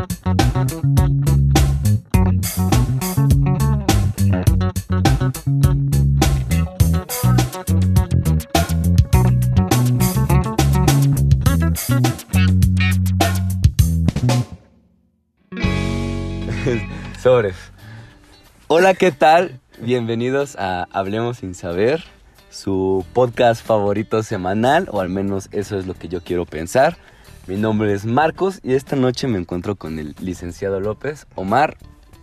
Sobres. 17.22 17.56
Hola, 18.68 18.94
¿qué 18.94 19.12
tal? 19.12 19.60
Bienvenidos 19.80 20.56
a 20.58 20.88
Hablemos 20.92 21.36
sin 21.38 21.54
saber, 21.54 22.02
su 22.48 23.04
podcast 23.12 23.62
favorito 23.62 24.22
semanal, 24.22 24.88
o 24.90 25.00
al 25.02 25.10
menos 25.10 25.50
eso 25.52 25.78
es 25.78 25.86
lo 25.86 25.92
que 25.92 26.08
yo 26.08 26.22
quiero 26.22 26.46
pensar. 26.46 26.96
Mi 27.50 27.56
nombre 27.56 27.92
es 27.92 28.04
Marcos 28.04 28.60
y 28.62 28.74
esta 28.74 28.94
noche 28.94 29.26
me 29.26 29.36
encuentro 29.36 29.74
con 29.74 29.98
el 29.98 30.14
licenciado 30.20 30.78
López. 30.78 31.26
Omar, 31.34 31.76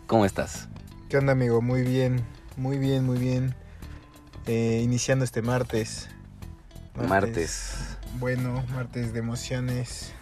¿cómo 0.05 0.23
estás? 0.25 0.69
¿Qué 1.09 1.17
onda, 1.17 1.33
amigo? 1.33 1.61
Muy 1.61 1.81
bien, 1.81 2.23
muy 2.55 2.77
bien, 2.77 3.03
muy 3.05 3.17
bien. 3.17 3.53
Eh, 4.45 4.79
iniciando 4.81 5.25
este 5.25 5.41
martes. 5.41 6.07
Martes. 6.95 7.73
Bueno, 8.19 8.63
martes 8.73 9.11
de 9.11 9.19
emociones. 9.19 10.13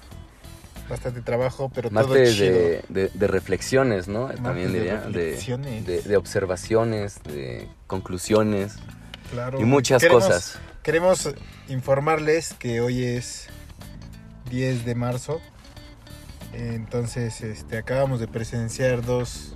Bastante 0.90 1.22
trabajo, 1.22 1.70
pero 1.72 1.90
todo 1.92 2.08
Martes 2.08 2.34
chido. 2.36 2.46
de, 2.54 2.84
de- 2.90 3.12
de 3.14 3.28
reflexiones, 3.28 4.08
¿no? 4.08 4.22
Martes 4.24 4.42
También 4.42 4.72
de 4.74 4.80
diría. 4.80 5.02
De, 5.02 5.06
reflexiones. 5.12 5.86
de- 5.86 6.02
de 6.02 6.18
observaciones, 6.18 7.22
de 7.26 7.68
conclusiones 7.86 8.78
Claro. 9.30 9.62
y 9.62 9.66
muchas 9.66 10.02
Queremos- 10.02 10.26
cosas. 10.26 10.58
Queremos 10.82 11.30
informarles 11.70 12.56
que 12.56 12.82
hoy 12.82 13.04
es 13.04 13.50
10 14.50 14.86
de 14.86 14.96
marzo. 14.96 15.40
Entonces, 16.54 17.42
este, 17.42 17.78
acabamos 17.78 18.20
de 18.20 18.28
presenciar 18.28 19.04
dos, 19.06 19.56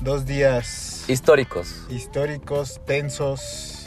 dos 0.00 0.24
días 0.24 1.04
Históricos. 1.08 1.82
históricos, 1.90 2.80
tensos, 2.86 3.86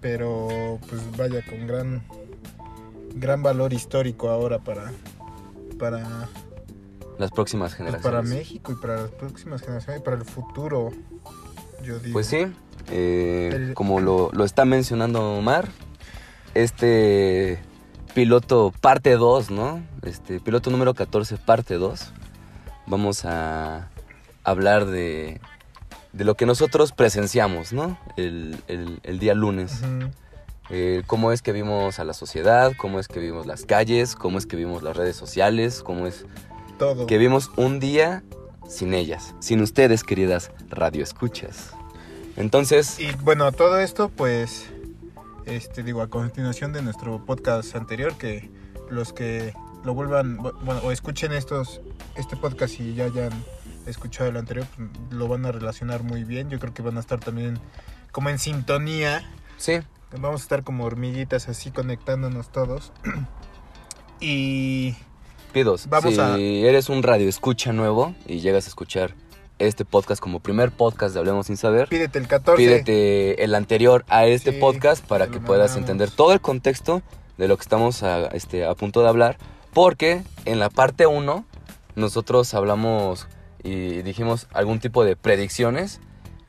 pero 0.00 0.78
pues 0.88 1.00
vaya 1.16 1.42
con 1.44 1.66
gran 1.66 2.02
gran 3.14 3.42
valor 3.42 3.72
histórico 3.72 4.28
ahora 4.28 4.58
para 4.58 4.92
para, 5.78 6.28
Las 7.18 7.30
próximas 7.30 7.70
pues, 7.70 7.78
generaciones. 7.78 8.02
para 8.02 8.22
México 8.22 8.72
y 8.72 8.74
para 8.76 9.02
las 9.02 9.10
próximas 9.10 9.60
generaciones 9.62 10.00
y 10.00 10.04
para 10.04 10.16
el 10.16 10.24
futuro. 10.24 10.90
Yo 11.82 11.98
digo. 11.98 12.12
Pues 12.12 12.26
sí, 12.28 12.46
eh, 12.90 13.50
El- 13.52 13.74
como 13.74 14.00
lo, 14.00 14.30
lo 14.32 14.44
está 14.44 14.64
mencionando 14.64 15.36
Omar, 15.38 15.68
este 16.54 17.58
piloto 18.14 18.72
parte 18.80 19.12
2, 19.16 19.50
¿no? 19.50 19.82
Este 20.02 20.40
piloto 20.40 20.70
número 20.70 20.94
14, 20.94 21.36
parte 21.36 21.74
2. 21.74 22.12
Vamos 22.86 23.24
a 23.24 23.88
hablar 24.44 24.86
de, 24.86 25.40
de 26.12 26.24
lo 26.24 26.34
que 26.36 26.46
nosotros 26.46 26.92
presenciamos, 26.92 27.72
¿no? 27.72 27.98
El, 28.16 28.56
el- 28.68 29.00
el 29.02 29.18
día 29.18 29.34
lunes. 29.34 29.80
Eh, 30.70 31.02
cómo 31.06 31.30
es 31.32 31.42
que 31.42 31.52
vimos 31.52 31.98
a 31.98 32.04
la 32.04 32.14
sociedad, 32.14 32.72
cómo 32.78 32.98
es 32.98 33.06
que 33.08 33.20
vimos 33.20 33.46
las 33.46 33.66
calles, 33.66 34.14
cómo 34.16 34.38
es 34.38 34.46
que 34.46 34.56
vimos 34.56 34.82
las 34.82 34.96
redes 34.96 35.14
sociales, 35.16 35.82
cómo 35.82 36.06
es 36.06 36.24
todo. 36.78 37.06
que 37.06 37.18
vimos 37.18 37.50
un 37.56 37.80
día 37.80 38.22
sin 38.66 38.94
ellas, 38.94 39.34
sin 39.40 39.60
ustedes, 39.60 40.04
queridas 40.04 40.50
radioescuchas. 40.70 41.70
Entonces, 42.36 42.98
Y 42.98 43.12
bueno, 43.22 43.52
todo 43.52 43.78
esto 43.78 44.08
pues 44.08 44.66
este 45.46 45.82
digo 45.82 46.02
a 46.02 46.08
continuación 46.08 46.72
de 46.72 46.82
nuestro 46.82 47.24
podcast 47.24 47.74
anterior 47.76 48.14
que 48.16 48.50
los 48.90 49.12
que 49.12 49.52
lo 49.84 49.94
vuelvan 49.94 50.36
bueno 50.38 50.80
o 50.82 50.90
escuchen 50.92 51.32
estos 51.32 51.80
este 52.16 52.36
podcast 52.36 52.80
y 52.80 52.94
ya 52.94 53.04
hayan 53.04 53.30
escuchado 53.86 54.30
el 54.30 54.36
anterior 54.38 54.66
pues, 54.76 54.88
lo 55.10 55.28
van 55.28 55.44
a 55.46 55.52
relacionar 55.52 56.02
muy 56.02 56.24
bien. 56.24 56.48
Yo 56.50 56.58
creo 56.58 56.72
que 56.72 56.82
van 56.82 56.96
a 56.96 57.00
estar 57.00 57.20
también 57.20 57.58
como 58.12 58.30
en 58.30 58.38
sintonía. 58.38 59.22
sí, 59.56 59.80
Vamos 60.18 60.42
a 60.42 60.44
estar 60.44 60.62
como 60.62 60.84
hormiguitas 60.84 61.48
así 61.48 61.70
conectándonos 61.72 62.50
todos. 62.52 62.92
y 64.20 64.94
pidos, 65.52 65.88
Vamos 65.88 66.14
si 66.14 66.20
a- 66.20 66.36
eres 66.38 66.88
un 66.88 67.02
radioescucha 67.02 67.72
nuevo 67.72 68.14
y 68.26 68.40
llegas 68.40 68.66
a 68.66 68.68
escuchar 68.68 69.14
este 69.58 69.84
podcast 69.84 70.20
como 70.20 70.40
primer 70.40 70.70
podcast 70.72 71.14
de 71.14 71.20
Hablemos 71.20 71.46
Sin 71.46 71.56
Saber, 71.56 71.88
pídete 71.88 72.18
el 72.18 72.26
14. 72.26 72.56
pídete 72.56 73.44
el 73.44 73.54
anterior 73.54 74.04
a 74.08 74.26
este 74.26 74.52
Sí, 74.52 74.58
podcast 74.58 75.04
para 75.06 75.26
que 75.28 75.40
puedas 75.40 75.70
mandamos. 75.70 75.76
entender 75.90 76.10
todo 76.10 76.32
el 76.32 76.40
contexto 76.40 77.02
de 77.38 77.48
lo 77.48 77.56
que 77.56 77.62
estamos 77.62 78.02
a, 78.02 78.26
este, 78.28 78.64
a 78.66 78.74
punto 78.74 79.02
de 79.02 79.08
hablar, 79.08 79.38
porque 79.72 80.22
en 80.44 80.58
la 80.58 80.70
parte 80.70 81.06
1 81.06 81.44
nosotros 81.96 82.52
hablamos 82.54 83.28
y 83.62 84.02
dijimos 84.02 84.46
algún 84.52 84.78
tipo 84.80 85.04
de 85.04 85.16
predicciones 85.16 86.00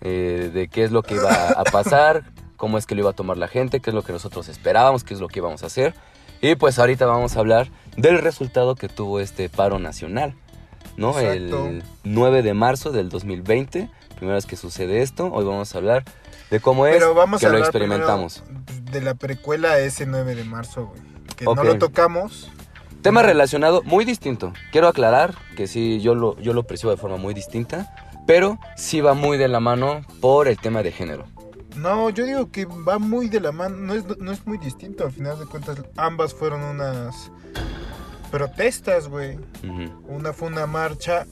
eh, 0.01 0.49
de 0.53 0.67
qué 0.67 0.83
es 0.83 0.91
lo 0.91 1.01
que 1.03 1.15
iba 1.15 1.31
a 1.49 1.63
pasar, 1.71 2.23
cómo 2.57 2.77
es 2.77 2.85
que 2.85 2.95
lo 2.95 3.01
iba 3.01 3.11
a 3.11 3.13
tomar 3.13 3.37
la 3.37 3.47
gente, 3.47 3.79
qué 3.79 3.89
es 3.91 3.93
lo 3.93 4.03
que 4.03 4.11
nosotros 4.13 4.47
esperábamos, 4.49 5.03
qué 5.03 5.13
es 5.13 5.19
lo 5.19 5.27
que 5.27 5.39
íbamos 5.39 5.63
a 5.63 5.67
hacer. 5.67 5.93
Y 6.41 6.55
pues 6.55 6.77
ahorita 6.79 7.05
vamos 7.05 7.37
a 7.37 7.39
hablar 7.39 7.69
del 7.97 8.19
resultado 8.19 8.75
que 8.75 8.89
tuvo 8.89 9.19
este 9.19 9.49
paro 9.49 9.79
nacional, 9.79 10.35
¿no? 10.97 11.17
Exacto. 11.19 11.67
El 11.67 11.83
9 12.03 12.41
de 12.43 12.53
marzo 12.53 12.91
del 12.91 13.09
2020, 13.09 13.89
primera 14.15 14.35
vez 14.35 14.45
que 14.45 14.55
sucede 14.55 15.01
esto, 15.01 15.29
hoy 15.31 15.45
vamos 15.45 15.73
a 15.75 15.77
hablar 15.77 16.03
de 16.49 16.59
cómo 16.59 16.85
es 16.87 16.93
Pero 16.93 17.13
vamos 17.13 17.39
que 17.41 17.47
a 17.47 17.49
lo 17.49 17.57
experimentamos. 17.57 18.43
de 18.91 19.01
la 19.01 19.15
precuela 19.15 19.71
a 19.71 19.79
ese 19.79 20.05
9 20.05 20.35
de 20.35 20.43
marzo, 20.43 20.87
güey. 20.87 21.01
Que 21.35 21.45
no 21.45 21.63
lo 21.63 21.77
tocamos. 21.77 22.51
Tema 23.01 23.21
relacionado 23.21 23.83
muy 23.83 24.05
distinto. 24.05 24.53
Quiero 24.71 24.87
aclarar 24.87 25.35
que 25.55 25.67
sí, 25.67 25.99
yo 25.99 26.15
lo, 26.15 26.37
yo 26.39 26.53
lo 26.53 26.63
percibo 26.63 26.91
de 26.91 26.97
forma 26.97 27.17
muy 27.17 27.33
distinta, 27.33 27.93
pero 28.25 28.57
sí 28.75 29.01
va 29.01 29.13
muy 29.13 29.37
de 29.37 29.47
la 29.47 29.59
mano 29.59 30.01
por 30.21 30.47
el 30.47 30.57
tema 30.57 30.81
de 30.81 30.91
género. 30.91 31.25
No, 31.75 32.09
yo 32.09 32.25
digo 32.25 32.49
que 32.51 32.65
va 32.65 32.97
muy 32.99 33.27
de 33.27 33.41
la 33.41 33.51
mano, 33.51 33.75
no 33.75 33.93
es, 33.93 34.05
no 34.17 34.31
es 34.31 34.47
muy 34.47 34.57
distinto, 34.57 35.03
al 35.05 35.11
final 35.11 35.37
de 35.37 35.45
cuentas 35.45 35.77
ambas 35.97 36.33
fueron 36.33 36.63
unas 36.63 37.31
protestas, 38.39 39.07
güey. 39.07 39.39
Una 40.07 40.33
fue 40.33 40.49
una 40.49 40.65
marcha 40.67 41.25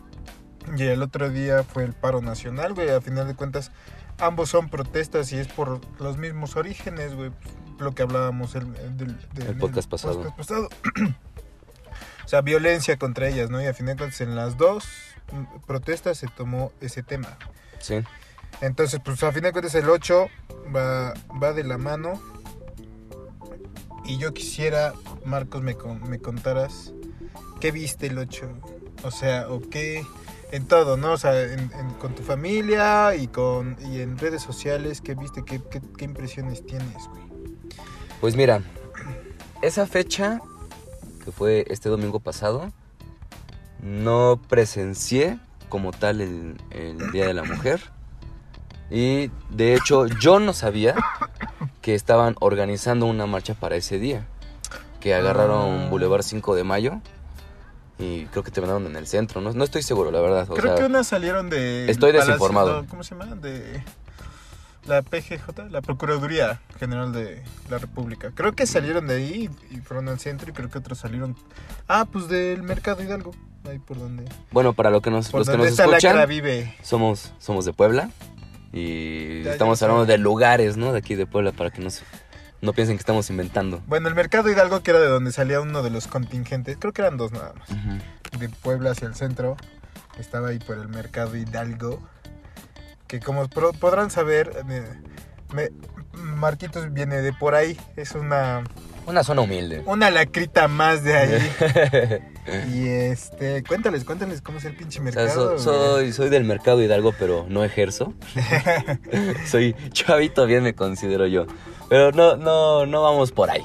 y 0.76 0.82
el 0.84 1.02
otro 1.02 1.28
día 1.28 1.62
fue 1.62 1.84
el 1.84 1.92
paro 1.92 2.22
nacional, 2.22 2.72
güey. 2.72 2.88
Al 2.88 3.02
final 3.02 3.26
de 3.28 3.34
cuentas 3.34 3.70
ambos 4.18 4.48
son 4.48 4.70
protestas 4.70 5.30
y 5.32 5.36
es 5.38 5.48
por 5.48 5.80
los 6.00 6.16
mismos 6.16 6.56
orígenes, 6.56 7.14
güey. 7.14 7.30
Lo 7.78 7.94
que 7.94 8.02
hablábamos 8.02 8.54
el, 8.54 8.72
del, 8.96 9.16
del- 9.34 9.46
El 9.48 9.56
podcast 9.58 9.90
pasado. 9.90 10.14
podcast 10.22 10.36
pasado. 10.38 10.68
o 12.24 12.28
sea, 12.28 12.40
violencia 12.40 12.96
contra 12.96 13.28
ellas, 13.28 13.50
¿no? 13.50 13.62
Y 13.62 13.66
al 13.66 13.74
final 13.74 13.94
de 13.96 13.98
cuentas 13.98 14.20
en 14.22 14.34
las 14.34 14.56
dos 14.56 14.86
protestas 15.66 16.16
se 16.18 16.28
tomó 16.28 16.72
ese 16.80 17.02
tema. 17.02 17.36
Sí. 17.78 18.02
Entonces, 18.62 19.00
pues 19.04 19.22
a 19.22 19.30
fin 19.32 19.42
de 19.42 19.52
cuentas 19.52 19.74
el 19.74 19.88
8 19.90 20.28
va, 20.74 21.12
va 21.40 21.52
de 21.52 21.62
la 21.64 21.76
mano. 21.78 22.20
Y 24.08 24.16
yo 24.16 24.32
quisiera, 24.32 24.94
Marcos, 25.26 25.62
me, 25.62 25.76
me 26.08 26.18
contaras 26.18 26.94
qué 27.60 27.70
viste 27.70 28.06
el 28.06 28.18
8. 28.18 28.48
O 29.04 29.10
sea, 29.10 29.48
o 29.50 29.60
qué... 29.60 30.02
En 30.50 30.66
todo, 30.66 30.96
¿no? 30.96 31.12
O 31.12 31.18
sea, 31.18 31.34
con 32.00 32.14
tu 32.14 32.22
familia 32.22 33.14
y, 33.14 33.28
con, 33.28 33.76
y 33.92 34.00
en 34.00 34.16
redes 34.16 34.40
sociales, 34.40 35.02
¿qué 35.02 35.14
viste? 35.14 35.44
¿Qué, 35.44 35.60
impresiones 36.02 36.64
tienes, 36.64 37.06
güey? 37.10 37.22
Pues 38.18 38.34
mira, 38.34 38.62
esa 39.60 39.86
fecha, 39.86 40.40
que 41.22 41.30
fue 41.30 41.66
este 41.68 41.90
domingo 41.90 42.18
pasado, 42.18 42.72
no 43.82 44.40
presencié 44.48 45.38
como 45.68 45.90
tal 45.90 46.22
el 46.22 47.12
Día 47.12 47.26
de 47.26 47.34
la 47.34 47.44
Mujer. 47.44 47.82
Y 48.90 49.30
de 49.50 49.74
hecho 49.74 50.06
yo 50.06 50.40
no 50.40 50.54
sabía 50.54 50.94
que 51.88 51.94
estaban 51.94 52.36
organizando 52.40 53.06
una 53.06 53.24
marcha 53.24 53.54
para 53.54 53.74
ese 53.76 53.98
día. 53.98 54.26
Que 55.00 55.14
agarraron 55.14 55.84
Ah. 55.84 55.88
Boulevard 55.88 56.20
5 56.22 56.54
de 56.54 56.62
Mayo. 56.62 57.00
Y 57.98 58.26
creo 58.26 58.42
que 58.42 58.50
terminaron 58.50 58.84
en 58.84 58.94
el 58.94 59.06
centro. 59.06 59.40
No, 59.40 59.54
no 59.54 59.64
estoy 59.64 59.80
seguro, 59.82 60.10
la 60.10 60.20
verdad. 60.20 60.46
o 60.50 60.54
Creo 60.54 60.74
sea, 60.76 60.84
que 60.84 60.84
unas 60.84 61.06
salieron 61.06 61.48
de... 61.48 61.90
estoy 61.90 62.12
Palacio- 62.12 62.26
desinformado. 62.26 62.84
¿Cómo 62.90 63.02
se 63.02 63.14
llama? 63.14 63.34
De 63.36 63.82
la 64.84 65.00
PGJ, 65.00 65.70
la 65.70 65.80
Procuraduría 65.80 66.60
General 66.78 67.10
de 67.10 67.42
la 67.70 67.78
República. 67.78 68.32
Creo 68.34 68.52
que 68.52 68.66
salieron 68.66 69.06
de 69.06 69.14
ahí 69.16 69.50
y 69.70 69.78
fueron 69.78 70.10
al 70.10 70.18
centro 70.18 70.50
y 70.50 70.52
creo 70.52 70.68
que 70.68 70.76
otros 70.76 70.98
salieron... 70.98 71.36
Ah, 71.88 72.04
pues 72.12 72.28
del 72.28 72.62
Mercado 72.64 73.02
Hidalgo, 73.02 73.30
ahí 73.66 73.78
por 73.78 73.98
donde... 73.98 74.24
Bueno, 74.50 74.74
para 74.74 74.90
lo 74.90 75.00
que 75.00 75.10
nos, 75.10 75.30
Por 75.30 75.40
los 75.40 75.48
que 75.48 75.56
nos 75.56 75.68
escuchan, 75.68 76.28
vive. 76.28 76.74
somos, 76.82 77.32
somos 77.38 77.64
de 77.64 77.72
Puebla. 77.72 78.10
Y 78.72 79.42
Ya, 79.44 79.52
estamos 79.52 79.82
hablando 79.82 80.06
de 80.06 80.18
lugares, 80.18 80.76
¿no? 80.76 80.92
De 80.92 80.98
aquí 80.98 81.14
de 81.14 81.26
Puebla, 81.26 81.52
para 81.52 81.70
que 81.70 81.80
no, 81.80 81.90
se- 81.90 82.04
no 82.60 82.72
piensen 82.72 82.96
que 82.96 83.00
estamos 83.00 83.30
inventando. 83.30 83.82
Bueno, 83.86 84.08
el 84.08 84.14
Mercado 84.14 84.50
Hidalgo 84.50 84.82
que 84.82 84.90
era 84.90 85.00
de 85.00 85.08
donde 85.08 85.32
salía 85.32 85.60
uno 85.60 85.82
de 85.82 85.90
los 85.90 86.06
contingentes, 86.06 86.76
creo 86.78 86.92
que 86.92 87.02
eran 87.02 87.16
dos 87.16 87.32
nada 87.32 87.54
más, 87.54 87.68
de 88.38 88.48
Puebla 88.48 88.90
hacia 88.90 89.08
el 89.08 89.14
centro. 89.14 89.56
Estaba 90.18 90.48
ahí 90.48 90.58
por 90.58 90.76
el 90.78 90.88
Mercado 90.88 91.36
Hidalgo. 91.36 92.02
Que 93.06 93.20
como 93.20 93.48
podrán 93.48 94.10
saber, 94.10 94.50
eh, 94.68 94.84
Me- 95.54 95.70
Marquitos 96.12 96.92
viene 96.92 97.22
de 97.22 97.32
por 97.32 97.54
ahí. 97.54 97.78
Es 97.96 98.12
una, 98.12 98.64
Una 99.08 99.24
zona 99.24 99.40
humilde. 99.42 99.82
una 99.86 100.10
lacrita 100.10 100.68
más 100.68 101.02
de 101.02 101.16
ahí. 101.16 101.50
y 102.74 102.86
este, 102.88 103.62
cuéntales, 103.64 104.04
cuéntales 104.04 104.40
cómo 104.42 104.58
es 104.58 104.64
el 104.66 104.74
pinche 104.76 105.00
O 105.00 105.02
sea, 105.10 105.22
mercado. 105.22 105.58
so- 105.58 105.72
güey. 105.72 106.04
soy, 106.04 106.12
soy 106.12 106.28
del 106.30 106.44
mercado 106.44 106.82
Hidalgo, 106.82 107.12
pero 107.18 107.46
no 107.48 107.64
ejerzo. 107.64 108.12
soy 109.46 109.74
chavito, 109.92 110.46
bien 110.46 110.62
me 110.62 110.74
considero 110.74 111.26
yo. 111.26 111.46
Pero 111.88 112.12
no, 112.12 112.36
no, 112.36 112.86
no 112.86 113.02
vamos 113.02 113.32
por 113.32 113.50
ahí. 113.50 113.64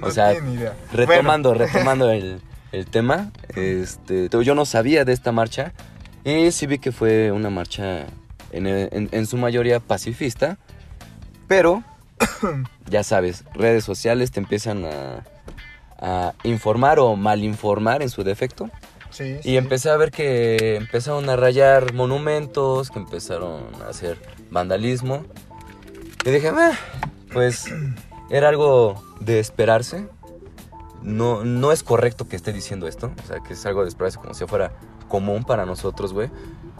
No 0.00 0.06
o 0.06 0.10
sea, 0.10 0.34
idea. 0.34 0.74
Retomando, 0.92 1.54
retomando 1.54 2.10
el, 2.10 2.40
el 2.72 2.86
tema, 2.86 3.32
este, 3.56 4.28
te- 4.28 4.44
yo 4.44 4.54
no 4.54 4.64
sabía 4.64 5.04
de 5.04 5.12
esta 5.12 5.32
marcha 5.32 5.72
y 6.24 6.52
sí 6.52 6.66
vi 6.66 6.78
que 6.78 6.92
fue 6.92 7.32
una 7.32 7.50
marcha 7.50 8.06
en, 8.52 8.66
en- 8.66 9.08
en 9.10 9.26
su 9.26 9.36
mayoría 9.38 9.80
pacifista, 9.80 10.58
pero 11.48 11.82
ya 12.90 13.02
sabes, 13.02 13.44
redes 13.54 13.84
sociales 13.84 14.30
te 14.30 14.40
empiezan 14.40 14.84
a, 14.84 15.24
a 15.98 16.34
informar 16.44 16.98
o 16.98 17.16
malinformar 17.16 18.02
en 18.02 18.08
su 18.10 18.24
defecto 18.24 18.70
Sí, 19.10 19.36
y 19.40 19.42
sí. 19.42 19.56
empecé 19.58 19.90
a 19.90 19.96
ver 19.98 20.10
que 20.10 20.76
empezaron 20.76 21.28
a 21.28 21.36
rayar 21.36 21.92
monumentos, 21.92 22.90
que 22.90 22.98
empezaron 22.98 23.62
a 23.84 23.90
hacer 23.90 24.16
vandalismo. 24.50 25.24
Y 26.24 26.30
dije, 26.30 26.48
"Ah, 26.48 26.72
pues 27.30 27.66
era 28.30 28.48
algo 28.48 29.02
de 29.20 29.38
esperarse. 29.38 30.08
No, 31.02 31.44
no 31.44 31.72
es 31.72 31.82
correcto 31.82 32.26
que 32.26 32.36
esté 32.36 32.54
diciendo 32.54 32.86
esto. 32.88 33.12
O 33.22 33.26
sea, 33.26 33.40
que 33.40 33.52
es 33.52 33.66
algo 33.66 33.82
de 33.82 33.88
esperarse 33.88 34.18
como 34.18 34.32
si 34.32 34.46
fuera 34.46 34.72
común 35.08 35.44
para 35.44 35.66
nosotros, 35.66 36.14
güey. 36.14 36.30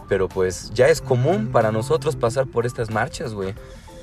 Pero 0.09 0.27
pues 0.27 0.71
ya 0.73 0.87
es 0.87 1.01
común 1.01 1.49
para 1.51 1.71
nosotros 1.71 2.15
pasar 2.15 2.47
por 2.47 2.65
estas 2.65 2.89
marchas, 2.89 3.33
güey. 3.35 3.53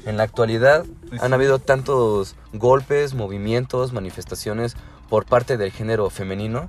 En 0.06 0.16
la 0.16 0.22
actualidad 0.22 0.84
han 1.20 1.32
habido 1.32 1.58
tantos 1.58 2.34
golpes, 2.52 3.14
movimientos, 3.14 3.92
manifestaciones 3.92 4.76
por 5.08 5.26
parte 5.26 5.56
del 5.56 5.72
género 5.72 6.08
femenino 6.10 6.68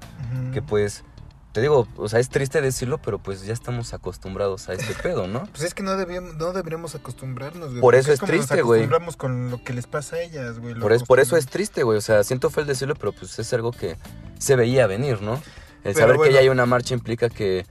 que 0.53 0.61
pues 0.61 1.03
te 1.51 1.59
digo, 1.59 1.85
o 1.97 2.07
sea, 2.07 2.19
es 2.19 2.29
triste 2.29 2.61
decirlo, 2.61 2.97
pero 2.97 3.19
pues 3.19 3.45
ya 3.45 3.51
estamos 3.51 3.93
acostumbrados 3.93 4.69
a 4.69 4.73
este 4.73 4.93
pedo, 5.03 5.27
¿no? 5.27 5.43
Pues 5.51 5.63
es 5.63 5.73
que 5.73 5.83
no, 5.83 5.97
debíamos, 5.97 6.35
no 6.35 6.53
deberíamos 6.53 6.95
acostumbrarnos, 6.95 7.71
güey. 7.71 7.81
Por 7.81 7.95
eso 7.95 8.13
es 8.13 8.21
triste, 8.21 8.55
nos 8.57 8.65
güey. 8.65 8.81
acostumbramos 8.81 9.17
con 9.17 9.51
lo 9.51 9.61
que 9.61 9.73
les 9.73 9.85
pasa 9.85 10.15
a 10.15 10.21
ellas, 10.21 10.59
güey. 10.59 10.75
Por, 10.75 10.93
es, 10.93 11.03
por 11.03 11.19
eso 11.19 11.35
es 11.35 11.47
triste, 11.47 11.83
güey. 11.83 11.97
O 11.97 12.01
sea, 12.01 12.23
siento 12.23 12.49
feo 12.49 12.61
el 12.61 12.67
decirlo, 12.67 12.95
pero 12.95 13.11
pues 13.11 13.37
es 13.37 13.51
algo 13.53 13.73
que 13.73 13.97
se 14.39 14.55
veía 14.55 14.87
venir, 14.87 15.21
¿no? 15.21 15.33
El 15.83 15.93
Pero 15.93 15.99
saber 15.99 16.17
bueno. 16.17 16.29
que 16.29 16.33
ya 16.35 16.39
hay 16.39 16.49
una 16.49 16.65
marcha 16.65 16.93
implica 16.93 17.27
que 17.27 17.65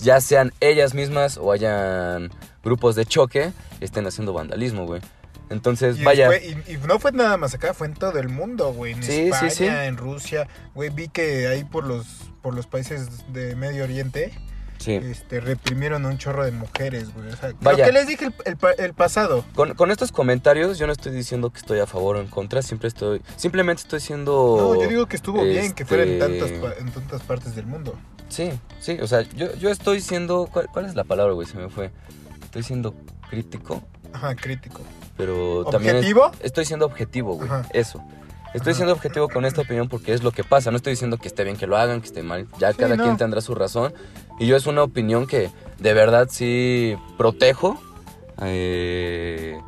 ya 0.00 0.20
sean 0.20 0.52
ellas 0.60 0.94
mismas 0.94 1.36
o 1.36 1.52
hayan 1.52 2.30
grupos 2.66 2.96
de 2.96 3.06
choque, 3.06 3.52
estén 3.80 4.06
haciendo 4.06 4.32
vandalismo, 4.34 4.84
güey. 4.86 5.00
Entonces, 5.48 5.98
Y, 5.98 6.02
vaya. 6.04 6.28
y, 6.36 6.72
y 6.72 6.76
no 6.88 6.98
fue 6.98 7.12
nada 7.12 7.36
más 7.36 7.54
acá, 7.54 7.72
fue 7.72 7.86
en 7.86 7.94
todo 7.94 8.18
el 8.18 8.28
mundo, 8.28 8.72
güey. 8.74 8.92
En 8.94 9.02
Sí, 9.02 9.12
sí, 9.12 9.28
España, 9.28 9.50
sí. 9.50 9.64
en 9.66 9.96
Rusia. 9.96 10.48
Güey, 10.74 10.90
vi 10.90 11.06
que 11.08 11.46
ahí 11.46 11.62
por 11.64 11.84
los, 11.86 12.04
por 12.42 12.52
los 12.54 12.66
países 12.66 13.08
de 13.32 13.54
Medio 13.54 13.84
Oriente 13.84 14.32
Sí. 14.78 14.92
este, 14.92 15.40
reprimieron 15.40 16.04
a 16.04 16.08
un 16.08 16.18
chorro 16.18 16.44
de 16.44 16.50
mujeres, 16.50 17.14
güey. 17.14 17.28
O 17.32 17.36
sea, 17.36 17.52
Vaya. 17.60 17.78
lo 17.78 17.84
que 17.86 17.92
les 17.92 18.06
dije 18.08 18.26
el, 18.26 18.34
el 18.44 18.56
pa- 18.58 18.72
el 18.72 18.92
pasado. 18.92 19.42
Con, 19.54 19.72
con 19.74 19.90
estos 19.90 20.12
comentarios, 20.12 20.78
yo 20.78 20.86
no 20.86 20.92
estoy 20.92 21.12
diciendo 21.12 21.48
que 21.50 21.58
estoy 21.60 21.78
a 21.78 21.86
favor 21.86 22.16
o 22.16 22.20
en 22.20 22.26
contra, 22.26 22.60
siempre 22.60 22.88
estoy. 22.88 23.22
Simplemente 23.36 23.82
estoy 23.82 24.00
siendo. 24.00 24.74
No, 24.74 24.82
yo 24.82 24.88
digo 24.88 25.06
que 25.06 25.16
estuvo 25.16 25.42
bien 25.44 25.72
que 25.72 25.86
fuera 25.86 26.02
en 26.02 26.20
este, 26.20 26.40
tantas, 26.40 26.78
en 26.80 26.90
tantas 26.90 27.22
partes 27.22 27.54
del 27.56 27.64
mundo. 27.66 27.96
Sí, 28.28 28.50
sí, 28.80 28.98
o 29.00 29.06
sea, 29.06 29.22
yo, 29.22 29.54
yo 29.54 29.70
estoy 29.70 30.00
siendo. 30.02 30.46
¿cuál, 30.52 30.68
cuál 30.72 30.84
es 30.86 30.94
la 30.96 31.04
palabra, 31.04 31.32
güey? 31.34 31.46
Se 31.46 31.56
me 31.56 31.68
fue. 31.70 31.90
Estoy 32.56 32.62
siendo 32.62 32.94
crítico, 33.28 33.82
Ajá, 34.14 34.34
crítico. 34.34 34.80
pero 35.16 35.66
también. 35.66 35.96
es- 35.96 36.00
¿Objetivo? 36.00 36.30
estoy 36.42 36.64
siendo 36.64 36.86
objetivo, 36.86 37.34
güey. 37.34 37.46
Ajá. 37.48 37.66
Eso. 37.74 38.02
Estoy 38.54 38.70
Ajá. 38.70 38.76
siendo 38.78 38.92
objetivo 38.94 39.28
con 39.28 39.44
esta 39.44 39.60
opinión 39.60 39.88
porque 39.90 40.14
es 40.14 40.22
lo 40.22 40.32
que 40.32 40.42
pasa. 40.42 40.70
No 40.70 40.78
estoy 40.78 40.92
diciendo 40.94 41.18
que 41.18 41.28
esté 41.28 41.44
bien 41.44 41.58
que 41.58 41.66
lo 41.66 41.76
hagan, 41.76 42.00
que 42.00 42.06
esté 42.06 42.22
mal. 42.22 42.46
Ya 42.58 42.72
Sí, 42.72 42.78
cada 42.78 42.96
no. 42.96 43.02
quien 43.04 43.18
tendrá 43.18 43.42
su 43.42 43.54
razón. 43.54 43.92
Y 44.38 44.46
yo 44.46 44.56
es 44.56 44.66
una 44.66 44.82
opinión 44.82 45.26
que 45.26 45.50
de 45.78 45.92
verdad 45.92 46.28
sí 46.30 46.96
protejo. 47.18 47.78
eh, 48.42 49.58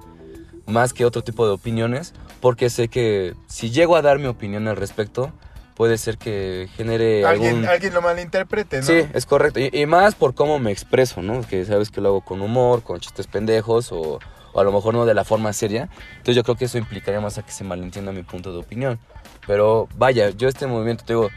más 0.66 0.92
que 0.92 1.04
otro 1.06 1.22
tipo 1.22 1.46
de 1.46 1.52
opiniones. 1.52 2.12
Porque 2.40 2.70
sé 2.70 2.88
que 2.88 3.34
si 3.48 3.70
llego 3.70 3.96
a 3.96 4.02
dar 4.02 4.18
mi 4.18 4.26
opinión 4.26 4.68
al 4.68 4.76
respecto, 4.76 5.32
puede 5.78 5.96
ser 5.96 6.18
que 6.18 6.68
genere 6.76 7.24
alguien, 7.24 7.50
algún... 7.54 7.66
alguien 7.68 7.94
lo 7.94 8.02
malinterprete, 8.02 8.78
¿no? 8.80 8.82
Sí, 8.82 9.04
es 9.14 9.24
correcto. 9.24 9.60
Y, 9.60 9.70
y 9.72 9.86
más 9.86 10.16
por 10.16 10.34
cómo 10.34 10.58
me 10.58 10.72
expreso, 10.72 11.22
¿no? 11.22 11.40
Que 11.42 11.64
sabes 11.64 11.90
que 11.90 12.00
lo 12.00 12.08
hago 12.08 12.20
con 12.20 12.42
humor, 12.42 12.82
con 12.82 12.98
chistes 12.98 13.28
pendejos 13.28 13.92
o, 13.92 14.18
o 14.52 14.60
a 14.60 14.64
lo 14.64 14.72
mejor 14.72 14.92
no 14.94 15.06
de 15.06 15.14
la 15.14 15.24
forma 15.24 15.52
seria. 15.52 15.88
Entonces 16.10 16.34
yo 16.34 16.42
creo 16.42 16.56
que 16.56 16.64
eso 16.64 16.78
implicaría 16.78 17.20
más 17.20 17.38
a 17.38 17.42
que 17.44 17.52
se 17.52 17.62
malentienda 17.62 18.10
mi 18.10 18.24
punto 18.24 18.52
de 18.52 18.58
opinión. 18.58 18.98
Pero 19.46 19.88
vaya, 19.96 20.30
yo 20.30 20.48
este 20.48 20.66
movimiento, 20.66 21.04
te 21.04 21.12
digo, 21.12 21.30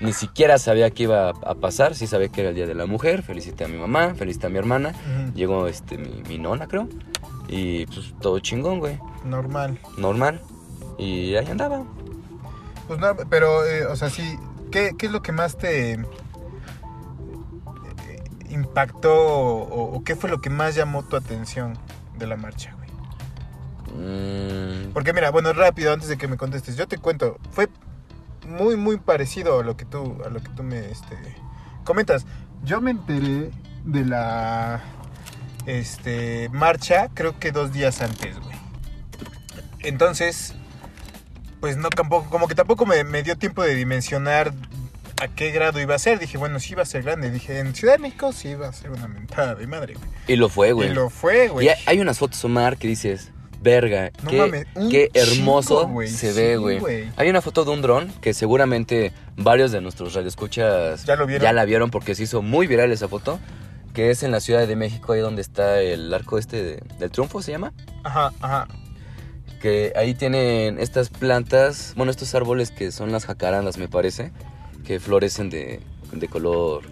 ni 0.00 0.12
siquiera 0.12 0.58
sabía 0.58 0.90
que 0.90 1.04
iba 1.04 1.30
a 1.30 1.54
pasar. 1.54 1.94
Sí 1.94 2.06
sabía 2.06 2.28
que 2.28 2.42
era 2.42 2.50
el 2.50 2.56
Día 2.56 2.66
de 2.66 2.74
la 2.74 2.84
Mujer. 2.84 3.22
Felicité 3.22 3.64
a 3.64 3.68
mi 3.68 3.78
mamá, 3.78 4.14
felicité 4.14 4.48
a 4.48 4.50
mi 4.50 4.58
hermana. 4.58 4.90
Ujú, 4.90 5.32
Llegó 5.34 5.66
este, 5.68 5.96
mi, 5.96 6.22
mi 6.28 6.38
nona, 6.38 6.66
creo. 6.68 6.86
Y 7.48 7.86
pues 7.86 8.12
todo 8.20 8.38
chingón, 8.40 8.78
güey. 8.78 8.98
Normal. 9.24 9.78
Normal. 9.96 10.40
Y 10.98 11.34
ahí 11.36 11.46
andaba. 11.50 11.82
Pues 12.86 12.98
no, 13.00 13.16
pero, 13.30 13.64
eh, 13.66 13.86
o 13.86 13.96
sea, 13.96 14.10
sí, 14.10 14.38
¿qué, 14.70 14.94
qué 14.98 15.06
es 15.06 15.12
lo 15.12 15.22
que 15.22 15.32
más 15.32 15.56
te 15.56 15.92
eh, 15.92 16.04
impactó 18.50 19.14
o, 19.14 19.96
o 19.96 20.04
qué 20.04 20.16
fue 20.16 20.28
lo 20.30 20.40
que 20.40 20.50
más 20.50 20.74
llamó 20.74 21.02
tu 21.02 21.16
atención 21.16 21.78
de 22.18 22.26
la 22.26 22.36
marcha, 22.36 22.74
güey? 22.76 22.84
Mm, 23.94 24.92
Porque 24.92 25.12
mira, 25.12 25.30
bueno, 25.30 25.52
rápido, 25.52 25.92
antes 25.92 26.08
de 26.08 26.16
que 26.16 26.28
me 26.28 26.36
contestes, 26.36 26.76
yo 26.76 26.86
te 26.88 26.98
cuento, 26.98 27.38
fue 27.50 27.68
muy, 28.48 28.76
muy 28.76 28.98
parecido 28.98 29.60
a 29.60 29.64
lo 29.64 29.76
que 29.76 29.84
tú, 29.84 30.18
a 30.24 30.28
lo 30.28 30.42
que 30.42 30.50
tú 30.50 30.62
me 30.62 30.90
este, 30.90 31.16
comentas. 31.84 32.26
Yo 32.62 32.80
me 32.80 32.90
enteré 32.90 33.50
de 33.84 34.04
la 34.04 34.82
este, 35.66 36.48
marcha, 36.50 37.08
creo 37.14 37.38
que 37.38 37.52
dos 37.52 37.72
días 37.72 38.00
antes, 38.00 38.38
güey. 38.40 38.56
Entonces, 39.80 40.54
pues 41.64 41.78
no, 41.78 41.88
tampoco, 41.88 42.28
como 42.28 42.46
que 42.46 42.54
tampoco 42.54 42.84
me, 42.84 43.04
me 43.04 43.22
dio 43.22 43.38
tiempo 43.38 43.62
de 43.62 43.74
dimensionar 43.74 44.52
a 45.22 45.28
qué 45.28 45.50
grado 45.50 45.80
iba 45.80 45.94
a 45.94 45.98
ser. 45.98 46.18
Dije, 46.18 46.36
bueno, 46.36 46.60
sí 46.60 46.72
iba 46.74 46.82
a 46.82 46.84
ser 46.84 47.02
grande. 47.04 47.30
Dije, 47.30 47.58
en 47.58 47.74
Ciudad 47.74 47.94
de 47.94 48.00
México 48.00 48.34
sí 48.34 48.48
iba 48.50 48.68
a 48.68 48.72
ser 48.74 48.90
una 48.90 49.08
mentada 49.08 49.54
de 49.54 49.66
madre, 49.66 49.94
güey. 49.94 50.06
y 50.28 50.36
lo 50.36 50.50
fue, 50.50 50.72
güey. 50.72 50.90
Y 50.90 50.92
lo 50.92 51.08
fue, 51.08 51.48
güey. 51.48 51.68
Y 51.68 51.70
hay- 51.86 52.00
unas 52.00 52.18
fotos, 52.18 52.44
Omar, 52.44 52.76
que 52.76 52.86
dices, 52.86 53.30
verga, 53.62 54.10
No 54.22 54.28
qué, 54.28 54.36
mames, 54.36 54.66
qué 54.90 55.08
hermoso 55.14 55.90
se 56.06 56.34
sí, 56.34 56.38
ve, 56.38 56.58
güey. 56.58 57.10
Hay 57.16 57.30
una 57.30 57.40
foto 57.40 57.64
de 57.64 57.70
un 57.70 57.80
dron 57.80 58.12
que 58.20 58.34
seguramente 58.34 59.14
varios 59.38 59.72
de 59.72 59.80
nuestros 59.80 60.12
radioescuchas 60.12 61.06
¿Ya 61.06 61.16
lo 61.16 61.26
vieron? 61.26 61.54
la 61.54 61.64
vieron 61.64 61.90
porque 61.90 62.14
se 62.14 62.24
hizo 62.24 62.42
muy 62.42 62.66
viral 62.66 62.92
esa 62.92 63.08
foto, 63.08 63.40
que 63.94 64.10
es 64.10 64.22
en 64.22 64.32
la 64.32 64.40
Ciudad 64.40 64.68
de 64.68 64.76
México, 64.76 65.14
ahí 65.14 65.20
donde 65.20 65.40
está 65.40 65.80
el 65.80 66.12
arco 66.12 66.36
este 66.36 66.62
de- 66.62 66.82
del 66.98 67.10
triunfo, 67.10 67.40
se 67.40 67.52
llama. 67.52 67.72
Ajá, 68.02 68.30
ajá. 68.42 68.68
Que 69.64 69.94
ahí 69.96 70.12
tienen 70.12 70.78
estas 70.78 71.08
plantas, 71.08 71.94
bueno, 71.96 72.10
estos 72.10 72.34
árboles 72.34 72.70
que 72.70 72.92
son 72.92 73.12
las 73.12 73.24
jacarandas, 73.24 73.78
me 73.78 73.88
parece, 73.88 74.30
que 74.84 75.00
florecen 75.00 75.48
de, 75.48 75.80
de 76.12 76.28
color 76.28 76.82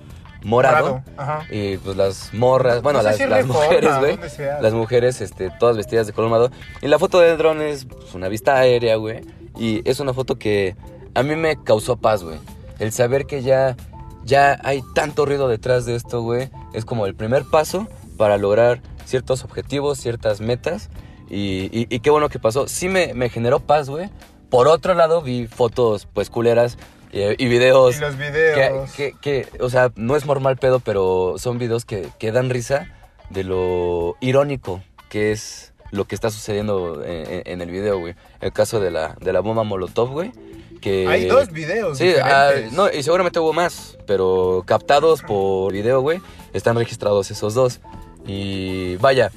morado. 0.43 1.03
Y 1.51 1.77
pues 1.77 1.99
las 1.99 2.33
morras, 2.33 2.81
bueno, 2.81 3.01
No 3.01 3.03
las, 3.03 3.19
si 3.19 3.27
las 3.27 3.47
Reforma, 3.47 3.67
mujeres, 3.67 3.99
güey. 3.99 4.19
Las 4.63 4.73
mujeres, 4.73 5.21
este, 5.21 5.51
todas 5.61 5.77
vestidas 5.77 6.07
de 6.07 6.15
color 6.15 6.31
morado. 6.31 6.51
Y 6.81 6.89
la 6.89 6.99
foto 6.99 7.21
del 7.21 7.37
dron 7.37 7.61
es 7.61 7.85
pues, 7.85 8.15
una 8.15 8.29
vista 8.29 8.57
aérea, 8.57 8.97
güey. 8.97 9.21
Y 9.59 9.87
es 9.87 10.01
una 10.01 10.15
foto 10.15 10.39
que 10.39 10.75
a 11.13 11.23
mí 11.23 11.37
me 11.37 11.63
causó 11.63 11.99
paz, 11.99 12.25
güey. 12.25 12.39
El 12.79 12.91
saber 12.91 13.27
que 13.27 13.43
ya, 13.43 13.77
ya 14.25 14.59
hay 14.65 14.83
tanto 14.95 15.27
ruido 15.27 15.47
detrás 15.47 15.85
de 15.85 15.95
esto, 15.95 16.23
güey. 16.23 16.49
Es 16.73 16.87
como 16.87 17.05
el 17.05 17.15
primer 17.15 17.45
paso 17.45 17.87
para 18.17 18.39
lograr 18.39 18.81
ciertos 19.05 19.45
objetivos, 19.45 19.99
ciertas 19.99 20.41
metas. 20.41 20.89
Y, 21.33 21.71
y- 21.73 21.87
y 21.91 22.01
qué 22.01 22.11
bueno 22.11 22.29
que 22.29 22.39
pasó. 22.39 22.69
Sí 22.69 22.89
me, 22.89 23.15
me 23.15 23.29
generó 23.31 23.59
paz, 23.59 23.89
güey. 23.89 24.11
Por 24.51 24.69
otro 24.69 24.95
lado, 24.95 25.23
vi 25.23 25.47
fotos, 25.47 26.07
pues, 26.13 26.29
culeras 26.31 26.77
eh, 27.13 27.35
y 27.39 27.47
videos 27.47 27.97
Y 27.97 28.01
los 28.01 28.17
videos. 28.19 28.93
que, 28.93 29.15
que, 29.21 29.49
o 29.59 29.71
sea, 29.71 29.91
no 29.97 30.15
es 30.15 30.27
normal 30.27 30.59
pedo, 30.59 30.79
pero 30.81 31.35
son 31.39 31.59
videos 31.59 31.85
que, 31.87 32.09
que 32.19 32.33
dan 32.33 32.51
risa 32.51 32.87
de 33.31 33.45
lo 33.45 34.17
irónico 34.21 34.83
que 35.09 35.33
es 35.33 35.73
lo 35.91 36.07
que 36.07 36.15
está 36.15 36.31
sucediendo 36.31 37.03
en, 37.05 37.61
el 37.61 37.71
video, 37.71 37.99
güey. 37.99 38.15
El 38.41 38.53
caso 38.53 38.81
de 38.81 38.91
la, 38.91 39.15
de 39.21 39.33
la 39.33 39.41
bomba 39.41 39.63
Molotov, 39.63 40.11
güey. 40.11 40.33
Que, 40.81 41.07
Hay 41.07 41.27
dos 41.27 41.51
videos 41.53 41.99
Sí, 41.99 42.13
ah, 42.23 42.51
no, 42.73 42.91
y 42.91 43.03
seguramente 43.03 43.39
hubo 43.39 43.53
más, 43.53 43.99
pero 44.07 44.65
captados 44.67 45.23
por 45.23 45.73
video, 45.73 46.01
güey, 46.01 46.21
están 46.55 46.77
registrados 46.77 47.31
esos 47.31 47.53
dos. 47.55 47.81
Y 48.27 48.97
vaya, 48.97 49.31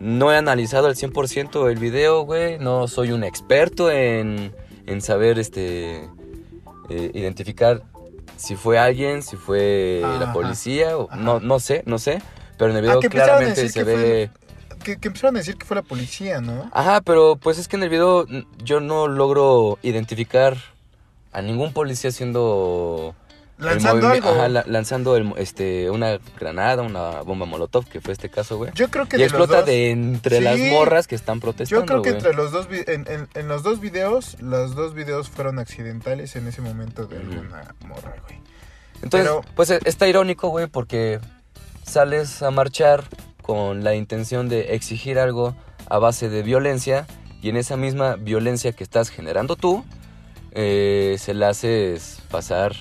no 0.00 0.32
he 0.32 0.36
analizado 0.36 0.86
al 0.86 0.94
100% 0.94 1.70
el 1.70 1.78
video, 1.78 2.22
güey, 2.22 2.58
no 2.58 2.88
soy 2.88 3.12
un 3.12 3.24
experto 3.24 3.90
en, 3.90 4.54
en 4.86 5.00
saber, 5.02 5.38
este, 5.38 6.04
eh, 6.90 7.10
identificar 7.14 7.82
si 8.36 8.54
fue 8.56 8.78
alguien, 8.78 9.22
si 9.22 9.36
fue 9.36 10.00
la 10.20 10.32
policía, 10.32 10.96
o, 10.96 11.08
no, 11.16 11.40
no 11.40 11.58
sé, 11.60 11.82
no 11.86 11.98
sé, 11.98 12.22
pero 12.56 12.70
en 12.70 12.76
el 12.76 12.82
video 12.82 13.00
Ah, 13.02 13.08
claramente 13.08 13.68
se 13.68 13.82
fue- 13.84 13.94
ve... 13.96 14.30
que, 14.84 14.96
que 14.98 15.08
empezaron 15.08 15.36
a 15.36 15.38
decir 15.40 15.56
que 15.56 15.66
fue 15.66 15.74
la 15.76 15.82
policía, 15.82 16.40
¿no? 16.40 16.70
Ajá, 16.72 17.00
pero 17.00 17.36
pues 17.36 17.58
es 17.58 17.66
que 17.66 17.76
en 17.76 17.82
el 17.82 17.88
video 17.88 18.26
yo 18.62 18.80
no 18.80 19.08
logro 19.08 19.78
identificar 19.82 20.56
a 21.32 21.42
ningún 21.42 21.72
policía 21.72 22.10
haciendo... 22.10 23.14
Lanzando 23.58 24.08
algo. 24.08 24.28
Ajá, 24.28 24.48
la- 24.48 24.64
lanzando 24.66 25.16
el, 25.16 25.32
este, 25.36 25.90
una 25.90 26.18
granada, 26.38 26.82
una 26.82 27.22
bomba 27.22 27.44
molotov, 27.44 27.86
que 27.86 28.00
fue 28.00 28.12
este 28.12 28.28
caso, 28.28 28.56
güey. 28.56 28.70
Yo 28.74 28.88
creo 28.88 29.06
que 29.08 29.16
Y 29.16 29.20
de 29.20 29.24
los 29.26 29.32
explota 29.32 29.56
dos- 29.58 29.66
de 29.66 29.90
entre 29.90 30.40
las 30.40 30.58
morras 30.60 31.06
que 31.08 31.16
están 31.16 31.40
protestando, 31.40 31.82
Yo 31.82 31.86
creo 31.86 32.02
que 32.02 32.10
güey. 32.10 32.18
entre 32.20 32.34
los 32.34 32.52
dos 32.52 32.68
en, 32.70 33.06
en- 33.08 33.28
en 33.34 33.48
los 33.48 33.62
dos 33.64 33.80
videos, 33.80 34.36
los 34.40 34.74
dos 34.76 34.94
videos 34.94 35.28
fueron 35.28 35.58
accidentales 35.58 36.36
en 36.36 36.46
ese 36.46 36.62
momento 36.62 37.06
de 37.06 37.16
alguna 37.18 37.74
morra, 37.86 38.14
güey. 38.26 38.40
Entonces, 39.02 39.28
Pero- 39.28 39.42
pues 39.56 39.70
eh, 39.70 39.80
está 39.84 40.06
irónico, 40.08 40.48
güey, 40.50 40.66
porque 40.68 41.18
sales 41.84 42.42
a 42.42 42.50
marchar 42.50 43.04
con 43.42 43.82
la 43.82 43.94
intención 43.94 44.48
de 44.48 44.74
exigir 44.74 45.18
algo 45.18 45.56
a 45.88 45.98
base 45.98 46.28
de 46.28 46.42
violencia 46.42 47.06
y 47.42 47.48
en 47.48 47.56
esa 47.56 47.76
misma 47.76 48.16
violencia 48.16 48.72
que 48.72 48.84
estás 48.84 49.08
generando 49.10 49.56
tú, 49.56 49.84
eh, 50.52 51.16
se 51.18 51.34
la 51.34 51.48
haces 51.50 52.20
pasar 52.30 52.72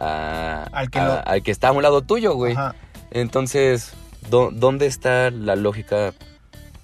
a- 0.00 0.64
Al 0.72 0.90
que 0.90 0.98
a- 0.98 1.04
lo- 1.06 1.28
al 1.28 1.42
que 1.42 1.50
está 1.50 1.68
a 1.68 1.72
un 1.72 1.82
lado 1.82 2.02
tuyo, 2.02 2.34
güey. 2.34 2.52
Ajá. 2.54 2.74
Entonces, 3.10 3.92
¿dó- 4.30 4.50
¿dónde 4.52 4.86
está 4.86 5.30
la 5.30 5.56
lógica 5.56 6.12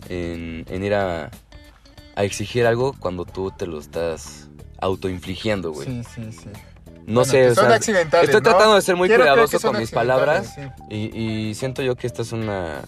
en, 0.09 0.65
en 0.69 0.85
ir 0.85 0.95
a, 0.95 1.31
a 2.15 2.25
exigir 2.25 2.67
algo 2.67 2.95
cuando 2.99 3.25
tú 3.25 3.51
te 3.57 3.67
lo 3.67 3.79
estás 3.79 4.49
autoinfligiendo, 4.81 5.73
güey? 5.73 5.87
Sí, 5.87 6.03
sí, 6.15 6.33
sí. 6.33 6.49
No 7.07 7.21
Bueno, 7.21 7.25
sé, 7.27 7.49
o 7.51 7.55
son 7.55 7.67
sea, 7.67 7.77
accidentales, 7.77 8.29
estoy 8.29 8.41
¿no? 8.41 8.51
tratando 8.51 8.75
de 8.75 8.83
ser 8.83 8.97
muy 8.97 9.09
Quiero 9.09 9.23
cuidadoso 9.23 9.61
con 9.61 9.79
mis 9.79 9.93
palabras 9.93 10.55
sí. 10.57 10.63
y, 10.91 11.17
y 11.51 11.55
siento 11.55 11.81
yo 11.83 11.95
que 11.95 12.07
esta 12.09 12.23
es 12.23 12.33
una, 12.33 12.81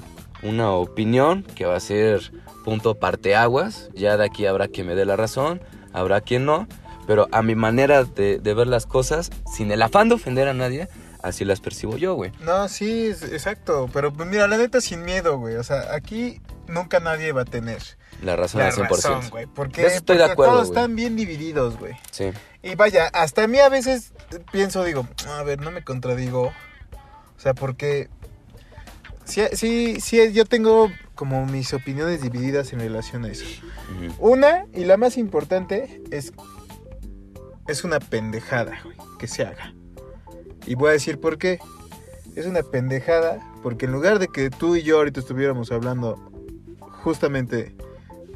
una 0.42 0.73
opinión 0.73 1.44
que 1.54 1.66
va 1.66 1.76
a 1.76 1.80
ser 1.80 2.32
punto 2.64 2.97
parteaguas. 2.97 3.88
Ya 3.94 4.16
de 4.16 4.25
aquí 4.25 4.47
habrá 4.47 4.66
quien 4.66 4.88
me 4.88 4.97
dé 4.97 5.04
la 5.04 5.14
razón, 5.14 5.61
habrá 5.92 6.20
quien 6.20 6.44
no. 6.47 6.66
Pero 7.08 7.26
a 7.32 7.42
mi 7.42 7.54
manera 7.56 8.04
de, 8.04 8.38
de 8.38 8.54
ver 8.54 8.66
las 8.68 8.86
cosas, 8.86 9.30
sin 9.50 9.72
el 9.72 9.82
afán 9.82 10.08
de 10.10 10.14
ofender 10.16 10.46
a 10.46 10.52
nadie, 10.54 10.88
así 11.22 11.44
las 11.44 11.58
percibo 11.60 11.96
yo, 11.96 12.14
güey. 12.14 12.30
No, 12.40 12.68
sí, 12.68 13.06
es- 13.08 13.22
exacto. 13.24 13.88
Pero 13.92 14.12
pues 14.12 14.28
mira, 14.28 14.46
la 14.46 14.58
neta 14.58 14.80
sin 14.82 15.04
miedo, 15.04 15.38
güey. 15.38 15.56
O 15.56 15.64
sea, 15.64 15.94
aquí 15.94 16.40
nunca 16.66 17.00
nadie 17.00 17.32
va 17.32 17.42
a 17.42 17.44
tener 17.46 17.82
La 18.22 18.36
razón 18.36 18.60
la 18.60 18.66
al 18.68 18.72
100%. 18.74 18.88
razón, 18.90 19.30
güey. 19.30 19.46
Porque, 19.46 19.80
De 19.80 19.86
eso 19.88 19.96
estoy 19.96 20.16
de 20.18 20.22
porque 20.24 20.32
acuerdo, 20.34 20.52
todos 20.52 20.68
güey. 20.68 20.78
están 20.78 20.94
bien 20.96 21.16
divididos, 21.16 21.78
güey. 21.78 21.94
Sí. 22.10 22.30
Y 22.62 22.74
vaya, 22.74 23.06
hasta 23.14 23.44
a 23.44 23.46
mí 23.46 23.58
a 23.58 23.70
veces 23.70 24.12
pienso, 24.52 24.84
digo, 24.84 25.08
a 25.28 25.42
ver, 25.44 25.60
no 25.62 25.70
me 25.70 25.82
contradigo. 25.82 26.52
O 27.38 27.40
sea, 27.40 27.54
porque 27.54 28.10
sí, 29.24 29.42
sí, 29.54 29.98
sí, 30.00 30.32
yo 30.32 30.44
tengo 30.44 30.90
como 31.14 31.46
mis 31.46 31.72
opiniones 31.72 32.20
divididas 32.20 32.72
en 32.74 32.80
relación 32.80 33.24
a 33.24 33.28
eso. 33.30 33.46
Una, 34.18 34.66
y 34.74 34.84
la 34.84 34.96
más 34.98 35.16
importante, 35.16 36.02
es, 36.10 36.32
es 37.68 37.84
una 37.84 38.00
pendejada, 38.00 38.80
güey, 38.82 38.96
que 39.18 39.28
se 39.28 39.44
haga. 39.44 39.75
Y 40.66 40.75
voy 40.75 40.88
a 40.90 40.92
decir 40.92 41.20
por 41.20 41.38
qué. 41.38 41.58
Es 42.34 42.46
una 42.46 42.62
pendejada 42.62 43.40
porque 43.62 43.87
en 43.87 43.92
lugar 43.92 44.18
de 44.18 44.28
que 44.28 44.50
tú 44.50 44.76
y 44.76 44.82
yo 44.82 44.98
ahorita 44.98 45.20
estuviéramos 45.20 45.72
hablando 45.72 46.30
justamente 47.02 47.75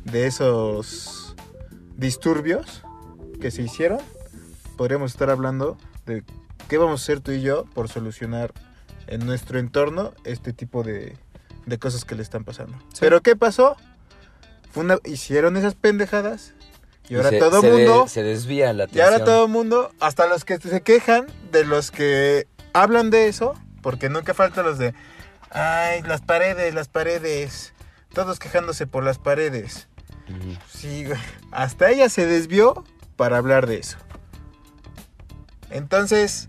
de 0.05 0.27
esos 0.27 1.37
disturbios 1.97 2.83
que 3.41 3.51
se 3.51 3.63
hicieron, 3.63 4.01
podríamos 4.77 5.13
estar 5.13 5.31
hablando 5.31 5.77
de 6.07 6.25
qué 6.69 6.79
vamos 6.79 7.01
a 7.01 7.05
hacer 7.05 7.21
tú 7.21 7.33
y 7.33 7.43
yo 7.43 7.65
por 7.75 7.89
solucionar 7.89 8.53
en 9.07 9.25
nuestro 9.27 9.59
entorno 9.59 10.13
este 10.25 10.53
tipo 10.53 10.83
de, 10.83 11.17
de 11.67 11.79
cosas 11.79 12.05
que 12.05 12.15
le 12.17 12.23
están 12.23 12.45
pasando. 12.45 12.77
Pero 12.99 13.21
¿qué 13.21 13.37
pasó? 13.37 13.77
Fue 14.73 14.83
una- 14.85 14.99
hicieron 15.05 15.57
esas 15.57 15.75
pendejadas 15.75 16.55
y 17.13 17.17
ahora 17.17 17.31
se- 17.31 17.39
todo 17.39 17.61
de- 17.61 17.71
mundo... 17.71 18.09
se 18.09 18.23
desvía 18.23 18.73
la 18.73 18.85
Y 18.93 19.01
ahora 19.01 19.17
atención. 19.17 19.25
todo 19.25 19.45
el 19.47 19.51
mundo, 19.53 19.93
hasta 20.01 20.27
los 20.27 20.45
que 20.45 20.59
se 20.59 20.81
quejan 20.83 21.27
de 21.51 21.65
los 21.65 21.91
que 21.91 22.47
hablan 22.73 23.11
de 23.11 23.29
eso, 23.29 23.55
porque 23.83 24.09
nunca 24.09 24.35
faltan 24.35 24.65
los 24.65 24.79
de, 24.79 24.95
ay, 25.51 26.03
las 26.03 26.21
paredes, 26.23 26.75
las 26.75 26.89
paredes, 26.89 27.73
todos 28.13 28.39
quejándose 28.39 28.87
por 28.87 29.05
las 29.05 29.19
paredes. 29.19 29.89
Sí, 30.73 31.05
hasta 31.51 31.91
ella 31.91 32.09
se 32.09 32.27
desvió 32.27 32.85
para 33.17 33.37
hablar 33.37 33.67
de 33.67 33.77
eso. 33.79 33.99
Entonces, 35.71 36.47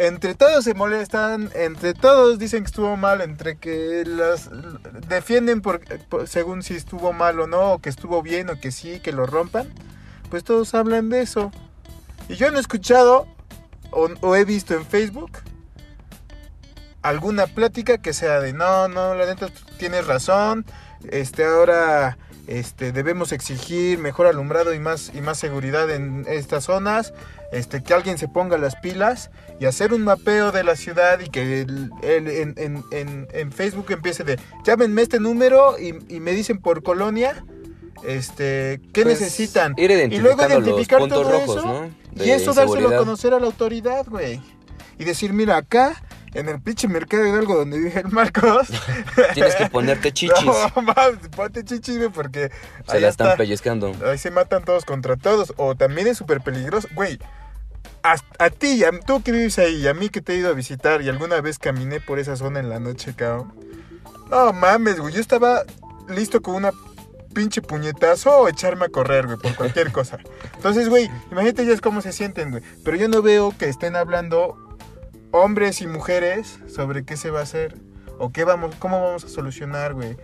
entre 0.00 0.34
todos 0.34 0.64
se 0.64 0.72
molestan, 0.72 1.50
entre 1.54 1.92
todos 1.92 2.38
dicen 2.38 2.62
que 2.62 2.68
estuvo 2.68 2.96
mal, 2.96 3.20
entre 3.20 3.58
que 3.58 4.02
las 4.06 4.48
defienden 5.08 5.60
por, 5.60 5.82
según 6.26 6.62
si 6.62 6.74
estuvo 6.74 7.12
mal 7.12 7.38
o 7.38 7.46
no, 7.46 7.72
o 7.72 7.78
que 7.80 7.90
estuvo 7.90 8.22
bien 8.22 8.48
o 8.48 8.58
que 8.58 8.72
sí, 8.72 9.00
que 9.00 9.12
lo 9.12 9.26
rompan, 9.26 9.68
pues 10.30 10.42
todos 10.42 10.74
hablan 10.74 11.10
de 11.10 11.20
eso. 11.20 11.52
Y 12.30 12.36
yo 12.36 12.50
no 12.50 12.56
he 12.56 12.60
escuchado 12.62 13.26
o, 13.90 14.08
o 14.22 14.36
he 14.36 14.46
visto 14.46 14.72
en 14.72 14.86
Facebook 14.86 15.32
alguna 17.02 17.46
plática 17.46 17.98
que 17.98 18.14
sea 18.14 18.40
de 18.40 18.54
no, 18.54 18.88
no, 18.88 19.14
la 19.14 19.26
neta 19.26 19.48
tienes 19.78 20.06
razón, 20.06 20.64
este 21.10 21.44
ahora 21.44 22.16
este 22.46 22.92
debemos 22.92 23.32
exigir 23.32 23.98
mejor 23.98 24.26
alumbrado 24.26 24.72
y 24.72 24.78
más 24.78 25.12
y 25.14 25.20
más 25.20 25.38
seguridad 25.38 25.90
en 25.90 26.24
estas 26.26 26.64
zonas, 26.64 27.12
este 27.52 27.82
que 27.82 27.92
alguien 27.94 28.16
se 28.18 28.28
ponga 28.28 28.56
las 28.58 28.76
pilas 28.76 29.30
y 29.58 29.66
hacer 29.66 29.92
un 29.92 30.02
mapeo 30.04 30.52
de 30.52 30.62
la 30.64 30.76
ciudad 30.76 31.18
y 31.20 31.28
que 31.30 31.62
el- 31.62 31.90
el- 32.02 32.28
en, 32.28 32.54
en- 32.56 32.84
en- 32.92 33.28
en 33.32 33.52
Facebook 33.52 33.86
empiece 33.90 34.22
de 34.24 34.38
llámenme 34.64 35.02
este 35.02 35.18
número 35.20 35.78
y, 35.78 35.98
y 36.08 36.20
me 36.20 36.32
dicen 36.32 36.58
por 36.60 36.82
colonia 36.82 37.44
este 38.04 38.80
qué 38.92 39.02
Pues, 39.02 39.20
necesitan 39.20 39.74
Ir 39.76 39.90
y 39.90 40.18
luego 40.18 40.46
identificar 40.46 41.00
los 41.00 41.08
todo 41.08 41.30
rojos, 41.30 41.56
eso 41.58 41.66
¿no? 41.66 42.24
y 42.24 42.30
eso 42.30 42.52
dárselo 42.54 42.88
a 42.94 42.96
conocer 42.98 43.34
a 43.34 43.40
la 43.40 43.46
autoridad, 43.46 44.06
güey. 44.08 44.40
Y 44.98 45.04
decir, 45.04 45.32
mira, 45.32 45.56
acá, 45.56 46.02
en 46.34 46.48
el 46.50 46.60
pinche 46.60 46.86
mercado 46.86 47.22
de 47.22 47.30
algo 47.30 47.54
donde 47.56 47.78
vive 47.78 48.00
el 48.00 48.08
Marcos. 48.10 48.68
Tienes 49.34 49.54
que 49.54 49.66
ponerte 49.70 50.12
chichis. 50.12 50.44
No, 50.44 50.82
mames, 50.82 51.28
ponte 51.34 51.64
chichis, 51.64 51.96
güey, 51.96 52.10
porque 52.10 52.50
Se 52.86 53.00
la 53.00 53.08
están 53.08 53.28
está. 53.28 53.36
pellizcando. 53.38 53.94
Ahí 54.04 54.18
se 54.18 54.30
matan 54.30 54.62
todos 54.64 54.84
contra 54.84 55.16
todos. 55.16 55.54
O 55.56 55.74
también 55.74 56.06
es 56.06 56.18
súper 56.18 56.42
peligroso. 56.42 56.86
Güey, 56.94 57.18
a, 58.02 58.16
a 58.38 58.50
ti, 58.50 58.72
y 58.72 58.84
a, 58.84 58.90
tú 59.00 59.22
que 59.22 59.32
vives 59.32 59.58
ahí, 59.58 59.76
y 59.76 59.88
a 59.88 59.94
mí 59.94 60.08
que 60.08 60.20
te 60.20 60.34
he 60.34 60.36
ido 60.36 60.50
a 60.50 60.54
visitar 60.54 61.02
y 61.02 61.08
alguna 61.08 61.40
vez 61.40 61.58
caminé 61.58 62.00
por 62.00 62.18
esa 62.18 62.36
zona 62.36 62.60
en 62.60 62.68
la 62.68 62.80
noche, 62.80 63.14
cabrón. 63.14 63.52
No 64.30 64.52
mames, 64.52 65.00
güey. 65.00 65.14
Yo 65.14 65.20
estaba 65.20 65.62
listo 66.08 66.40
con 66.40 66.54
una 66.54 66.70
pinche 67.34 67.62
puñetazo 67.62 68.40
o 68.40 68.48
echarme 68.48 68.86
a 68.86 68.88
correr, 68.88 69.26
güey, 69.26 69.38
por 69.38 69.54
cualquier 69.54 69.92
cosa. 69.92 70.18
Entonces, 70.54 70.88
güey, 70.88 71.10
imagínate 71.30 71.66
ya 71.66 71.72
es 71.72 71.80
cómo 71.80 72.00
se 72.00 72.12
sienten, 72.12 72.50
güey. 72.50 72.62
Pero 72.84 72.96
yo 72.96 73.08
no 73.08 73.22
veo 73.22 73.52
que 73.56 73.68
estén 73.68 73.96
hablando 73.96 74.56
hombres 75.32 75.80
y 75.80 75.86
mujeres 75.86 76.58
sobre 76.68 77.04
qué 77.04 77.16
se 77.16 77.30
va 77.30 77.40
a 77.40 77.44
hacer 77.44 77.76
o 78.18 78.30
qué 78.30 78.44
vamos, 78.44 78.74
cómo 78.78 79.02
vamos 79.02 79.24
a 79.24 79.28
solucionar, 79.28 79.94
güey. 79.94 80.16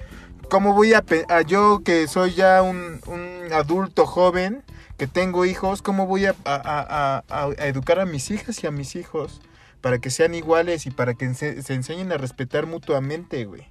¿Cómo 0.48 0.74
voy 0.74 0.94
a, 0.94 1.04
a 1.28 1.40
yo 1.42 1.82
que 1.84 2.06
soy 2.06 2.34
ya 2.34 2.62
un, 2.62 3.00
un 3.06 3.52
adulto 3.52 4.06
joven, 4.06 4.62
que 4.96 5.06
tengo 5.06 5.44
hijos, 5.44 5.82
cómo 5.82 6.06
voy 6.06 6.26
a, 6.26 6.34
a- 6.44 6.54
a- 6.54 7.24
a- 7.28 7.44
a 7.58 7.66
educar 7.66 7.98
a 8.00 8.06
mis 8.06 8.30
hijas 8.30 8.62
y 8.62 8.66
a 8.66 8.70
mis 8.70 8.96
hijos 8.96 9.40
para 9.80 9.98
que 9.98 10.10
sean 10.10 10.34
iguales 10.34 10.86
y 10.86 10.90
para 10.90 11.14
que 11.14 11.32
se 11.34 11.74
enseñen 11.74 12.12
a 12.12 12.16
respetar 12.16 12.66
mutuamente, 12.66 13.44
güey? 13.44 13.68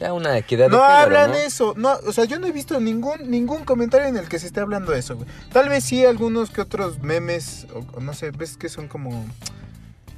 Ya 0.00 0.12
una 0.12 0.36
equidad 0.36 0.68
No 0.70 0.78
de 0.78 0.82
género, 0.82 1.00
hablan 1.02 1.30
¿no? 1.30 1.36
eso, 1.36 1.74
no, 1.76 1.92
o 2.06 2.12
sea, 2.12 2.24
yo 2.24 2.40
no 2.40 2.46
he 2.48 2.52
visto 2.52 2.80
ningún 2.80 3.30
ningún 3.30 3.64
comentario 3.64 4.08
en 4.08 4.16
el 4.16 4.28
que 4.28 4.40
se 4.40 4.46
esté 4.46 4.58
hablando 4.60 4.90
de 4.90 4.98
eso, 4.98 5.14
güey. 5.16 5.28
Tal 5.52 5.68
vez 5.68 5.84
sí 5.84 6.04
algunos 6.04 6.50
que 6.50 6.60
otros 6.62 7.00
memes, 7.00 7.66
o, 7.72 8.00
no 8.00 8.12
sé, 8.12 8.32
ves 8.32 8.56
que 8.56 8.68
son 8.68 8.88
como 8.88 9.24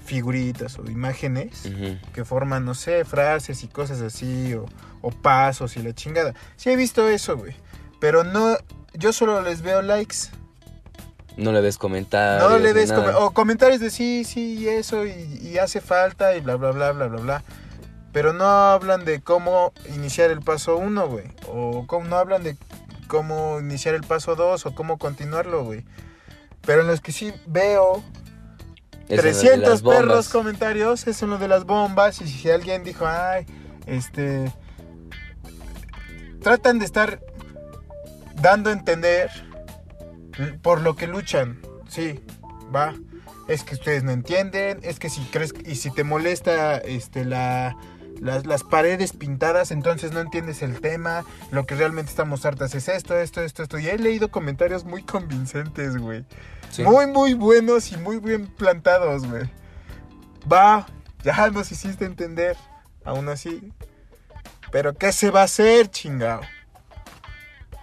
figuritas 0.05 0.79
o 0.79 0.89
imágenes 0.91 1.63
que 2.15 2.25
forman, 2.25 2.65
no 2.65 2.75
sé, 2.75 3.05
frases 3.05 3.65
y 3.65 3.69
cosas 3.69 4.01
así, 4.01 4.55
o, 4.55 4.67
o 5.03 5.11
pasos 5.11 5.77
y 5.77 5.83
la 5.83 5.95
chingada. 5.95 6.33
Sí 6.57 6.71
he 6.71 6.77
visto 6.77 7.09
eso, 7.09 7.37
güey. 7.37 7.55
Pero 8.01 8.25
no, 8.25 8.57
yo 8.95 9.13
solo 9.13 9.41
les 9.43 9.63
veo 9.63 9.83
likes. 9.83 10.17
No 11.37 11.53
le 11.53 11.61
ves 11.61 11.77
comentarios. 11.79 12.51
No 12.51 12.59
le 12.59 12.73
ves 12.73 12.93
come- 12.93 13.13
o 13.13 13.31
comentarios 13.33 13.81
de 13.81 13.91
sí, 13.91 14.25
sí, 14.25 14.55
y 14.59 14.69
eso, 14.69 15.05
y, 15.05 15.11
y 15.43 15.59
hace 15.59 15.81
falta, 15.81 16.35
y 16.37 16.41
bla, 16.41 16.57
bla, 16.57 16.71
bla, 16.71 16.93
bla, 16.93 17.07
bla, 17.09 17.21
bla. 17.21 17.43
Pero 18.13 18.33
no 18.33 18.45
hablan 18.47 19.05
de 19.05 19.21
cómo 19.21 19.73
iniciar 19.95 20.31
el 20.31 20.41
paso 20.41 20.77
uno, 20.79 21.07
güey. 21.09 21.27
O 21.49 21.87
cómo, 21.87 22.07
no 22.09 22.17
hablan 22.17 22.43
de 22.43 22.57
cómo 23.09 23.61
iniciar 23.61 23.95
el 23.95 24.01
paso 24.03 24.35
dos, 24.35 24.65
o 24.65 24.75
cómo 24.75 24.97
continuarlo, 24.97 25.65
güey. 25.65 25.85
Pero 26.65 26.81
en 26.81 26.87
los 26.87 27.03
que 27.03 27.13
sí 27.13 27.35
veo 27.47 28.03
de 29.09 29.19
300 29.19 29.69
las 29.69 29.83
bombas. 29.83 30.01
perros 30.01 30.29
comentarios, 30.31 31.07
es 31.07 31.21
uno 31.21 31.37
de 31.37 31.49
las 31.49 31.65
bombas. 31.65 32.23
Y 32.23 32.29
si 32.29 32.51
alguien 32.51 32.83
dijo, 32.83 33.07
ay, 33.07 33.45
este. 33.85 34.51
Tratan 36.43 36.79
de 36.79 36.85
estar 36.87 37.21
dando 38.41 38.71
a 38.71 38.73
entender 38.73 39.31
por 40.63 40.81
lo 40.81 40.97
que 40.97 41.07
luchan. 41.07 41.61
Sí, 41.89 42.21
va. 42.75 42.95
Es 43.49 43.63
que 43.63 43.75
ustedes 43.75 44.03
no 44.03 44.13
entienden. 44.13 44.81
Es 44.83 44.99
que 44.99 45.09
si 45.09 45.23
crees 45.27 45.55
y 45.65 45.77
si 45.77 45.91
te 45.91 46.05
molesta 46.05 46.79
este 46.79 47.25
la 47.25 47.77
las, 48.21 48.47
las 48.47 48.65
paredes 48.65 49.13
pintadas, 49.13 49.71
entonces 49.71 50.13
no 50.13 50.21
entiendes 50.21 50.63
el 50.63 50.81
tema, 50.81 51.25
lo 51.51 51.67
que 51.67 51.75
realmente 51.75 52.11
estamos 52.11 52.45
hartas 52.47 52.75
es 52.75 52.89
esto, 52.89 53.19
esto, 53.19 53.43
esto, 53.43 53.63
esto. 53.63 53.79
Y 53.79 53.89
he 53.89 53.99
leído 53.99 54.31
comentarios 54.31 54.85
muy 54.85 55.03
convincentes, 55.03 55.97
güey. 55.97 56.25
Sí. 56.71 56.83
Muy, 56.83 57.07
muy 57.07 57.35
buenos 57.35 57.93
y 57.93 57.97
muy 57.97 58.19
bien 58.19 58.47
plantados, 58.47 59.27
güey. 59.27 59.51
Va, 60.51 60.87
ya 61.23 61.51
nos 61.51 61.71
hiciste 61.73 62.05
entender, 62.05 62.57
aún 63.05 63.29
así. 63.29 63.73
Pero 64.71 64.95
¿qué 64.95 65.13
se 65.13 65.31
va 65.31 65.43
a 65.43 65.45
hacer, 65.45 65.91
chingao? 65.91 66.41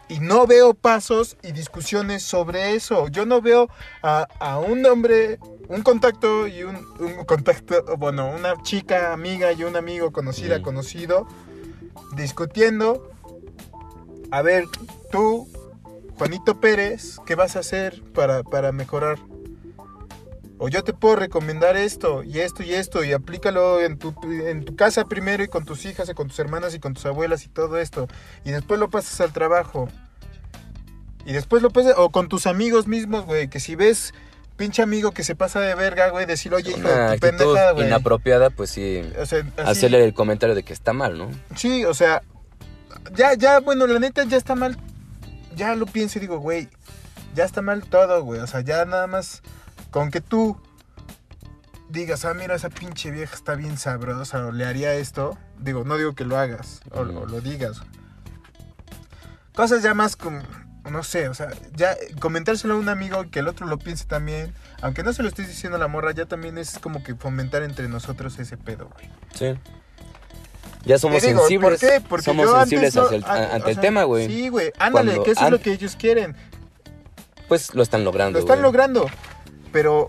Y 0.10 0.19
no 0.19 0.45
veo 0.45 0.74
pasos 0.74 1.38
y 1.43 1.53
discusiones 1.53 2.24
sobre 2.24 2.75
eso. 2.75 3.07
Yo 3.07 3.25
no 3.25 3.41
veo 3.41 3.69
a, 4.01 4.27
a 4.39 4.60
un 4.60 4.86
hombre, 4.86 5.39
un 5.69 5.81
contacto 5.81 6.48
y 6.48 6.63
un, 6.63 6.75
un 7.00 7.25
contacto, 7.25 7.83
bueno, 7.98 8.27
una 8.27 8.62
chica, 8.63 9.13
amiga 9.13 9.53
y 9.53 9.63
un 9.63 9.75
amigo 9.75 10.12
conocida, 10.12 10.62
conocido, 10.62 11.27
discutiendo. 12.15 13.10
A 14.31 14.41
ver, 14.41 14.65
tú, 15.12 15.48
Juanito 16.17 16.60
Pérez, 16.60 17.17
¿qué 17.25 17.36
vas 17.36 17.55
a 17.55 17.60
hacer 17.60 18.03
para, 18.13 18.43
para 18.43 18.72
mejorar? 18.72 19.19
O 20.65 20.70
yo 20.70 20.82
te 20.82 20.93
puedo 20.93 21.17
recomendar 21.17 21.75
esto 21.75 22.24
y 22.24 22.39
esto 22.39 22.63
y 22.63 22.74
esto 22.74 23.03
y 23.03 23.12
aplícalo 23.12 23.82
en 23.82 23.98
tu, 23.98 24.15
en 24.24 24.63
tu 24.63 24.77
casa 24.77 25.03
primero 25.03 25.43
y 25.43 25.50
con 25.50 25.65
tus 25.65 25.84
hijas 25.84 26.08
y 26.08 26.13
con 26.13 26.29
tus 26.29 26.39
hermanas 26.39 26.74
y 26.74 26.79
con 26.79 26.93
tus 26.93 27.05
abuelas 27.05 27.43
y 27.43 27.50
todo 27.50 27.77
esto. 27.79 28.08
Y 28.46 28.51
después 28.51 28.79
lo 28.79 28.89
pasas 28.89 29.20
al 29.20 29.34
trabajo. 29.34 29.89
Y 31.25 31.34
después 31.34 31.62
lo 31.63 31.70
pasas, 31.70 31.96
o 31.98 32.12
con 32.12 32.29
tus 32.29 32.48
amigos 32.48 32.88
mismos, 32.88 33.25
güey, 33.25 33.50
que 33.50 33.60
si 33.60 33.75
ves 33.75 34.13
pinche 34.55 34.82
amigo 34.82 35.12
que 35.12 35.25
se 35.25 35.36
pasa 35.36 35.60
de 35.60 35.75
verga, 35.75 36.12
güey, 36.12 36.25
decir, 36.25 36.53
oye, 36.53 36.70
hijo 36.72 36.79
tu 36.79 36.88
actitud 36.88 37.20
pendeja, 37.20 37.72
güey. 37.74 37.88
inapropiada, 37.88 38.50
pues 38.50 38.70
sí. 38.70 39.01
O 39.20 39.25
sea, 39.25 39.39
así- 39.39 39.70
Hacerle 39.70 40.05
el 40.05 40.13
comentario 40.13 40.55
de 40.55 40.63
que 40.63 40.72
está 40.72 40.93
mal, 40.93 41.17
¿no? 41.17 41.29
Sí, 41.58 41.84
o 41.84 41.93
sea, 41.93 42.22
ya, 43.17 43.34
ya, 43.34 43.60
bueno, 43.60 43.86
la 43.86 44.00
neta 44.00 44.24
ya 44.24 44.38
está 44.38 44.55
mal. 44.55 44.77
Ya 45.58 45.75
lo 45.75 45.88
pienso 45.88 46.20
y 46.20 46.22
digo, 46.22 46.38
güey, 46.39 46.70
ya 47.36 47.43
está 47.43 47.62
mal 47.62 47.84
todo, 47.84 48.24
güey. 48.24 48.39
O 48.39 48.48
sea, 48.48 48.62
ya 48.62 48.86
nada 48.86 49.08
más 49.08 49.41
con 49.93 50.09
que 50.12 50.19
tú 50.21 50.57
digas, 51.89 52.25
ah, 52.25 52.33
mira, 52.33 52.55
esa 52.55 52.69
pinche 52.69 53.12
vieja 53.12 53.35
está 53.35 53.53
bien 53.53 53.77
sabrosa, 53.77 54.47
o 54.47 54.51
le 54.51 54.65
haría 54.65 54.93
esto. 54.95 55.38
Digo, 55.59 55.83
no 55.85 55.97
digo 55.97 56.15
que 56.15 56.25
lo 56.25 56.38
hagas, 56.38 56.81
o, 56.91 57.03
lo 57.03 57.39
digas. 57.39 57.81
Cosas 59.55 59.83
ya 59.83 59.93
más 59.93 60.15
como, 60.15 60.41
no 60.89 61.03
sé, 61.03 61.29
o 61.29 61.35
sea, 61.35 61.50
ya 61.75 61.95
comentárselo 62.19 62.73
a 62.73 62.77
un 62.77 62.89
amigo 62.89 63.23
y 63.23 63.29
que 63.29 63.39
el 63.39 63.47
otro 63.47 63.67
lo 63.67 63.77
piense 63.77 64.05
también. 64.05 64.51
Aunque 64.81 65.03
no 65.03 65.13
se 65.13 65.21
lo 65.21 65.29
estés 65.29 65.47
diciendo 65.47 65.75
a 65.77 65.79
la 65.79 65.88
morra, 65.88 66.12
ya 66.12 66.25
también 66.25 66.57
es 66.57 66.79
como 66.79 67.03
que 67.03 67.13
fomentar 67.13 67.62
entre 67.62 67.88
nosotros 67.88 68.39
ese 68.39 68.57
pedo, 68.57 68.89
güey. 68.95 69.09
Sí. 69.35 69.53
Ya 70.85 70.97
somos 70.97 71.21
digo, 71.21 71.39
sensibles. 71.41 71.79
¿por 71.79 71.89
qué? 71.89 72.01
Porque 72.01 72.25
somos 72.25 72.50
sensibles 72.50 72.95
no- 72.95 73.03
hacia 73.03 73.17
el- 73.17 73.23
ante 73.25 73.67
o 73.67 73.69
el 73.69 73.79
tema, 73.79 74.03
güey. 74.03 74.25
Sí, 74.27 74.50
güey. 74.50 74.73
Ándale, 74.79 75.12
Cuando 75.12 75.23
que 75.23 75.31
eso 75.31 75.45
es 75.45 75.51
lo 75.51 75.59
que 75.62 75.71
ellos 75.71 75.95
quieren. 75.95 76.35
Pues 77.47 77.75
lo 77.75 77.83
están 77.83 78.03
logrando. 78.03 78.39
Lo 78.39 78.43
están 78.43 78.57
güey. 78.57 78.63
logrando. 78.63 79.05
Pero 79.74 80.08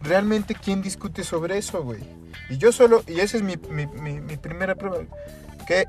realmente, 0.00 0.54
¿quién 0.54 0.80
discute 0.80 1.24
sobre 1.24 1.58
eso, 1.58 1.82
güey? 1.82 2.00
Y 2.48 2.56
yo 2.56 2.72
solo, 2.72 3.02
y 3.06 3.20
esa 3.20 3.36
es 3.36 3.42
mi, 3.42 3.56
mi- 3.68 3.86
mi- 4.20 4.36
primera 4.38 4.74
prueba, 4.74 4.98
que 5.66 5.86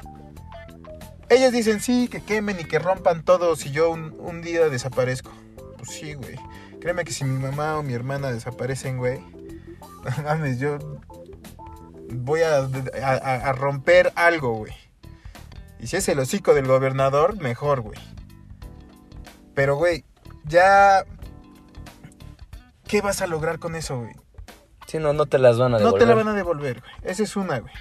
ellas 1.29 1.51
dicen 1.53 1.79
sí, 1.79 2.09
que 2.09 2.21
quemen 2.21 2.59
y 2.59 2.65
que 2.65 2.79
rompan 2.79 3.23
todo 3.23 3.55
si 3.55 3.71
yo 3.71 3.89
un, 3.91 4.15
un 4.19 4.41
día 4.41 4.67
desaparezco. 4.67 5.31
Pues 5.77 5.89
sí, 5.91 6.13
güey. 6.15 6.35
Créeme 6.81 7.05
que 7.05 7.13
si 7.13 7.23
mi 7.23 7.41
mamá 7.41 7.77
o 7.77 7.83
mi 7.83 7.93
hermana 7.93 8.31
desaparecen, 8.31 8.97
güey, 8.97 9.19
no 10.17 10.23
mames, 10.23 10.59
yo 10.59 10.77
voy 12.11 12.41
a- 12.41 12.57
a- 12.57 13.49
a 13.49 13.53
romper 13.53 14.11
algo, 14.15 14.53
güey. 14.55 14.73
Y 15.79 15.87
si 15.87 15.97
es 15.97 16.07
el 16.09 16.19
hocico 16.19 16.53
del 16.53 16.67
gobernador, 16.67 17.37
mejor, 17.41 17.81
güey. 17.81 17.99
Pero, 19.53 19.75
güey, 19.75 20.03
ya... 20.45 21.03
¿Qué 22.87 23.01
vas 23.01 23.21
a 23.21 23.27
lograr 23.27 23.59
con 23.59 23.75
eso, 23.75 23.99
güey? 23.99 24.13
Sí, 24.87 24.99
no, 24.99 25.13
no 25.13 25.25
te 25.25 25.39
las 25.39 25.57
van 25.57 25.73
a 25.73 25.79
No 25.79 25.85
devolver. 25.85 25.99
te 26.01 26.05
la 26.07 26.15
van 26.15 26.27
a 26.27 26.33
devolver, 26.33 26.79
güey. 26.81 26.91
Esa 27.03 27.23
es 27.23 27.35
una, 27.35 27.59
güey. 27.59 27.73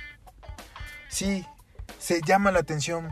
Sí, 1.09 1.44
se 1.99 2.21
llama 2.23 2.52
la 2.52 2.60
atención, 2.60 3.10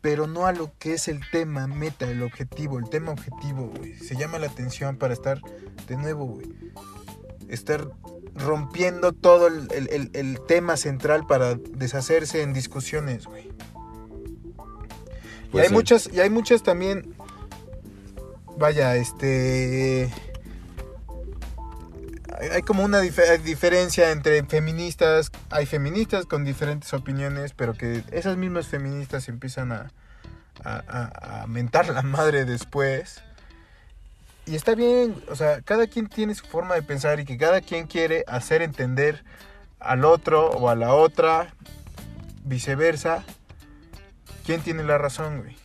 pero 0.00 0.26
no 0.26 0.46
a 0.46 0.52
lo 0.52 0.70
que 0.78 0.94
es 0.94 1.08
el 1.08 1.20
tema 1.32 1.66
meta, 1.66 2.08
el 2.08 2.22
objetivo, 2.22 2.78
el 2.78 2.88
tema 2.88 3.12
objetivo, 3.12 3.72
güey. 3.76 3.94
Se 3.98 4.16
llama 4.16 4.38
la 4.38 4.46
atención 4.46 4.96
para 4.96 5.14
estar, 5.14 5.40
de 5.88 5.96
nuevo, 5.96 6.26
güey, 6.26 6.46
estar 7.48 7.88
rompiendo 8.34 9.12
todo 9.12 9.48
el, 9.48 9.66
el- 9.72 9.88
el- 9.88 10.10
el 10.12 10.40
tema 10.46 10.76
central 10.76 11.26
para 11.26 11.54
deshacerse 11.56 12.42
en 12.42 12.52
discusiones, 12.52 13.26
güey. 13.26 13.48
y 13.48 13.52
Pues 15.50 15.62
hay 15.64 15.68
sí. 15.70 15.74
muchas, 15.74 16.10
y 16.12 16.20
hay 16.20 16.30
muchas 16.30 16.62
también, 16.62 17.14
vaya, 18.58 18.94
este... 18.96 20.12
Hay 22.52 22.62
como 22.62 22.84
una 22.84 23.00
dif- 23.02 23.38
diferencia 23.42 24.10
entre 24.12 24.42
feministas, 24.44 25.30
hay 25.50 25.66
feministas 25.66 26.26
con 26.26 26.44
diferentes 26.44 26.92
opiniones, 26.94 27.52
pero 27.54 27.74
que 27.74 28.02
esas 28.12 28.36
mismas 28.36 28.66
feministas 28.68 29.28
empiezan 29.28 29.72
a, 29.72 29.90
a, 30.64 30.82
a- 30.88 31.42
a 31.42 31.46
mentar 31.46 31.88
la 31.88 32.02
madre 32.02 32.44
después. 32.44 33.22
Y 34.46 34.54
está 34.56 34.74
bien, 34.74 35.22
o 35.28 35.36
sea, 35.36 35.60
cada 35.62 35.86
quien 35.88 36.08
tiene 36.08 36.34
su 36.34 36.46
forma 36.46 36.74
de 36.74 36.82
pensar 36.82 37.20
y 37.20 37.24
que 37.24 37.36
cada 37.36 37.60
quien 37.60 37.86
quiere 37.86 38.24
hacer 38.28 38.62
entender 38.62 39.22
al 39.80 40.04
otro 40.04 40.48
o 40.50 40.68
a 40.70 40.74
la 40.74 40.94
otra, 40.94 41.52
viceversa, 42.44 43.24
quién 44.46 44.60
tiene 44.62 44.84
la 44.84 44.96
razón, 44.96 45.40
güey. 45.42 45.56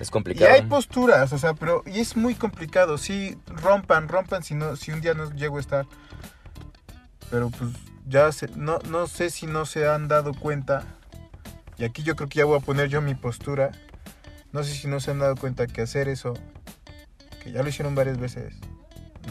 Es 0.00 0.08
Y 0.08 0.10
complicado. 0.10 0.52
hay 0.52 0.62
posturas, 0.62 1.32
o 1.32 1.38
sea, 1.38 1.52
pero 1.54 1.82
y 1.86 2.00
es 2.00 2.16
muy 2.16 2.34
complicado. 2.34 2.96
Sí, 2.98 3.36
rompan, 3.46 4.08
rompan 4.08 4.42
si 4.42 4.54
no, 4.54 4.74
si 4.74 4.92
un 4.92 5.00
día 5.02 5.12
no 5.14 5.30
llego 5.32 5.58
a 5.58 5.60
estar. 5.60 5.86
Pero 7.30 7.50
pues 7.50 7.70
ya 8.06 8.32
se, 8.32 8.48
no, 8.56 8.78
no 8.88 9.06
sé 9.06 9.28
si 9.30 9.46
no 9.46 9.66
se 9.66 9.86
han 9.86 10.08
dado 10.08 10.32
cuenta. 10.32 10.84
Y 11.76 11.84
aquí 11.84 12.02
yo 12.02 12.16
creo 12.16 12.28
que 12.28 12.38
ya 12.38 12.44
voy 12.46 12.58
a 12.58 12.60
poner 12.60 12.88
yo 12.88 13.02
mi 13.02 13.14
postura. 13.14 13.72
No 14.52 14.64
sé 14.64 14.72
si 14.74 14.88
no 14.88 15.00
se 15.00 15.10
han 15.10 15.18
dado 15.18 15.36
cuenta 15.36 15.66
que 15.66 15.82
hacer 15.82 16.08
eso, 16.08 16.34
que 17.42 17.52
ya 17.52 17.62
lo 17.62 17.68
hicieron 17.68 17.94
varias 17.94 18.18
veces, 18.18 18.54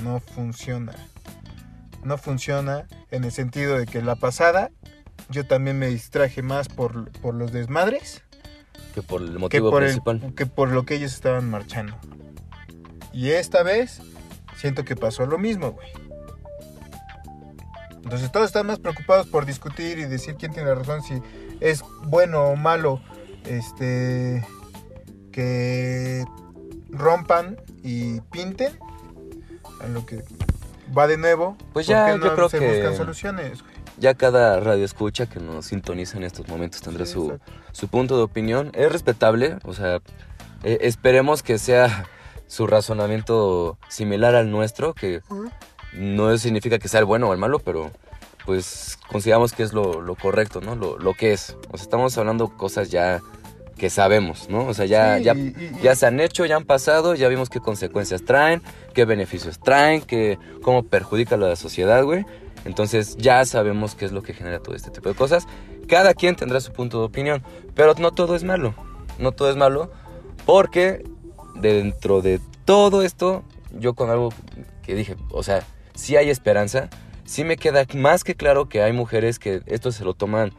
no 0.03 0.19
funciona. 0.21 0.93
No 2.03 2.17
funciona 2.17 2.87
en 3.11 3.25
el 3.25 3.31
sentido 3.31 3.77
de 3.77 3.85
que 3.85 4.01
la 4.01 4.15
pasada 4.15 4.71
yo 5.29 5.45
también 5.45 5.77
me 5.77 5.87
distraje 5.87 6.41
más 6.41 6.69
por, 6.69 7.11
por 7.19 7.33
los 7.35 7.51
desmadres 7.51 8.23
que 9.01 9.07
por 9.07 9.21
el 9.21 9.31
que 9.33 9.37
motivo 9.39 9.69
por, 9.71 9.83
principal. 9.83 10.21
el, 10.23 10.33
que 10.35 10.45
por 10.45 10.69
lo 10.69 10.85
que 10.85 10.95
ellos 10.95 11.13
estaban 11.13 11.49
marchando. 11.49 11.95
Y 13.13 13.29
esta 13.31 13.63
vez 13.63 14.01
siento 14.57 14.83
que 14.85 14.95
pasó 14.95 15.25
lo 15.25 15.37
mismo, 15.37 15.71
güey. 15.71 15.87
Entonces 18.03 18.31
todos 18.31 18.47
están 18.47 18.65
más 18.67 18.79
preocupados 18.79 19.27
por 19.27 19.45
discutir 19.45 19.99
y 19.99 20.05
decir 20.05 20.35
quién 20.35 20.51
tiene 20.51 20.69
la 20.69 20.75
razón, 20.75 21.03
si 21.03 21.21
es 21.59 21.83
bueno 22.05 22.43
o 22.43 22.55
malo, 22.55 23.01
este, 23.45 24.43
que 25.31 26.25
rompan 26.89 27.57
y 27.83 28.19
pinten, 28.31 28.71
a 29.81 29.87
lo 29.87 30.05
que 30.05 30.23
va 30.97 31.07
de 31.07 31.17
nuevo. 31.17 31.55
Pues 31.73 31.85
¿por 31.85 31.95
ya, 31.95 32.15
yo 32.17 32.33
creo 32.35 32.49
se 32.49 32.59
que- 32.59 32.67
buscan 32.67 32.95
soluciones, 32.95 33.61
güey? 33.61 33.73
Ya 33.99 34.13
cada 34.13 34.59
radio 34.59 34.85
escucha 34.85 35.25
que 35.27 35.39
nos 35.39 35.65
sintoniza 35.67 36.17
en 36.17 36.23
estos 36.23 36.47
momentos 36.47 36.81
tendrá 36.81 37.05
Sí, 37.05 37.13
su, 37.13 37.37
su 37.71 37.87
punto 37.87 38.17
de 38.17 38.23
opinión. 38.23 38.71
Es 38.73 38.91
respetable, 38.91 39.57
o 39.63 39.73
sea, 39.73 39.99
eh, 40.63 40.77
esperemos 40.81 41.43
que 41.43 41.57
sea 41.57 42.05
su 42.47 42.65
razonamiento 42.65 43.77
similar 43.89 44.35
al 44.35 44.49
nuestro, 44.51 44.93
que 44.93 45.21
no 45.93 46.37
significa 46.37 46.79
que 46.79 46.87
sea 46.87 46.99
el 47.01 47.05
bueno 47.05 47.29
o 47.29 47.33
el 47.33 47.39
malo, 47.39 47.59
pero 47.59 47.91
pues 48.45 48.97
consideramos 49.09 49.53
que 49.53 49.63
es 49.63 49.73
lo, 49.73 50.01
lo 50.01 50.15
correcto, 50.15 50.61
¿no? 50.61 50.75
Lo, 50.75 50.97
lo 50.97 51.13
que 51.13 51.33
es. 51.33 51.55
O 51.71 51.77
sea, 51.77 51.83
estamos 51.83 52.17
hablando 52.17 52.47
cosas 52.57 52.89
ya 52.89 53.21
que 53.77 53.89
sabemos, 53.89 54.49
¿no? 54.49 54.65
O 54.65 54.73
sea, 54.73 54.85
ya, 54.85 55.17
Sí, 55.17 55.23
ya, 55.23 55.33
y- 55.35 55.39
y- 55.39 55.77
y- 55.79 55.83
ya 55.83 55.95
se 55.95 56.05
han 56.05 56.19
hecho, 56.19 56.45
ya 56.45 56.55
han 56.57 56.65
pasado, 56.65 57.15
ya 57.15 57.27
vimos 57.29 57.49
qué 57.49 57.59
consecuencias 57.59 58.23
traen, 58.25 58.61
qué 58.93 59.05
beneficios 59.05 59.59
traen, 59.59 60.01
qué, 60.01 60.37
cómo 60.63 60.83
perjudica 60.83 61.35
a 61.35 61.37
la 61.37 61.55
sociedad, 61.55 62.03
güey. 62.03 62.25
Entonces 62.69 63.17
ya 63.17 63.43
sabemos 63.45 63.95
qué 63.95 64.05
es 64.05 64.11
lo 64.11 64.21
que 64.21 64.35
genera 64.35 64.59
todo 64.59 64.75
este 64.75 64.91
tipo 64.91 65.09
de 65.09 65.15
cosas. 65.15 65.47
Cada 65.87 66.13
quien 66.13 66.35
tendrá 66.35 66.59
su 66.59 66.71
punto 66.71 66.99
de 66.99 67.05
opinión, 67.05 67.43
pero 67.73 67.95
no 67.95 68.11
todo 68.11 68.35
es 68.35 68.43
malo. 68.43 68.75
No 69.17 69.31
todo 69.31 69.49
es 69.49 69.55
malo 69.55 69.91
porque 70.45 71.03
dentro 71.55 72.21
de 72.21 72.39
todo 72.65 73.01
esto, 73.01 73.43
yo 73.71 73.95
con 73.95 74.11
algo 74.11 74.29
que 74.83 74.93
dije, 74.93 75.15
o 75.31 75.41
sea, 75.41 75.63
sí 75.95 76.15
hay 76.15 76.29
esperanza, 76.29 76.89
sí 77.25 77.43
me 77.43 77.57
queda 77.57 77.85
más 77.95 78.23
que 78.23 78.35
claro 78.35 78.69
que 78.69 78.83
hay 78.83 78.93
mujeres 78.93 79.39
que 79.39 79.61
esto 79.65 79.91
se 79.91 80.05
lo 80.05 80.13
toman 80.13 80.53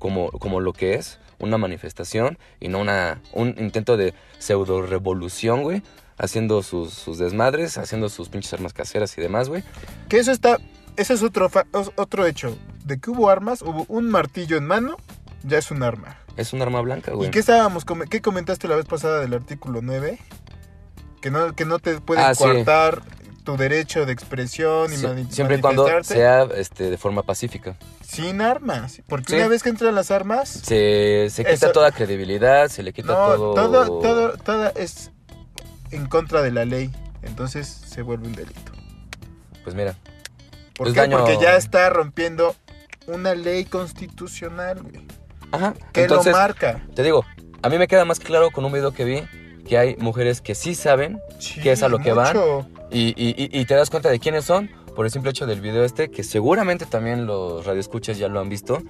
como, 0.00 0.32
como 0.32 0.58
lo 0.58 0.72
que 0.72 0.94
es, 0.94 1.20
una 1.38 1.58
manifestación 1.58 2.38
y 2.58 2.68
no 2.68 2.80
una, 2.80 3.20
un 3.32 3.54
intento 3.58 3.96
de 3.96 4.14
pseudo 4.38 4.82
revolución, 4.82 5.62
güey, 5.62 5.82
haciendo 6.18 6.64
sus, 6.64 6.92
sus 6.92 7.18
desmadres, 7.18 7.78
haciendo 7.78 8.08
sus 8.08 8.28
pinches 8.28 8.52
armas 8.52 8.72
caseras 8.72 9.16
y 9.16 9.20
demás, 9.20 9.48
güey. 9.48 9.62
Que 10.08 10.18
eso 10.18 10.32
está, 10.32 10.58
eso 10.96 11.14
es 11.14 11.22
otro, 11.22 11.50
otro 11.96 12.26
hecho. 12.26 12.56
de 12.84 12.98
que 12.98 13.10
hubo 13.10 13.30
armas, 13.30 13.62
hubo 13.62 13.84
un 13.88 14.08
martillo 14.10 14.56
en 14.56 14.66
mano, 14.66 14.96
ya 15.44 15.58
es 15.58 15.70
un 15.70 15.82
arma. 15.84 16.16
Es 16.36 16.52
un 16.52 16.62
arma 16.62 16.80
blanca, 16.80 17.12
güey. 17.12 17.28
¿Y 17.28 17.30
qué 17.30 17.38
estábamos 17.38 17.84
com- 17.84 18.00
qué 18.10 18.20
comentaste 18.20 18.66
la 18.66 18.74
vez 18.76 18.86
pasada 18.86 19.20
del 19.20 19.34
artículo 19.34 19.80
9? 19.82 20.18
Que 21.20 21.30
no, 21.30 21.54
que 21.54 21.64
no 21.64 21.78
te 21.78 22.00
pueden 22.00 22.24
Ah, 22.24 22.34
sí. 22.34 22.42
coartar 22.42 23.02
tu 23.44 23.56
derecho 23.56 24.04
de 24.06 24.12
expresión 24.12 24.92
y 24.92 24.96
mani- 24.96 25.30
siempre 25.30 25.58
y 25.58 25.60
cuando 25.60 25.86
sea 26.02 26.42
este, 26.56 26.90
de 26.90 26.98
forma 26.98 27.22
pacífica. 27.22 27.76
sin 28.04 28.40
armas. 28.40 29.00
Porque 29.08 29.32
Sí. 29.34 29.36
una 29.38 29.48
vez 29.48 29.62
que 29.62 29.68
entran 29.68 29.94
las 29.94 30.10
armas, 30.10 30.48
Se, 30.48 31.28
se 31.30 31.42
quita 31.44 31.54
Eso- 31.54 31.72
toda 31.72 31.92
credibilidad, 31.92 32.68
se 32.68 32.82
le 32.82 32.92
quita 32.92 33.08
no, 33.12 33.14
todo... 33.14 33.54
todo, 33.54 34.00
todo, 34.00 34.36
todo 34.38 34.72
es 34.74 35.10
en 35.92 36.06
contra 36.06 36.42
de 36.42 36.50
la 36.50 36.64
ley. 36.64 36.90
Entonces 37.22 37.68
se 37.68 38.02
vuelve 38.02 38.26
un 38.26 38.34
delito. 38.34 38.72
Pues 39.64 39.76
mira, 39.76 39.96
¿Por 40.76 40.88
Es 40.88 40.94
qué? 40.94 41.00
daño- 41.00 41.18
Porque 41.18 41.38
ya 41.40 41.56
está 41.56 41.90
rompiendo 41.90 42.54
una 43.06 43.34
ley 43.34 43.64
constitucional, 43.64 44.82
güey. 44.82 45.06
ajá. 45.52 45.74
Que 45.92 46.02
Entonces, 46.02 46.32
lo 46.32 46.38
marca. 46.38 46.82
te 46.94 47.02
digo, 47.02 47.24
a 47.62 47.68
mí 47.68 47.78
me 47.78 47.86
queda 47.88 48.04
más 48.04 48.18
claro 48.20 48.50
con 48.50 48.64
un 48.64 48.72
video 48.72 48.92
que 48.92 49.04
vi 49.04 49.22
que 49.68 49.78
hay 49.78 49.96
mujeres 49.96 50.40
que 50.40 50.54
sí 50.54 50.74
saben 50.74 51.20
¿Qué 51.62 51.72
es 51.72 51.82
a 51.82 51.88
lo 51.88 51.98
que 51.98 52.12
van? 52.12 52.36
y, 52.90 53.08
y- 53.16 53.34
y- 53.36 53.60
y 53.60 53.64
te 53.64 53.74
das 53.74 53.90
cuenta 53.90 54.08
de 54.10 54.18
quiénes 54.18 54.44
son 54.44 54.68
por 54.96 55.06
el 55.06 55.12
simple 55.12 55.30
hecho 55.30 55.46
del 55.46 55.60
video 55.60 55.84
este, 55.84 56.10
que 56.10 56.22
seguramente 56.24 56.84
también 56.84 57.26
los 57.26 57.64
radioescuchas 57.64 58.18
ya 58.18 58.28
lo 58.28 58.40
han 58.40 58.48
visto, 58.48 58.82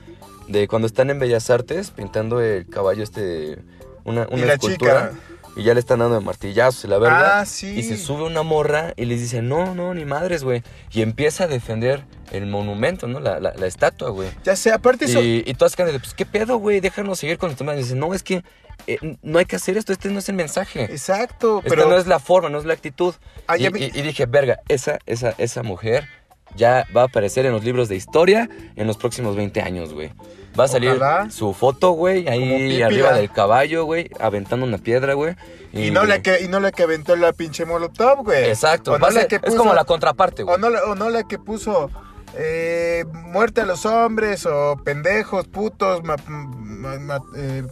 de 0.49 0.67
cuando 0.67 0.87
están 0.87 1.11
en 1.11 1.19
Bellas 1.21 1.49
Artes 1.51 1.91
pintando 1.91 2.41
el 2.41 2.67
caballo 2.69 3.03
este, 3.05 3.59
una, 4.05 4.27
Y 4.31 4.35
una 4.35 4.47
la 4.47 4.53
escultura, 4.55 5.11
chica. 5.11 5.42
Y 5.57 5.63
ya 5.65 5.75
le 5.75 5.81
están 5.81 5.99
dando 5.99 6.15
de 6.19 6.25
martillazos 6.25 6.85
y 6.85 6.89
la 6.89 6.99
verga. 6.99 7.41
Ah, 7.41 7.47
sí. 7.47 7.69
Y 7.79 7.83
se 7.83 7.97
sube 7.97 8.23
una 8.25 8.43
morra 8.43 8.95
y 8.97 9.05
les 9.05 9.21
dice, 9.21 9.43
no, 9.43 9.75
no, 9.75 9.93
ni 9.95 10.05
madres, 10.05 10.45
güey. 10.45 10.63
Y 10.93 11.03
empieza 11.03 11.45
a 11.45 11.47
defender 11.47 12.05
el 12.31 12.47
monumento, 12.47 13.07
¿no? 13.07 13.21
La, 13.21 13.39
la, 13.41 13.53
la 13.55 13.67
estatua, 13.67 14.11
güey. 14.11 14.29
Ya 14.45 14.57
sé, 14.57 14.73
aparte 14.73 15.05
eso. 15.05 15.21
Y, 15.23 15.43
todas 15.59 15.77
quedan 15.77 15.93
de, 15.93 16.01
pues, 16.01 16.15
¿qué 16.15 16.25
pedo, 16.27 16.57
güey? 16.57 16.81
Déjanos 16.81 17.19
seguir 17.19 17.39
con 17.39 17.51
el 17.51 17.57
tema. 17.57 17.75
Y 17.75 17.79
dicen, 17.79 17.99
no, 17.99 18.15
es 18.15 18.23
que 18.23 18.43
eh, 18.87 18.99
no 19.23 19.39
hay 19.39 19.45
que 19.45 19.57
hacer 19.57 19.77
esto, 19.77 19.93
este 19.93 20.09
no 20.09 20.19
es 20.19 20.29
el 20.29 20.35
mensaje. 20.37 20.85
Exacto, 20.85 21.59
Esta 21.59 21.69
pero. 21.69 21.89
no 21.89 21.97
es 21.97 22.07
la 22.07 22.19
forma, 22.19 22.49
no 22.49 22.59
es 22.59 22.65
la 22.65 22.73
actitud. 22.73 23.15
Y- 23.59 23.67
y 23.67 24.03
dije, 24.03 24.27
verga, 24.27 24.61
esa, 24.69 24.99
esa, 25.07 25.35
esa 25.39 25.63
mujer 25.63 26.09
ya 26.57 26.87
va 26.97 27.03
a 27.03 27.05
aparecer 27.05 27.47
en 27.47 27.53
los 27.53 27.65
libros 27.65 27.89
de 27.89 27.97
historia 27.97 28.49
en 28.77 28.87
los 28.87 28.97
próximos 28.97 29.37
20 29.37 29.61
años, 29.63 29.93
güey. 29.93 30.13
Va 30.59 30.65
a 30.65 30.69
salir 30.69 30.91
Ojalá. 30.91 31.31
su 31.31 31.55
foto, 31.55 31.93
güey, 31.93 32.29
ahí 32.29 32.83
arriba 32.83 33.13
del 33.15 33.31
caballo, 33.31 33.85
güey, 33.85 34.11
aventando 34.21 34.67
una 34.67 34.77
piedra, 34.79 35.15
güey. 35.15 35.35
Y 35.73 35.91
no 35.91 36.05
la 36.05 36.21
que, 36.21 36.43
y 36.43 36.49
no 36.49 36.61
la 36.61 36.73
que 36.73 36.83
aventó 36.83 37.17
la 37.17 37.33
pinche 37.33 37.65
molotov, 37.65 38.25
güey. 38.25 38.45
Exacto, 38.51 38.99
no 38.99 39.11
ser- 39.11 39.29
que 39.29 39.41
es 39.43 39.55
como 39.55 39.73
la 39.73 39.85
contraparte, 39.85 40.43
güey. 40.43 40.55
O 40.55 40.59
no, 40.59 40.69
la- 40.69 40.85
o 40.85 40.95
no 40.95 41.09
la 41.09 41.23
que 41.25 41.39
puso 41.39 41.91
eh, 42.37 43.05
muerte 43.13 43.63
a 43.63 43.67
los 43.67 43.87
hombres, 43.87 44.45
o 44.47 44.77
pendejos, 44.85 45.49
putos, 45.49 46.03
ma- 46.05 46.17
ma- 46.27 46.99
ma- 46.99 47.21
eh, 47.37 47.63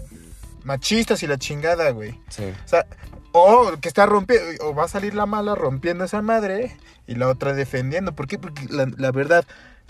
machistas 0.64 1.22
y 1.22 1.26
la 1.26 1.38
chingada, 1.38 1.90
güey. 1.90 2.18
Sí. 2.28 2.44
O 2.64 2.68
sea, 2.68 2.86
o 3.32 3.72
que 3.80 3.88
está 3.88 4.06
rompiendo, 4.06 4.46
o 4.66 4.74
va 4.74 4.84
a 4.84 4.88
salir 4.88 5.14
la 5.14 5.26
mala 5.26 5.54
rompiendo 5.54 6.04
esa 6.04 6.20
madre 6.22 6.76
y 7.10 7.16
la 7.16 7.28
otra 7.28 7.52
defendiendo. 7.52 8.12
¿Por 8.12 8.26
qué? 8.26 8.38
Porque 8.38 8.62
la, 8.70 8.88
la 8.96 9.10
verdad, 9.12 9.44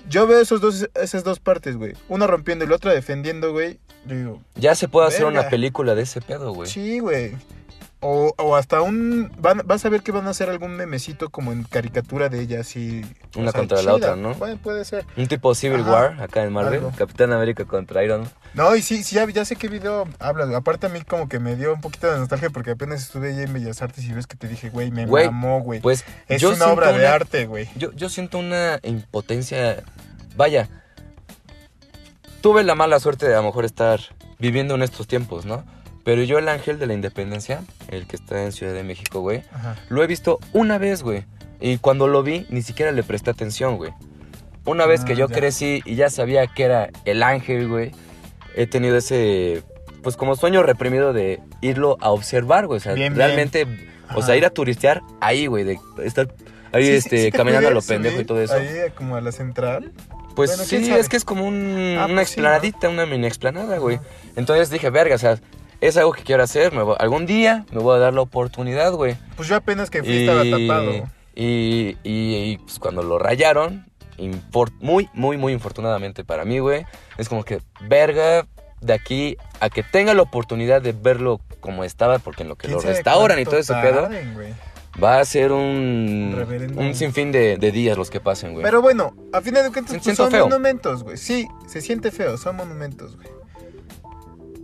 yo 0.09 0.27
veo 0.27 0.41
esos 0.41 0.61
dos, 0.61 0.89
esas 0.95 1.23
dos 1.23 1.39
partes, 1.39 1.77
güey. 1.77 1.93
Una 2.09 2.27
rompiendo 2.27 2.65
y 2.65 2.69
la 2.69 2.77
otra 2.77 2.93
defendiendo, 2.93 3.53
güey. 3.53 3.79
Yo 4.07 4.17
digo, 4.17 4.41
Ya 4.57 4.75
se 4.75 4.89
puede 4.89 5.07
hacer 5.09 5.25
Verga. 5.27 5.41
una 5.41 5.49
película 5.51 5.95
de 5.95 6.03
ese 6.03 6.21
pedo, 6.21 6.53
güey. 6.53 6.69
sí, 6.69 6.99
güey. 7.01 7.37
O, 8.03 8.33
o 8.39 8.57
hasta 8.57 8.81
un. 8.81 9.31
Van, 9.39 9.61
vas 9.67 9.85
a 9.85 9.91
ver 9.91 10.01
que 10.01 10.11
van 10.11 10.27
a 10.27 10.31
hacer 10.31 10.49
algún 10.49 10.75
memecito 10.75 11.29
como 11.29 11.53
en 11.53 11.65
caricatura 11.65 12.31
de 12.31 12.41
ella, 12.41 12.61
así. 12.61 13.03
Una 13.37 13.53
sea, 13.53 13.61
contra 13.61 13.77
la 13.83 13.83
chida. 13.83 13.95
otra, 13.95 14.17
¿no? 14.17 14.33
Puede, 14.33 14.57
puede 14.57 14.87
ser. 14.87 15.05
Un 15.19 15.27
tipo 15.27 15.55
Civil 15.55 15.81
Ajá, 15.83 15.93
War 15.93 16.23
acá 16.23 16.43
en 16.45 16.51
Marvel. 16.55 16.79
algo. 16.79 16.93
Capitán 16.97 17.31
América 17.35 17.67
contra 17.67 18.03
Iron 18.03 18.23
Man. 18.23 18.31
No, 18.55 18.75
y 18.75 18.83
sí, 18.83 19.03
sí 19.05 19.15
ya, 19.15 19.29
ya 19.29 19.45
sé 19.45 19.55
qué 19.57 19.69
video 19.69 20.09
hablas. 20.19 20.53
Aparte 20.55 20.87
a 20.87 20.89
mí 20.89 21.01
como 21.03 21.29
que 21.29 21.39
me 21.39 21.55
dio 21.57 21.73
un 21.75 21.81
poquito 21.81 22.11
de 22.11 22.19
nostalgia 22.19 22.51
porque 22.51 22.73
apenas 22.73 23.01
estuve 23.03 23.29
allá 23.33 23.43
en 23.43 23.53
Bellas 23.53 23.81
Artes 23.81 24.05
y 24.05 24.13
ves 24.13 24.27
que 24.27 24.37
te 24.37 24.49
dije, 24.49 24.71
güey, 24.71 24.91
me 24.91 25.07
Güey, 25.07 25.27
mamó, 25.27 25.61
güey. 25.61 25.81
Pues 25.81 26.05
es 26.29 26.43
yo 26.43 26.51
una 26.53 26.67
obra 26.67 26.93
de 26.93 27.07
arte, 27.07 27.47
güey. 27.47 27.69
Yo, 27.77 27.93
yo 27.93 28.09
siento 28.09 28.39
una 28.39 28.81
impotencia. 28.83 29.83
Vaya. 30.37 30.69
Tuve 32.41 32.63
la 32.65 32.75
mala 32.75 32.99
suerte 33.01 33.29
de 33.29 33.35
a 33.35 33.39
lo 33.39 33.45
mejor 33.45 33.65
estar 33.65 34.01
viviendo 34.39 34.75
en 34.75 34.83
estos 34.83 35.07
tiempos, 35.07 35.45
¿no? 35.45 35.65
Pero 36.05 36.23
yo 36.25 36.39
el 36.39 36.49
ángel 36.49 36.79
de 36.79 36.87
la 36.87 36.95
independencia, 36.95 37.63
el 37.89 38.07
que 38.07 38.17
está 38.17 38.43
en 38.43 38.53
Ciudad 38.53 38.73
de 38.73 38.83
México, 38.83 39.21
güey, 39.21 39.45
Ajá. 39.53 39.77
lo 39.91 40.03
he 40.03 40.07
visto 40.07 40.39
una 40.55 40.79
vez, 40.79 41.03
güey. 41.03 41.25
Y 41.61 41.77
cuando 41.77 42.09
lo 42.09 42.23
vi, 42.23 42.47
ni 42.49 42.63
siquiera 42.63 42.91
le 42.91 43.03
presté 43.03 43.31
atención, 43.31 43.77
güey. 43.77 43.93
Una 44.65 44.87
vez 44.87 45.05
que 45.05 45.13
Ah, 45.13 45.17
yo 45.17 45.29
ya. 45.29 45.35
crecí 45.35 45.83
y 45.85 45.95
ya 45.97 46.09
sabía 46.09 46.47
que 46.47 46.65
era 46.65 46.89
el 47.05 47.23
ángel, 47.23 47.69
güey, 47.69 47.93
he 48.57 48.67
tenido 48.67 48.97
ese, 48.97 49.63
pues 50.03 50.17
como 50.17 50.37
sueño 50.37 50.63
reprimido 50.63 51.13
de 51.13 51.41
irlo 51.61 51.97
a 52.01 52.11
observar, 52.11 52.67
güey. 52.67 52.79
O 52.79 52.81
sea, 52.81 52.95
Bien, 52.95 53.13
bien. 53.15 53.27
realmente, 53.27 53.67
o 54.15 54.23
sea, 54.23 54.37
ir 54.37 54.45
a 54.45 54.51
turistear 54.51 55.03
ahí, 55.21 55.47
güey, 55.47 55.65
de 55.65 55.79
estar 56.05 56.29
ahí, 56.73 56.85
Sí, 56.85 56.93
este, 56.93 57.25
sí 57.25 57.33
caminando 57.33 57.69
a 57.69 57.73
lo 57.73 57.83
pendejo 57.83 58.21
y 58.21 58.25
todo 58.25 58.41
eso. 58.41 58.55
Ahí 58.55 58.67
eh, 58.67 58.93
como 58.95 59.17
a 59.17 59.21
la 59.21 59.33
central. 59.33 59.93
Pues 60.37 60.51
Bueno, 60.51 60.65
sí, 60.65 60.77
es 60.93 61.09
que 61.09 61.17
es 61.17 61.25
como 61.25 61.45
un- 61.45 61.97
Ah, 61.99 62.07
una 62.07 62.15
pues 62.15 62.31
sí, 62.31 62.41
¿no? 62.41 62.49
explanadita, 62.49 62.89
una 62.89 63.05
mini 63.05 63.27
explanada, 63.27 63.79
güey. 63.79 63.97
Ajá. 63.97 64.05
Entonces 64.37 64.71
dije, 64.71 64.89
verga, 64.89 65.17
o 65.17 65.19
sea, 65.19 65.39
es 65.81 65.97
algo 65.97 66.13
que 66.13 66.23
quiero 66.23 66.43
hacer, 66.45 66.73
me 66.73 66.83
voy- 66.83 66.97
algún 67.01 67.27
día 67.27 67.67
me 67.73 67.81
voy 67.81 67.97
a 67.97 67.99
dar 67.99 68.15
la 68.15 68.21
oportunidad, 68.21 68.93
güey. 68.93 69.17
Pues 69.37 69.49
yo 69.49 69.57
apenas 69.57 69.91
que 69.91 70.03
fui 70.05 70.19
estaba 70.27 70.45
tapado. 70.45 70.93
y, 71.35 71.97
y- 72.05 72.37
y, 72.53 72.59
pues 72.59 72.79
cuando 72.79 73.03
lo 73.03 73.19
rayaron, 73.19 73.87
muy, 74.81 75.09
muy, 75.13 75.37
muy 75.37 75.53
infortunadamente 75.53 76.25
para 76.25 76.45
mí, 76.45 76.59
güey, 76.59 76.85
es 77.19 77.29
como 77.29 77.45
que, 77.45 77.61
verga, 77.89 78.47
de 78.81 78.93
aquí 78.93 79.37
a 79.61 79.71
que 79.71 79.83
tenga 79.83 80.15
la 80.15 80.23
oportunidad 80.23 80.83
de 80.83 80.93
verlo 80.93 81.41
como 81.61 81.85
estaba, 81.85 82.19
porque 82.19 82.43
en 82.43 82.49
lo 82.49 82.57
que 82.57 82.69
¿Quién 82.69 82.79
lo 82.79 82.83
restauran 82.83 83.39
y 83.39 83.45
todo 83.45 83.59
ese 83.59 83.75
pedo, 83.75 84.09
va 85.03 85.21
a 85.21 85.25
ser 85.25 85.53
un, 85.53 86.33
Reverendo. 86.37 86.81
un 86.81 86.95
sinfín 86.95 87.33
de, 87.33 87.57
de 87.59 87.73
días 87.73 87.97
los 87.97 88.11
que 88.11 88.21
pasen, 88.21 88.53
güey. 88.53 88.65
Pero 88.65 88.83
bueno, 88.83 89.15
a 89.33 89.41
final 89.41 89.65
de 89.65 89.73
cuentas 89.73 89.97
pues, 90.03 90.17
son 90.17 90.31
feo. 90.31 90.49
monumentos, 90.49 91.03
güey. 91.03 91.17
Sí, 91.17 91.49
se 91.67 91.81
siente 91.81 92.11
feo, 92.11 92.37
son 92.37 92.57
monumentos, 92.57 93.17
güey. 93.17 93.29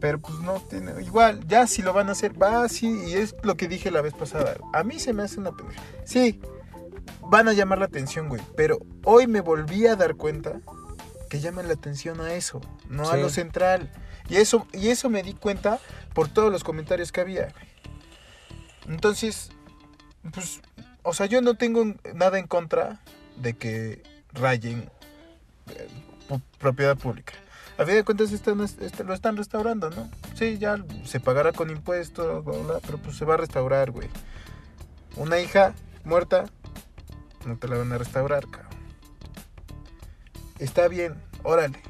Pero 0.00 0.18
pues 0.18 0.38
no 0.40 0.60
tiene. 0.68 0.92
Igual, 1.02 1.40
ya 1.46 1.66
si 1.66 1.82
lo 1.82 1.92
van 1.92 2.08
a 2.08 2.12
hacer, 2.12 2.40
va 2.40 2.64
así. 2.64 2.86
Y 3.06 3.14
es 3.14 3.34
lo 3.42 3.56
que 3.56 3.66
dije 3.66 3.90
la 3.90 4.02
vez 4.02 4.12
pasada. 4.12 4.56
A 4.72 4.84
mí 4.84 4.98
se 4.98 5.12
me 5.12 5.22
hace 5.22 5.40
una 5.40 5.52
pendeja. 5.52 5.80
Sí, 6.04 6.40
van 7.22 7.48
a 7.48 7.52
llamar 7.52 7.78
la 7.78 7.86
atención, 7.86 8.28
güey. 8.28 8.42
Pero 8.56 8.78
hoy 9.04 9.26
me 9.26 9.40
volví 9.40 9.86
a 9.86 9.96
dar 9.96 10.16
cuenta 10.16 10.60
que 11.28 11.40
llaman 11.40 11.68
la 11.68 11.74
atención 11.74 12.20
a 12.20 12.34
eso, 12.34 12.60
no 12.88 13.08
a 13.10 13.16
lo 13.16 13.28
central. 13.28 13.90
Y 14.28 14.36
eso, 14.36 14.66
y 14.72 14.88
eso 14.88 15.10
me 15.10 15.22
di 15.22 15.34
cuenta 15.34 15.78
por 16.14 16.28
todos 16.28 16.50
los 16.50 16.64
comentarios 16.64 17.12
que 17.12 17.20
había, 17.20 17.48
güey. 17.50 17.66
Entonces, 18.88 19.50
pues, 20.32 20.60
o 21.02 21.14
sea, 21.14 21.26
yo 21.26 21.42
no 21.42 21.54
tengo 21.54 21.94
nada 22.14 22.38
en 22.38 22.46
contra 22.46 23.00
de 23.36 23.54
que 23.54 24.02
rayen 24.32 24.90
eh, 25.68 25.88
propiedad 26.58 26.96
pública. 26.96 27.32
A 27.78 27.84
fin 27.84 27.94
de 27.94 28.04
cuentas 28.04 28.32
están, 28.32 28.60
este, 28.60 29.04
lo 29.04 29.12
están 29.12 29.36
restaurando, 29.36 29.90
¿no? 29.90 30.08
Sí, 30.34 30.56
ya 30.58 30.82
se 31.04 31.20
pagará 31.20 31.52
con 31.52 31.70
impuestos, 31.70 32.44
bla, 32.44 32.58
bla, 32.58 32.78
pero 32.84 32.98
pues 32.98 33.16
se 33.16 33.24
va 33.24 33.34
a 33.34 33.36
restaurar, 33.36 33.90
güey. 33.90 34.08
Una 35.16 35.38
hija 35.40 35.74
muerta, 36.04 36.46
no 37.46 37.56
te 37.58 37.68
la 37.68 37.78
van 37.78 37.92
a 37.92 37.98
restaurar, 37.98 38.48
cabrón. 38.48 38.72
Está 40.58 40.88
bien, 40.88 41.14
órale. 41.42 41.80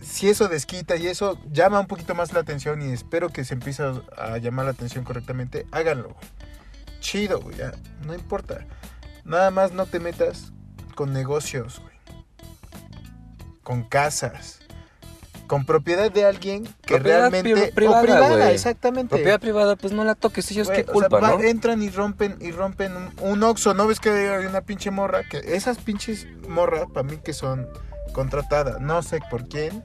Si, 0.00 0.28
eso 0.28 0.48
desquita 0.48 0.96
y 0.96 1.06
eso 1.06 1.38
llama 1.52 1.78
un 1.78 1.86
poquito 1.86 2.14
más 2.14 2.32
la 2.32 2.40
atención 2.40 2.82
y 2.82 2.92
espero 2.92 3.28
que 3.28 3.44
se 3.44 3.54
empiece 3.54 3.84
a, 4.16 4.38
llamar 4.38 4.64
la 4.64 4.72
atención 4.72 5.04
correctamente, 5.04 5.66
háganlo. 5.70 6.16
Chido, 7.00 7.40
güey, 7.40 7.56
ya, 7.56 7.72
no 8.04 8.14
importa. 8.14 8.66
Nada 9.24 9.50
más 9.50 9.72
no 9.72 9.86
te 9.86 10.00
metas 10.00 10.52
con 10.96 11.12
negocios, 11.12 11.80
güey. 11.80 11.94
Con 13.62 13.84
casas. 13.84 14.60
Con 15.48 15.64
propiedad 15.64 16.12
de 16.12 16.24
alguien 16.24 16.64
que 16.64 16.94
Propiedad 16.94 17.30
realmente... 17.30 17.54
pri- 17.54 17.72
privada, 17.72 17.98
o 18.00 18.02
privada, 18.04 18.52
exactamente. 18.52 19.16
Propiedad 19.16 19.40
privada, 19.40 19.74
pues 19.74 19.92
no 19.92 20.04
la 20.04 20.14
toques, 20.14 20.48
ellos 20.52 20.68
Güey, 20.68 20.84
qué 20.84 20.90
o 20.92 21.00
sea, 21.00 21.08
culpa, 21.08 21.20
¿no? 21.20 21.40
Entran 21.42 21.82
y 21.82 21.90
rompen 21.90 22.36
y 22.40 22.52
rompen 22.52 22.92
un, 22.96 23.12
un 23.20 23.42
Oxxo. 23.42 23.74
¿No 23.74 23.86
ves 23.88 23.98
que 23.98 24.10
hay 24.10 24.46
una 24.46 24.60
pinche 24.60 24.90
morra? 24.92 25.22
Que 25.28 25.38
esas 25.56 25.78
pinches 25.78 26.26
morras, 26.46 26.84
para 26.94 27.02
mí 27.08 27.16
que 27.16 27.32
son 27.32 27.66
contratadas. 28.12 28.80
No 28.80 29.02
sé 29.02 29.20
por 29.30 29.48
quién. 29.48 29.82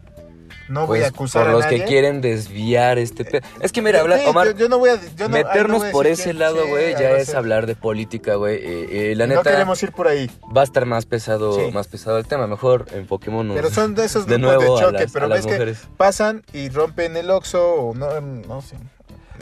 No 0.69 0.88
voy 0.88 0.99
Pues, 0.99 1.04
a 1.04 1.08
acusar 1.13 1.41
por 1.43 1.49
a 1.49 1.54
los 1.54 1.65
nadie. 1.65 1.80
que 1.80 1.86
quieren 1.86 2.21
desviar 2.21 2.97
este 2.97 3.26
pedo. 3.26 3.41
Es 3.60 3.71
que 3.71 3.82
mira, 3.82 3.99
Sí, 3.99 4.02
habla- 4.04 4.30
Omar, 4.30 4.56
yo, 4.56 4.69
no 4.69 4.80
voy 4.80 4.91
a... 4.91 4.95
yo 4.95 5.28
no- 5.30 5.36
ay, 5.36 5.43
no 5.43 5.47
meternos 5.49 5.78
voy 5.82 5.91
por 5.91 6.08
ese 6.08 6.34
lado, 6.34 6.65
güey, 6.67 6.91
ya 6.93 7.12
es 7.17 7.34
hablar 7.36 7.65
de 7.65 7.76
política, 7.76 8.36
güey. 8.36 8.63
Y, 8.65 8.95
y 8.97 9.15
la 9.15 9.28
No 9.28 9.36
neta, 9.36 9.52
queremos 9.52 9.82
ir 9.84 9.91
por 9.91 10.08
ahí. 10.08 10.32
va 10.56 10.62
a 10.62 10.63
estar 10.63 10.86
más 10.86 11.06
pesado, 11.06 11.54
Sí. 11.60 11.71
más 11.71 11.88
pesado 11.88 12.17
el 12.17 12.26
tema. 12.26 12.47
Mejor 12.47 12.86
enfoquémonos 12.93 13.56
Pero 13.56 13.69
son 13.69 13.93
de 13.95 14.06
esos 14.06 14.26
de 14.26 14.38
grupos 14.38 14.56
nuevo 14.58 14.78
de 14.78 14.84
choque. 14.86 15.04
las, 15.04 15.12
pero 15.12 15.30
ves 15.30 15.45
que 15.45 15.76
pasan 15.97 16.43
y 16.54 16.69
rompen 16.69 17.17
el 17.17 17.30
Oxxo 17.30 17.73
o 17.76 17.93
no, 17.95 18.21
no 18.21 18.62
sé. 18.62 18.78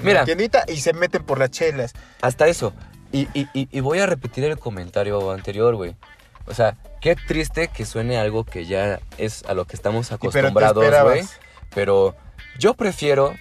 Mira. 0.03 0.25
Tiendita 0.25 0.63
y 0.67 0.77
se 0.77 0.93
meten 0.93 1.23
por 1.23 1.38
las 1.38 1.51
chelas. 1.51 1.93
Hasta 2.21 2.47
eso. 2.47 2.73
Y, 3.12 3.27
y, 3.34 3.47
y, 3.53 3.67
y 3.71 3.79
voy 3.81 3.99
a 3.99 4.05
repetir 4.07 4.45
el 4.45 4.57
comentario 4.57 5.31
anterior, 5.31 5.75
güey. 5.75 5.95
O 6.47 6.54
sea, 6.54 6.77
qué 6.99 7.15
triste 7.15 7.67
que 7.67 7.86
suene 7.86 8.17
algo 8.17 8.43
que 8.43 8.65
ya 8.65 8.99
es 9.17 9.43
a 9.45 9.54
lo 9.54 9.65
que 9.65 9.75
estamos 9.75 10.08
pero 10.08 10.47
acostumbrados, 10.47 11.04
güey. 11.04 11.23
Pero 11.73 12.15
yo 12.60 12.73
prefiero 12.73 13.34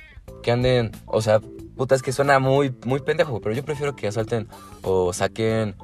que 0.43 0.53
anden, 0.53 0.93
o 1.07 1.21
sea, 1.23 1.41
puta, 1.77 1.95
es 1.95 2.03
que 2.03 2.13
suena 2.13 2.39
muy, 2.39 2.75
muy 2.85 3.01
pendejo, 3.01 3.41
pero 3.41 3.55
yo 3.55 3.65
prefiero 3.65 3.97
que 3.97 4.07
asalten 4.07 4.49
o 4.83 5.13
saquen 5.13 5.75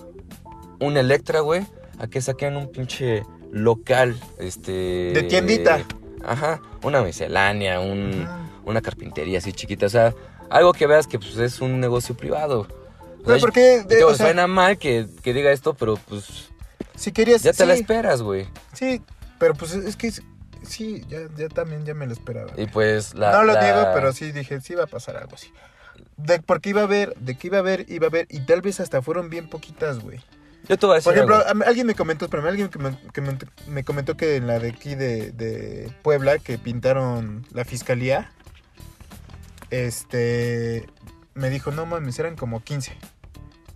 un 0.79 0.96
Electra, 0.96 1.40
güey, 1.40 1.66
a 1.98 2.07
que 2.07 2.20
saquen 2.20 2.57
un 2.57 2.70
pinche 2.70 3.22
local, 3.50 4.18
este... 4.38 5.12
De 5.12 5.22
tiendita. 5.22 5.85
Ajá, 6.24 6.61
una 6.83 7.02
miscelánea, 7.02 7.81
un, 7.81 8.29
una 8.64 8.83
carpintería 8.83 9.38
así 9.38 9.52
chiquita, 9.52 9.87
o 9.87 9.90
sea, 9.90 10.14
algo 10.50 10.72
que 10.72 10.87
veas 10.87 11.07
que 11.07 11.18
pues, 11.18 11.37
es 11.38 11.61
un 11.61 11.81
negocio 11.81 12.16
privado. 12.16 12.66
O 13.24 13.29
sea, 13.31 13.38
¿por 13.38 13.52
qué? 13.52 13.83
De- 13.83 13.96
digo, 13.96 14.09
o 14.11 14.14
sea, 14.14 14.26
suena 14.26 14.46
mal 14.46 14.79
que, 14.79 15.07
que 15.22 15.33
diga 15.33 15.50
esto, 15.52 15.74
pero 15.74 15.96
pues 16.09 16.50
si 16.96 17.12
querías. 17.12 17.42
ya 17.42 17.52
te 17.52 17.64
la 17.66 17.74
esperas, 17.74 18.22
güey. 18.22 18.48
Sí, 18.72 19.02
pero 19.38 19.54
pues 19.54 19.72
es 19.74 19.96
que 19.96 20.11
sí, 20.62 21.04
ya, 21.09 21.20
ya 21.37 21.48
también 21.48 21.85
ya 21.85 21.94
me 21.94 22.06
lo 22.06 22.12
esperaba. 22.12 22.52
Y 22.56 22.66
pues 22.66 23.14
la... 23.14 23.32
no 23.32 23.44
lo 23.44 23.52
la- 23.54 23.62
niego, 23.62 23.87
pero 23.94 24.12
sí 24.12 24.32
dije, 24.32 24.61
sí 24.61 24.74
va 24.74 24.85
a 24.85 24.88
pasar 24.88 25.16
algo 25.16 25.35
así. 25.35 25.52
De, 26.16 26.40
porque 26.40 26.70
iba 26.70 26.80
a 26.80 26.85
haber, 26.85 27.14
de 27.16 27.37
que 27.37 27.46
iba 27.48 27.59
a 27.59 27.61
haber, 27.61 27.85
iba 27.90 28.06
a 28.06 28.09
haber, 28.09 28.26
y 28.30 28.40
tal 28.40 28.62
vez 28.62 28.80
hasta 28.80 29.02
fueron 29.02 29.30
bien 29.30 29.48
poquitas, 29.48 30.00
güey. 30.00 30.20
Yo 30.68 30.76
te 30.76 30.85
voy 30.87 30.94
a 30.94 30.96
decir 30.96 31.04
Por 31.04 31.14
ejemplo, 31.14 31.37
algo. 31.46 31.64
alguien 31.64 31.87
me 31.87 31.94
comentó, 31.94 32.24
espérame, 32.24 32.48
alguien 32.48 32.68
que 32.68 32.78
me, 32.78 32.98
que 33.12 33.20
me- 33.20 33.38
me 33.68 33.85
comentó 33.85 34.16
que 34.16 34.37
en 34.37 34.46
la 34.48 34.59
de 34.59 34.70
aquí 34.70 34.94
de, 34.94 35.30
de 35.32 35.92
Puebla, 36.02 36.38
que 36.38 36.59
pintaron 36.59 37.46
la 37.52 37.64
fiscalía, 37.64 38.32
este, 39.70 40.87
me 41.35 41.50
dijo, 41.50 41.70
no 41.70 41.87
mames, 41.87 42.18
eran 42.18 42.37
como 42.37 42.62
15. 42.62 42.92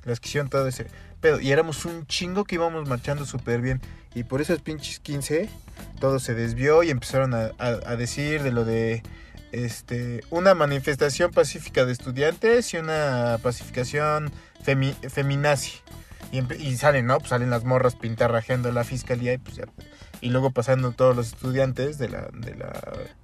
Las 0.04 0.18
que 0.20 0.28
hicieron 0.28 0.48
todo 0.48 0.66
ese 0.66 0.86
pedo. 1.20 1.40
Y 1.40 1.52
éramos 1.52 1.84
un 1.84 2.06
chingo 2.06 2.44
que 2.44 2.56
íbamos 2.56 2.88
marchando 2.88 3.24
súper 3.26 3.60
bien. 3.60 3.80
Y 4.14 4.24
por 4.24 4.40
esos 4.40 4.60
pinches 4.60 4.98
15, 5.00 5.48
todo 6.00 6.18
se 6.18 6.34
desvió 6.34 6.82
y 6.82 6.90
empezaron 6.90 7.34
a, 7.34 7.50
a- 7.58 7.96
decir 7.96 8.42
de 8.42 8.50
lo 8.52 8.64
de 8.64 9.02
este 9.52 10.22
una 10.30 10.54
manifestación 10.54 11.30
pacífica 11.32 11.84
de 11.84 11.92
estudiantes 11.92 12.72
y 12.74 12.76
una 12.78 13.38
pacificación 13.42 14.30
femi- 14.64 14.96
feminazi. 15.10 15.78
Y, 16.32 16.40
y 16.54 16.76
salen, 16.76 17.06
¿no? 17.06 17.18
Pues 17.18 17.30
salen 17.30 17.50
las 17.50 17.64
morras 17.64 17.96
pintarrajeando 17.96 18.70
la 18.72 18.84
fiscalía 18.84 19.32
y 19.32 19.38
pues 19.38 19.56
ya. 19.56 19.64
Y 20.22 20.28
luego 20.30 20.50
pasando 20.50 20.92
todos 20.92 21.16
los 21.16 21.28
estudiantes 21.28 21.96
de 21.98 22.08
la, 22.10 22.28
de 22.32 22.54
la, 22.54 22.72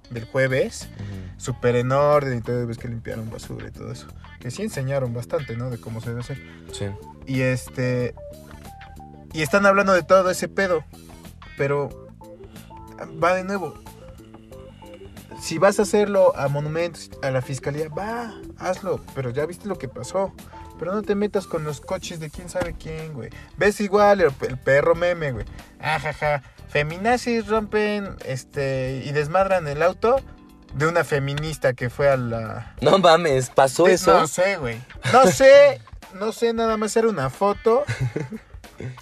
del 0.09 0.25
jueves, 0.25 0.89
Ujú. 0.95 1.39
súper 1.41 1.75
en 1.75 1.91
orden 1.91 2.39
y 2.39 2.41
todo, 2.41 2.65
ves 2.65 2.77
que 2.79 2.87
limpiaron 2.87 3.29
basura 3.29 3.67
y 3.67 3.71
todo 3.71 3.91
eso. 3.91 4.07
Que 4.39 4.49
sí 4.49 4.63
enseñaron 4.63 5.13
bastante, 5.13 5.55
¿no? 5.55 5.69
De 5.69 5.79
cómo 5.79 6.01
se 6.01 6.09
debe 6.09 6.21
hacer. 6.21 6.37
Sí. 6.73 6.85
Y 7.27 7.41
este. 7.41 8.15
Y 9.33 9.41
están 9.43 9.65
hablando 9.65 9.93
de 9.93 10.01
todo 10.03 10.31
ese 10.31 10.47
pedo. 10.47 10.83
Pero. 11.57 12.07
Va 13.23 13.35
de 13.35 13.43
nuevo. 13.43 13.75
Si 15.39 15.59
vas 15.59 15.77
a 15.77 15.83
hacerlo 15.83 16.35
a 16.35 16.47
monumentos, 16.47 17.11
a 17.21 17.29
la 17.29 17.43
fiscalía, 17.43 17.87
va, 17.89 18.33
hazlo. 18.57 19.01
Pero 19.13 19.29
ya 19.29 19.45
viste 19.45 19.67
lo 19.67 19.77
que 19.77 19.87
pasó. 19.87 20.33
Pero 20.79 20.93
no 20.93 21.01
te 21.03 21.13
metas 21.15 21.45
con 21.45 21.63
los 21.63 21.79
coches 21.81 22.19
de 22.19 22.29
quién 22.31 22.49
sabe 22.49 22.73
quién, 22.77 23.13
güey. 23.13 23.29
Ves 23.57 23.79
igual 23.81 24.21
el, 24.21 24.31
el 24.47 24.57
perro 24.57 24.95
meme, 24.95 25.31
güey. 25.31 25.45
Ajaja. 25.79 26.41
Feminazis 26.69 27.47
rompen 27.47 28.15
este 28.25 29.03
y 29.05 29.11
desmadran 29.11 29.67
el 29.67 29.81
auto 29.81 30.17
de 30.73 30.87
una 30.87 31.03
feminista 31.03 31.73
que 31.73 31.89
fue 31.89 32.09
a 32.09 32.17
la. 32.17 32.75
No 32.81 32.99
mames, 32.99 33.49
pasó 33.49 33.87
eso. 33.87 34.19
No 34.19 34.27
sé, 34.27 34.57
güey. 34.57 34.81
No 35.11 35.25
sé, 35.25 35.81
no 36.13 36.31
sé, 36.31 36.53
nada 36.53 36.77
más 36.77 36.95
era 36.95 37.07
una 37.07 37.29
foto. 37.29 37.83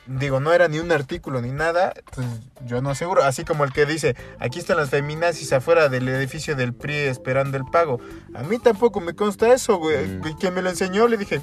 Digo, 0.08 0.39
no 0.39 0.54
era 0.54 0.69
ni 0.69 0.80
un 0.80 0.91
artículo 0.91 1.41
ni 1.41 1.51
nada. 1.51 1.93
Pues 2.13 2.28
yo 2.65 2.82
no 2.82 2.91
aseguro. 2.91 3.23
Así 3.23 3.43
como 3.43 3.65
el 3.65 3.73
que 3.73 3.86
dice, 3.86 4.15
aquí 4.39 4.60
están 4.60 4.78
las 4.78 4.89
feminazis 4.89 5.51
afuera 5.51 5.89
del 5.89 6.08
edificio 6.08 6.56
del 6.56 6.73
PRI 6.73 6.95
esperando 6.95 7.58
el 7.58 7.65
pago. 7.65 7.99
A 8.34 8.43
mí 8.43 8.58
tampoco 8.60 9.01
me 9.01 9.15
consta 9.15 9.54
eso, 9.54 9.78
güey. 9.78 10.08
Mm. 10.08 10.38
Quien 10.39 10.54
me 10.54 10.62
lo 10.62 10.69
enseñó 10.69 11.08
le 11.08 11.17
dije, 11.17 11.41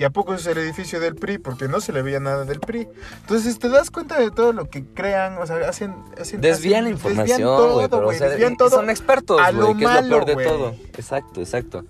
¿y 0.00 0.04
a 0.04 0.10
poco 0.10 0.34
es 0.34 0.44
el 0.46 0.58
edificio 0.58 0.98
del 0.98 1.14
PRI? 1.14 1.38
Porque 1.38 1.68
no 1.68 1.80
se 1.80 1.92
le 1.92 2.02
veía 2.02 2.18
nada 2.18 2.44
del 2.44 2.58
PRI. 2.58 2.88
Entonces 3.20 3.58
te 3.60 3.68
das 3.68 3.90
cuenta 3.92 4.18
de 4.18 4.30
todo 4.32 4.52
lo 4.52 4.68
que 4.68 4.84
crean, 4.84 5.36
o 5.38 5.46
sea, 5.46 5.56
hacen... 5.68 5.94
hacen 6.20 6.40
Desvían 6.40 6.84
la 6.84 6.90
hacen- 6.90 6.96
información, 6.96 7.40
güey. 7.42 7.86
o 7.86 8.12
sea, 8.12 8.68
son 8.70 8.90
expertos, 8.90 9.36
güey, 9.54 9.76
que 9.76 9.84
es 9.84 9.90
lo 9.90 9.94
malo, 10.02 10.24
peor 10.24 10.38
de 10.38 10.44
todo. 10.44 10.74
Exacto, 10.96 11.40
exacto. 11.40 11.84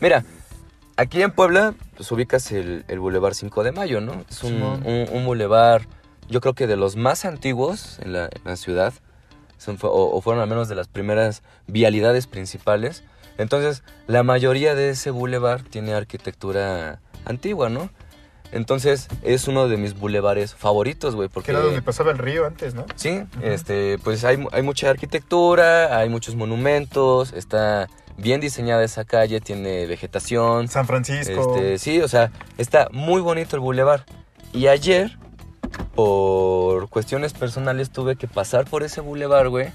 Mira, 0.00 0.24
aquí 0.96 1.22
en 1.22 1.30
Puebla, 1.30 1.74
pues 1.96 2.10
ubicas 2.10 2.50
el, 2.52 2.84
el 2.88 2.98
Boulevard 2.98 3.34
5 3.34 3.62
de 3.62 3.72
Mayo, 3.72 4.00
¿no? 4.00 4.24
Es 4.30 4.42
un, 4.42 4.50
Simón. 4.54 4.82
un, 4.86 5.06
un 5.12 5.24
bulevar, 5.26 5.86
yo 6.28 6.40
creo 6.40 6.54
que 6.54 6.66
de 6.66 6.76
los 6.76 6.96
más 6.96 7.24
antiguos 7.26 7.98
en 8.00 8.14
la, 8.14 8.24
en 8.26 8.40
la 8.44 8.56
ciudad. 8.56 8.94
Son- 9.58 9.76
o, 9.82 9.88
o 10.16 10.20
fueron 10.22 10.42
al 10.42 10.48
menos 10.48 10.68
de 10.70 10.74
las 10.74 10.88
primeras 10.88 11.42
vialidades 11.66 12.26
principales. 12.26 13.04
Entonces, 13.38 13.82
la 14.06 14.22
mayoría 14.22 14.74
de 14.74 14.90
ese 14.90 15.10
bulevar 15.10 15.62
tiene 15.62 15.94
arquitectura 15.94 17.00
antigua, 17.24 17.68
¿no? 17.68 17.90
Entonces, 18.52 19.08
es 19.22 19.46
uno 19.46 19.68
de 19.68 19.76
mis 19.76 19.98
bulevares 19.98 20.54
favoritos, 20.54 21.14
güey, 21.14 21.28
Que 21.28 21.34
porque... 21.34 21.50
era 21.52 21.60
donde 21.60 21.82
pasaba 21.82 22.10
el 22.10 22.18
río 22.18 22.46
antes, 22.46 22.74
¿no? 22.74 22.84
Sí, 22.96 23.22
este, 23.42 23.98
pues 24.02 24.24
hay, 24.24 24.44
hay 24.52 24.62
mucha 24.62 24.90
arquitectura, 24.90 25.96
hay 25.96 26.08
muchos 26.08 26.34
monumentos, 26.34 27.32
está 27.32 27.88
bien 28.16 28.40
diseñada 28.40 28.82
esa 28.84 29.04
calle, 29.04 29.40
tiene 29.40 29.86
vegetación. 29.86 30.68
San 30.68 30.86
Francisco. 30.86 31.54
Este, 31.54 31.78
sí, 31.78 32.00
o 32.00 32.08
sea, 32.08 32.32
está 32.58 32.88
muy 32.90 33.20
bonito 33.20 33.56
el 33.56 33.60
bulevar. 33.60 34.04
Y 34.52 34.66
ayer, 34.66 35.16
por 35.94 36.88
cuestiones 36.88 37.32
personales, 37.32 37.90
tuve 37.90 38.16
que 38.16 38.26
pasar 38.26 38.64
por 38.64 38.82
ese 38.82 39.00
bulevar, 39.00 39.48
güey. 39.48 39.68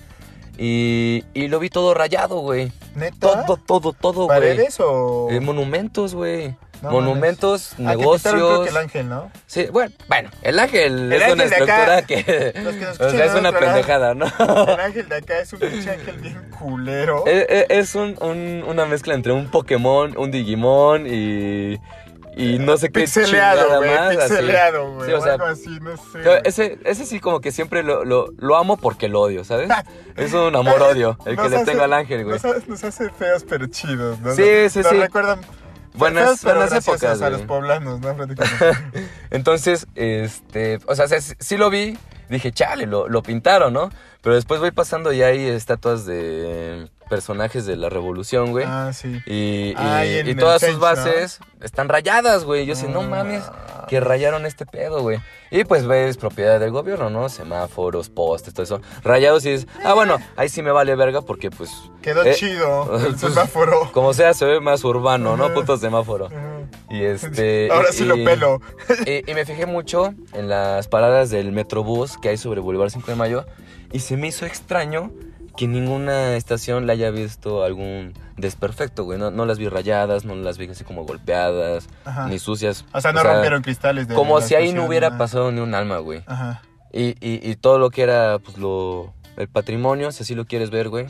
Y, 0.58 1.24
y 1.34 1.48
lo 1.48 1.60
vi 1.60 1.70
todo 1.70 1.94
rayado, 1.94 2.39
güey. 2.39 2.72
¿Neta? 2.96 3.46
Todo, 3.46 3.58
todo, 3.58 3.94
todo, 3.94 4.26
güey. 4.26 4.39
¿Paredes 4.39 4.78
o...? 4.80 5.28
Eh, 5.32 5.39
monumentos, 5.39 6.15
güey. 6.15 6.56
No 6.82 6.91
monumentos, 6.91 7.72
Ah, 7.74 7.76
creo 7.96 7.98
negocios. 7.98 8.63
que 8.65 8.70
el 8.70 8.78
ángel, 8.78 9.10
¿no? 9.10 9.32
Sí, 9.48 9.65
bueno, 9.72 9.94
bueno, 10.10 10.30
el 10.41 10.60
ángel 10.60 11.12
El 11.12 11.22
es 11.22 11.34
una 11.34 11.44
acá. 11.46 11.56
estructura 11.56 12.02
que, 12.06 12.24
que 12.26 12.88
o 13.04 13.10
sea, 13.10 13.26
es 13.26 13.34
una 13.34 13.52
pendejada, 13.58 14.13
¿no? 14.13 14.26
El 14.26 14.80
ángel 14.82 15.08
de 15.10 15.15
acá 15.15 15.39
es 15.39 15.54
un 15.54 15.60
pinche 15.60 15.89
ángel 15.89 16.18
bien 16.20 16.50
culero. 16.60 17.24
Eh, 17.28 17.46
eh, 17.50 17.65
es 17.70 17.96
un, 17.96 18.15
un- 18.22 18.63
una 18.68 18.86
mezcla 18.86 19.13
entre 19.15 19.32
un 19.32 19.50
Pokémon, 19.50 20.15
un 20.18 20.32
Digimon 20.32 21.08
y, 21.08 21.80
y 22.36 22.60
no 22.60 22.78
sé 22.78 22.88
qué 22.91 23.02
Pixeleado, 23.02 23.78
güey. 23.78 23.89
más. 23.95 24.15
Pixeleado, 24.15 24.93
güey. 24.93 25.08
Sí, 25.10 25.13
o 25.13 25.21
sea, 25.21 25.34
algo 25.34 25.45
así, 25.45 25.80
no 25.80 25.95
sé. 25.98 26.41
Ese, 26.43 26.80
ese 26.84 27.06
sí 27.06 27.19
como 27.19 27.39
que 27.41 27.52
siempre 27.52 27.82
lo, 27.84 28.04
lo, 28.06 28.28
lo 28.38 28.58
amo 28.58 28.78
porque 28.78 29.08
lo 29.08 29.21
odio, 29.21 29.43
¿sabes? 29.43 29.69
Es 30.17 30.34
un 30.34 30.56
amor-odio 30.56 31.17
el 31.26 31.38
que 31.38 31.50
le 31.50 31.65
tengo 31.65 31.84
al 31.84 31.93
ángel, 31.93 32.24
güey. 32.24 32.36
Nos 32.36 32.45
hace, 32.45 32.67
nos 32.67 32.84
hace 32.84 33.10
feos 33.10 33.45
pero 33.48 33.67
chidos, 33.67 34.19
¿no? 34.19 34.34
Sí, 34.34 34.69
sí, 34.69 34.80
nos 34.80 34.88
sí. 34.89 34.98
recuerdan 34.98 35.39
Buenas- 35.93 36.41
feos, 36.41 36.43
buenas 36.43 36.71
épocas, 36.74 37.21
a 37.21 37.30
los 37.30 37.41
poblanos, 37.43 38.00
¿no? 38.02 38.15
Entonces, 39.32 39.88
este, 39.95 40.80
o 40.88 40.95
sea, 40.95 41.08
sí, 41.08 41.34
sí 41.39 41.58
lo 41.58 41.69
vi, 41.69 41.98
dije, 42.30 42.52
chale, 42.52 42.86
lo, 42.86 43.08
lo 43.08 43.22
pintaron, 43.24 43.74
¿no? 43.74 43.90
Pero 44.22 44.36
después 44.36 44.60
voy 44.60 44.72
pasando 44.72 45.14
y 45.14 45.22
hay 45.22 45.46
estatuas 45.48 46.06
de 46.06 46.90
personajes 47.10 47.68
de 47.68 47.76
la 47.76 47.90
revolución, 47.90 48.50
güey. 48.52 48.66
ah, 48.68 48.92
sí. 48.92 49.22
Y, 49.28 49.70
y- 49.70 49.74
Ah, 49.78 50.04
todas 50.40 50.62
sus 50.64 50.80
bases 50.80 51.40
están 51.62 51.88
rayadas, 51.88 52.44
güey. 52.46 52.66
Yo 52.66 52.76
sé, 52.76 52.88
no 52.88 53.02
Ah. 53.02 53.08
mames, 53.08 53.44
que 53.88 54.00
rayaron 54.00 54.48
este 54.48 54.66
pedo, 54.66 55.02
güey. 55.04 55.20
Y 55.52 55.64
pues 55.66 55.86
ves 55.86 56.18
propiedad 56.18 56.60
del 56.60 56.72
gobierno, 56.72 57.12
¿no? 57.12 57.30
Semáforos, 57.30 58.10
postes, 58.10 58.56
todo 58.56 58.64
eso. 58.64 58.82
Rayados 59.04 59.46
y 59.46 59.52
dices, 59.52 59.68
ah, 59.84 59.94
bueno, 59.94 60.18
ahí 60.36 60.50
sí 60.50 60.64
me 60.64 60.72
vale 60.72 60.96
verga 60.96 61.22
porque 61.22 61.52
pues... 61.52 61.70
Quedó 62.02 62.24
eh, 62.24 62.34
chido 62.34 62.98
el 62.98 63.16
pues, 63.16 63.22
semáforo. 63.22 63.92
Como 63.92 64.14
sea, 64.16 64.34
se 64.34 64.46
ve 64.46 64.60
más 64.60 64.84
urbano, 64.84 65.38
¿no? 65.38 65.54
Puto 65.54 65.78
semáforo. 65.78 66.30
Y 66.89 67.04
este... 67.04 67.69
Ahora 67.71 67.89
y- 67.91 67.93
sí 67.93 68.06
lo 68.06 68.15
pelo. 68.15 68.62
y, 69.06 69.30
y 69.30 69.34
me 69.34 69.45
fijé 69.45 69.65
mucho 69.65 70.13
en 70.34 70.49
las 70.49 70.88
paradas 70.88 71.30
del 71.30 71.51
Metrobús 71.51 72.17
que 72.17 72.30
hay 72.30 72.38
sobre 72.38 72.62
Boulevard 72.62 72.89
5 72.89 73.06
de 73.08 73.15
Mayo 73.15 73.45
y 73.91 73.99
se 73.99 74.17
me 74.17 74.28
hizo 74.28 74.45
extraño 74.45 75.12
que 75.58 75.67
ninguna 75.69 76.36
estación 76.36 76.86
le 76.86 76.91
haya 76.93 77.12
visto 77.12 77.63
algún 77.63 78.12
desperfecto, 78.36 79.06
güey. 79.06 79.17
No, 79.17 79.32
no 79.32 79.45
las 79.45 79.58
vi 79.58 79.69
rayadas, 79.69 80.25
no 80.25 80.36
las 80.36 80.58
vi 80.58 80.67
así 80.69 80.84
como 80.84 81.06
golpeadas, 81.06 81.88
Ajá. 82.04 82.28
ni 82.28 82.39
sucias. 82.39 82.84
O 82.93 82.99
sea, 82.99 83.13
no 83.13 83.23
rompieron 83.23 83.62
cristales 83.62 84.10
de 84.10 84.15
Como 84.15 84.41
si 84.41 84.54
ahí 84.56 84.73
no 84.73 84.86
hubiera 84.86 85.08
nada. 85.12 85.17
pasado 85.19 85.54
ni 85.54 85.62
un 85.62 85.73
alma, 85.73 85.99
güey. 85.99 86.23
Ajá. 86.25 86.62
Y, 86.91 87.12
y, 87.25 87.39
y 87.49 87.56
todo 87.56 87.80
lo 87.80 87.89
que 87.89 88.01
era, 88.04 88.39
pues, 88.39 88.58
lo... 88.58 89.13
El 89.38 89.47
patrimonio, 89.47 90.12
si 90.12 90.23
así 90.23 90.36
lo 90.36 90.43
quieres 90.45 90.71
ver, 90.71 90.89
güey. 90.89 91.06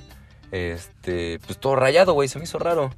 Este... 0.52 1.40
Pues 1.46 1.58
todo 1.58 1.76
rayado, 1.76 2.14
güey. 2.14 2.28
Se 2.30 2.38
me 2.38 2.46
hizo 2.46 2.60
raro. 2.60 2.92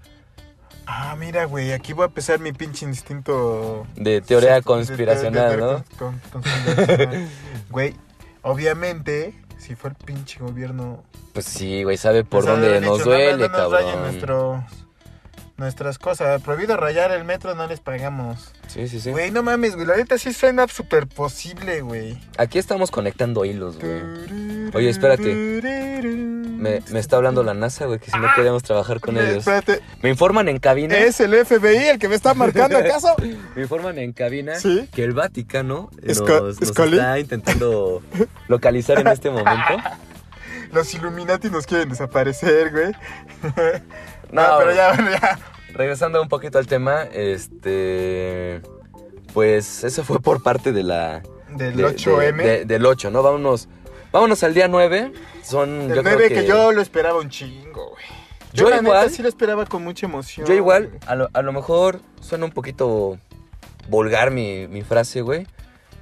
Ah, 0.90 1.16
mira, 1.20 1.46
güey, 1.46 1.74
aquí 1.74 1.92
voy 1.92 2.04
a 2.04 2.08
empezar 2.08 2.40
mi 2.40 2.54
pinche 2.54 2.86
instinto... 2.86 3.86
De 3.96 4.22
teoría 4.22 4.62
conspiracional, 4.62 5.60
¿no? 5.60 5.84
con- 5.98 6.20
con- 6.32 6.42
conspiracional. 6.42 7.28
Güey, 7.70 7.94
obviamente, 8.42 9.34
si 9.58 9.76
fue 9.76 9.90
el 9.90 9.96
pinche 9.98 10.40
gobierno... 10.40 11.04
Pues 11.34 11.46
sí, 11.46 11.84
güey. 11.84 11.98
Sabe 11.98 12.24
por 12.24 12.44
pues, 12.44 12.46
dónde 12.46 12.80
nos 12.80 12.98
dicho, 13.00 13.10
"No, 13.10 13.16
no, 13.16 13.22
duele, 13.22 13.52
cabrón. 13.52 14.58
Nuestras 15.58 15.98
cosas. 16.00 16.42
Prohibido 16.42 16.78
rayar 16.78 17.12
el 17.12 17.24
metro, 17.24 17.56
no 17.56 17.68
les 17.68 17.80
pagamos. 17.80 18.54
Sí, 18.68 18.88
sí, 18.88 19.00
sí. 19.00 19.12
Güey, 19.12 19.32
no 19.32 19.44
mames, 19.44 19.76
güey. 19.76 19.88
La 19.88 19.98
neta 19.98 20.18
sí 20.18 20.34
suena 20.34 20.68
súper 20.68 21.08
posible, 21.08 21.82
güey. 21.82 22.18
Aquí 22.38 22.60
estamos 22.60 22.92
conectando 22.92 23.46
hilos, 23.46 23.80
güey. 23.80 24.70
Oye, 24.74 24.90
espérate. 24.90 25.34
Me, 26.58 26.82
me 26.92 27.00
está 27.00 27.18
hablando 27.18 27.44
la 27.44 27.54
NASA, 27.54 27.86
güey, 27.86 28.00
que 28.00 28.10
si 28.12 28.18
no 28.18 28.28
queremos 28.36 28.64
trabajar 28.64 29.00
con 29.00 29.18
ellos. 29.18 29.38
Espérate, 29.38 29.82
Me 30.02 30.10
informan 30.10 30.48
en 30.50 30.60
cabina. 30.60 30.98
¿es 30.98 31.20
el 31.20 31.34
FBI 31.46 31.88
el 31.90 32.00
que 32.00 32.10
me 32.10 32.16
está 32.16 32.34
marcando 32.34 32.78
acaso? 32.78 33.16
Me 33.56 33.62
informan 33.62 33.98
en 34.00 34.12
cabina 34.12 34.56
Sí. 34.60 34.88
que 34.94 35.04
el 35.04 35.14
Vaticano 35.14 35.90
nos, 36.02 36.62
está 36.62 37.20
intentando 37.20 38.02
localizar 38.48 39.00
en 39.00 39.08
este 39.08 39.30
momento. 39.30 39.78
Los 40.72 40.94
Illuminati 40.94 41.50
nos 41.50 41.66
quieren 41.66 41.90
desaparecer, 41.90 42.72
güey. 42.72 42.92
No, 44.32 44.46
No, 44.46 44.58
pero 44.60 44.74
ya, 44.76 44.94
bueno, 44.94 45.10
ya. 45.12 45.40
Regresando 45.74 46.22
un 46.22 46.28
poquito 46.28 46.58
al 46.58 46.68
tema, 46.68 47.04
este. 47.14 48.62
Pues 49.34 49.84
eso 49.84 50.04
fue 50.04 50.20
por 50.20 50.44
parte 50.44 50.72
de 50.74 50.84
la. 50.84 51.22
Del 51.50 51.78
de- 51.78 51.86
8M. 51.86 52.36
de- 52.36 52.44
de- 52.60 52.66
del 52.66 52.86
8, 52.86 53.10
¿no? 53.12 53.24
Vámonos. 53.24 53.70
Vámonos 54.12 54.44
al 54.44 54.54
día 54.54 54.68
9. 54.68 55.14
Son. 55.44 55.70
el 55.92 55.96
yo 55.96 56.04
9 56.04 56.28
creo 56.28 56.42
que... 56.42 56.46
yo 56.48 56.72
lo 56.74 56.82
esperaba 56.82 57.20
un 57.20 57.30
chingo, 57.30 57.92
güey. 57.92 58.04
Yo, 58.54 58.66
Yo 58.66 58.70
la 58.70 58.78
igual. 58.82 59.00
neta 59.02 59.10
sí 59.16 59.22
lo 59.22 59.30
esperaba 59.30 59.66
con 59.66 59.84
mucha 59.84 60.06
emoción. 60.08 60.46
Yo 60.48 60.54
igual, 60.54 60.92
a 61.06 61.16
lo, 61.16 61.30
a 61.34 61.42
lo 61.42 61.54
mejor 61.54 62.00
suena 62.22 62.46
un 62.46 62.52
poquito 62.52 63.18
vulgar 63.90 64.32
mi, 64.32 64.68
mi 64.68 64.82
frase, 64.82 65.22
güey. 65.22 65.46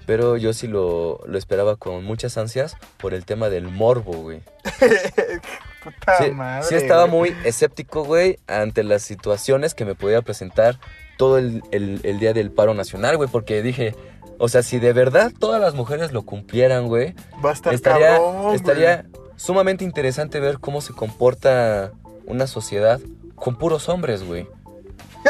Pero 0.06 0.38
yo 0.38 0.54
sí 0.54 0.68
lo, 0.68 1.20
lo 1.26 1.38
esperaba 1.38 1.76
con 1.78 2.04
muchas 2.04 2.38
ansias 2.38 2.78
por 2.98 3.14
el 3.14 3.26
tema 3.26 3.50
del 3.50 3.68
morbo, 3.68 4.14
güey. 4.14 4.42
Puta 5.84 6.18
Sí, 6.24 6.32
madre. 6.32 6.64
sí 6.68 6.76
estaba 6.76 7.06
güey. 7.08 7.32
muy 7.34 7.48
escéptico, 7.48 8.04
güey, 8.04 8.40
ante 8.48 8.84
las 8.84 9.04
situaciones 9.04 9.74
que 9.76 9.86
me 9.86 9.96
podía 9.96 10.22
presentar 10.22 10.80
todo 11.18 11.38
el, 11.38 11.64
el- 11.72 12.02
el 12.04 12.20
día 12.20 12.34
del 12.34 12.52
paro 12.52 12.74
nacional, 12.74 13.18
güey. 13.18 13.30
Porque 13.30 13.62
dije, 13.62 13.96
o 14.40 14.50
sea, 14.50 14.64
si 14.64 14.80
de 14.80 14.94
verdad 14.94 15.32
todas 15.40 15.62
las 15.62 15.74
mujeres 15.76 16.12
lo 16.12 16.24
cumplieran, 16.24 16.88
güey, 16.88 17.14
Va 17.44 17.52
a 17.52 17.54
estar 17.54 17.74
estaría, 17.74 18.18
cabrón, 18.18 18.42
güey. 18.44 18.56
estaría 18.56 19.06
sumamente 19.36 19.84
interesante 19.84 20.40
ver 20.40 20.60
cómo 20.60 20.82
se 20.82 20.94
comporta 20.94 21.92
una 22.26 22.48
sociedad 22.48 23.00
con 23.36 23.56
puros 23.58 23.88
hombres, 23.90 24.24
güey. 24.24 24.48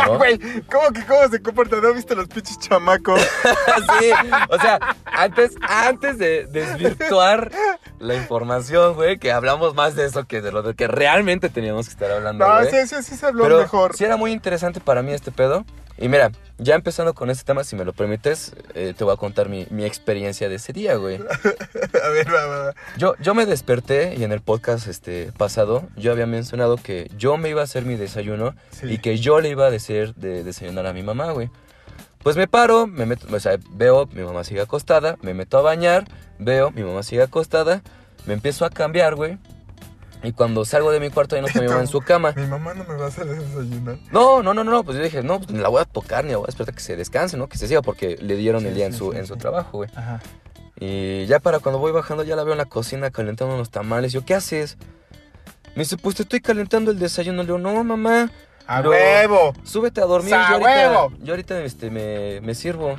¿No? 0.05 0.17
Güey, 0.17 0.37
¿cómo 0.71 0.91
que 0.91 1.05
cómo 1.05 1.27
se 1.29 1.41
comporta? 1.41 1.77
¿No 1.77 1.93
viste 1.93 2.15
los 2.15 2.27
pinches 2.27 2.59
chamacos? 2.59 3.21
sí, 3.99 4.09
o 4.49 4.59
sea, 4.59 4.79
antes, 5.05 5.55
antes 5.61 6.17
de 6.17 6.45
desvirtuar 6.47 7.51
la 7.99 8.15
información, 8.15 8.93
güey, 8.95 9.17
que 9.19 9.31
hablamos 9.31 9.75
más 9.75 9.95
de 9.95 10.05
eso 10.05 10.25
que 10.25 10.41
de 10.41 10.51
lo 10.51 10.61
de 10.63 10.75
que 10.75 10.87
realmente 10.87 11.49
teníamos 11.49 11.87
que 11.87 11.93
estar 11.93 12.11
hablando, 12.11 12.45
No, 12.47 12.53
güey. 12.59 12.69
sí, 12.71 12.87
sí, 12.87 13.03
sí 13.03 13.15
se 13.15 13.25
habló 13.25 13.43
Pero 13.43 13.59
mejor. 13.59 13.95
sí 13.95 14.03
era 14.03 14.17
muy 14.17 14.31
interesante 14.31 14.79
para 14.79 15.01
mí 15.01 15.11
este 15.13 15.31
pedo. 15.31 15.65
Y 15.97 16.09
mira, 16.09 16.31
ya 16.57 16.75
empezando 16.75 17.13
con 17.13 17.29
este 17.29 17.45
tema, 17.45 17.63
si 17.63 17.75
me 17.77 17.85
lo 17.85 17.93
permites, 17.93 18.53
eh, 18.73 18.93
te 18.97 19.03
voy 19.05 19.13
a 19.13 19.17
contar 19.17 19.47
mi, 19.47 19.65
mi 19.69 19.85
experiencia 19.85 20.49
de 20.49 20.55
ese 20.55 20.73
día, 20.73 20.95
güey. 20.95 21.15
A 22.03 22.09
ver, 22.09 22.27
va, 22.33 22.45
va, 22.45 22.59
va. 22.65 22.73
Yo, 22.97 23.15
yo 23.21 23.33
me 23.33 23.45
desperté 23.45 24.15
y 24.17 24.23
en 24.25 24.31
el 24.33 24.41
podcast 24.41 24.87
este, 24.87 25.31
pasado 25.37 25.87
yo 25.95 26.11
había 26.11 26.25
mencionado 26.25 26.75
que 26.77 27.09
yo 27.17 27.37
me 27.37 27.49
iba 27.49 27.61
a 27.61 27.63
hacer 27.63 27.85
mi 27.85 27.95
desayuno 27.95 28.55
Sí. 28.71 28.87
y 28.91 28.97
que 28.97 29.17
yo 29.17 29.39
le 29.39 29.49
iba 29.49 29.67
a 29.67 29.71
decir 29.71 30.13
de 30.15 30.43
desayunar 30.43 30.85
a 30.85 30.93
mi 30.93 31.01
mamá, 31.01 31.31
güey. 31.31 31.49
Pues 32.23 32.35
me 32.35 32.47
paro, 32.47 32.87
me 32.87 33.05
meto, 33.05 33.27
o 33.33 33.39
sea, 33.39 33.57
veo, 33.69 34.09
mi 34.11 34.23
mamá 34.23 34.43
sigue 34.43 34.59
acostada, 34.59 35.17
me 35.21 35.33
meto 35.33 35.57
a 35.57 35.61
bañar, 35.61 36.05
veo, 36.39 36.71
mi 36.71 36.83
mamá 36.83 37.03
sigue 37.03 37.21
acostada, 37.21 37.83
me 38.25 38.33
empiezo 38.33 38.65
a 38.65 38.69
cambiar, 38.69 39.15
güey. 39.15 39.37
Y 40.23 40.31
cuando 40.31 40.65
salgo 40.65 40.91
de 40.91 40.99
mi 40.99 41.09
cuarto, 41.09 41.35
ya 41.35 41.41
no 41.41 41.47
está 41.47 41.61
mi 41.61 41.67
mamá 41.67 41.81
en 41.81 41.87
su 41.87 42.01
cama. 42.01 42.33
Mi 42.35 42.47
mamá 42.47 42.73
no 42.73 42.83
me 42.83 42.95
va 42.95 43.05
a 43.05 43.07
hacer 43.09 43.25
desayunar. 43.27 43.97
No, 44.11 44.41
no, 44.41 44.53
no, 44.53 44.63
no, 44.63 44.83
pues 44.83 44.97
yo 44.97 45.03
dije, 45.03 45.21
no, 45.21 45.37
pues 45.39 45.51
ni 45.51 45.59
la 45.59 45.69
voy 45.69 45.81
a 45.81 45.85
tocar, 45.85 46.25
ni 46.25 46.31
la 46.31 46.37
voy 46.37 46.47
a 46.47 46.49
esperar 46.49 46.73
que 46.73 46.79
se 46.81 46.95
descanse, 46.95 47.37
¿no? 47.37 47.47
Que 47.47 47.57
se 47.57 47.67
siga, 47.67 47.81
porque 47.81 48.17
le 48.19 48.35
dieron 48.35 48.61
Sí, 48.61 48.67
el 48.69 48.75
día 48.75 48.85
en 48.87 48.93
sí, 48.93 48.99
su, 48.99 49.11
sí, 49.11 49.17
en 49.19 49.27
su 49.27 49.35
trabajo, 49.37 49.77
güey. 49.77 49.89
Ajá. 49.95 50.21
Y 50.79 51.25
ya 51.27 51.39
para 51.39 51.59
cuando 51.59 51.79
voy 51.79 51.91
bajando, 51.91 52.23
ya 52.23 52.35
la 52.35 52.43
veo 52.43 52.53
en 52.53 52.57
la 52.57 52.65
cocina 52.65 53.11
calentando 53.11 53.53
unos 53.53 53.69
tamales. 53.69 54.11
Yo, 54.13 54.25
¿qué 54.25 54.33
haces? 54.33 54.77
Me 55.75 55.83
dice, 55.83 55.97
pues 55.97 56.15
te 56.15 56.23
estoy 56.23 56.41
calentando 56.41 56.91
el 56.91 56.99
desayuno. 56.99 57.43
Le 57.43 57.47
digo, 57.47 57.57
no, 57.59 57.83
mamá, 57.83 58.31
¡A 58.67 58.81
huevo! 58.81 59.53
súbete 59.63 60.01
a 60.01 60.05
dormir. 60.05 60.31
¡Sa 60.31 60.47
Yo 60.49 60.53
ahorita, 60.55 60.89
huevo! 60.89 61.13
yo 61.21 61.33
ahorita 61.33 61.61
este, 61.63 61.89
me, 61.91 62.41
me 62.41 62.55
sirvo. 62.55 62.97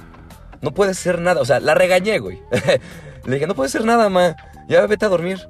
No 0.61 0.73
puede 0.73 0.95
ser 0.95 1.21
nada. 1.21 1.41
O 1.41 1.45
sea, 1.45 1.61
la 1.61 1.75
regañé, 1.75 2.19
güey. 2.19 2.41
Le 3.25 3.35
dije, 3.35 3.47
no 3.47 3.55
puede 3.55 3.69
ser 3.69 3.85
nada, 3.85 4.09
ma. 4.09 4.37
Ya 4.69 4.87
vete 4.87 5.07
a 5.07 5.09
dormir. 5.09 5.47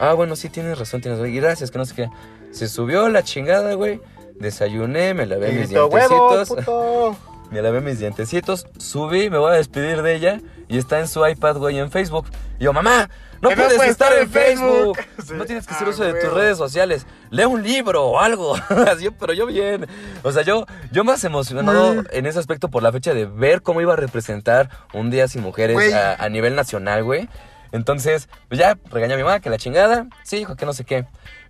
Ah, 0.00 0.12
bueno, 0.14 0.36
sí, 0.36 0.48
tienes 0.48 0.78
razón, 0.78 1.00
tienes 1.00 1.18
razón. 1.20 1.32
Y 1.34 1.36
gracias, 1.36 1.70
que 1.70 1.78
no 1.78 1.84
sé 1.84 1.94
qué. 1.94 2.08
Se 2.50 2.68
subió 2.68 3.08
la 3.08 3.22
chingada, 3.22 3.74
güey. 3.74 4.00
Desayuné, 4.38 5.14
me 5.14 5.26
lavé 5.26 5.52
mis 5.52 5.70
huevo, 5.70 5.88
dientecitos. 6.34 7.16
Me 7.50 7.62
lavé 7.62 7.80
mis 7.80 8.00
dientecitos, 8.00 8.66
subí, 8.78 9.30
me 9.30 9.38
voy 9.38 9.52
a 9.52 9.54
despedir 9.54 10.02
de 10.02 10.16
ella 10.16 10.40
y 10.66 10.76
está 10.78 10.98
en 10.98 11.06
su 11.06 11.24
iPad, 11.24 11.58
güey, 11.58 11.78
en 11.78 11.88
Facebook. 11.90 12.26
Y 12.58 12.64
yo, 12.64 12.72
mamá, 12.72 13.08
no 13.42 13.50
puedes 13.50 13.74
estar 13.74 13.88
estar 13.88 14.12
en 14.18 14.28
Facebook". 14.28 14.96
Facebook. 14.96 14.98
Sí. 15.24 15.34
No 15.36 15.44
tienes 15.44 15.66
que 15.66 15.74
hacer 15.74 15.86
Ah, 15.86 15.90
uso 15.90 16.04
de 16.04 16.14
tus 16.20 16.32
redes 16.32 16.58
sociales. 16.58 17.06
Lee 17.30 17.44
un 17.44 17.62
libro 17.62 18.06
o 18.06 18.18
algo. 18.18 18.54
Así, 18.90 19.08
pero 19.10 19.34
yo 19.34 19.46
bien. 19.46 19.86
O 20.24 20.32
sea, 20.32 20.42
yo, 20.42 20.66
yo 20.90 21.04
más 21.04 21.22
emocionado 21.22 21.94
Güey. 21.94 22.06
en 22.10 22.26
ese 22.26 22.40
aspecto 22.40 22.70
por 22.70 22.82
la 22.82 22.90
fecha 22.90 23.14
de 23.14 23.26
ver 23.26 23.62
cómo 23.62 23.80
iba 23.80 23.92
a 23.92 23.96
representar 23.96 24.70
un 24.92 25.10
día 25.10 25.28
sin 25.28 25.42
mujeres 25.42 25.94
a 25.94 26.28
nivel 26.30 26.56
nacional, 26.56 27.04
güey. 27.04 27.28
Entonces, 27.74 28.28
pues 28.48 28.60
ya 28.60 28.78
regañé 28.88 29.14
a 29.14 29.16
mi 29.16 29.24
mamá 29.24 29.40
que 29.40 29.50
la 29.50 29.58
chingada. 29.58 30.06
Sí, 30.22 30.36
hijo, 30.36 30.54
que 30.54 30.64
no 30.64 30.72
sé 30.72 30.84
qué. 30.84 31.06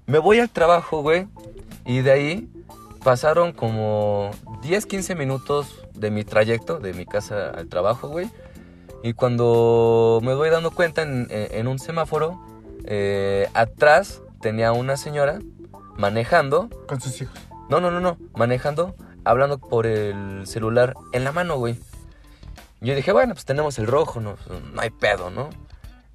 Me 0.07 0.19
voy 0.19 0.41
al 0.41 0.49
trabajo, 0.49 1.03
güey. 1.03 1.29
Y 1.85 2.01
de 2.01 2.13
ahí 2.13 2.49
pasaron 3.05 3.53
como 3.53 4.31
10, 4.63 4.87
15 4.87 5.17
minutos 5.17 5.85
de 5.93 6.11
mi 6.11 6.25
trayecto, 6.25 6.79
de 6.79 6.95
mi 6.95 7.05
casa 7.05 7.51
al 7.51 7.69
trabajo, 7.69 8.09
güey. 8.09 8.31
Y 9.03 9.13
cuando 9.13 10.21
me 10.23 10.33
voy 10.33 10.49
dando 10.49 10.71
cuenta 10.71 11.03
en, 11.03 11.69
un 11.69 11.79
semáforo, 11.79 12.43
eh, 12.87 13.51
atrás 13.53 14.23
tenía 14.41 14.73
una 14.73 14.97
señora 14.97 15.41
manejando. 15.99 16.71
Con 16.89 17.03
sus 17.03 17.21
hijos. 17.21 17.39
No, 17.69 17.81
no, 17.81 17.91
no, 17.91 18.01
no. 18.01 18.17
Manejando, 18.35 18.95
hablando 19.25 19.59
por 19.59 19.87
el 19.87 20.47
celular 20.47 20.95
en 21.13 21.23
la 21.23 21.33
mano, 21.33 21.59
güey. 21.59 21.79
Yo 22.81 22.95
dije, 22.95 23.13
bueno, 23.13 23.35
pues 23.35 23.45
tenemos 23.45 23.79
el 23.79 23.87
rojo, 23.87 24.23
no, 24.23 24.37
no 24.73 24.81
hay 24.81 24.89
pedo, 24.89 25.29
¿no? 25.29 25.51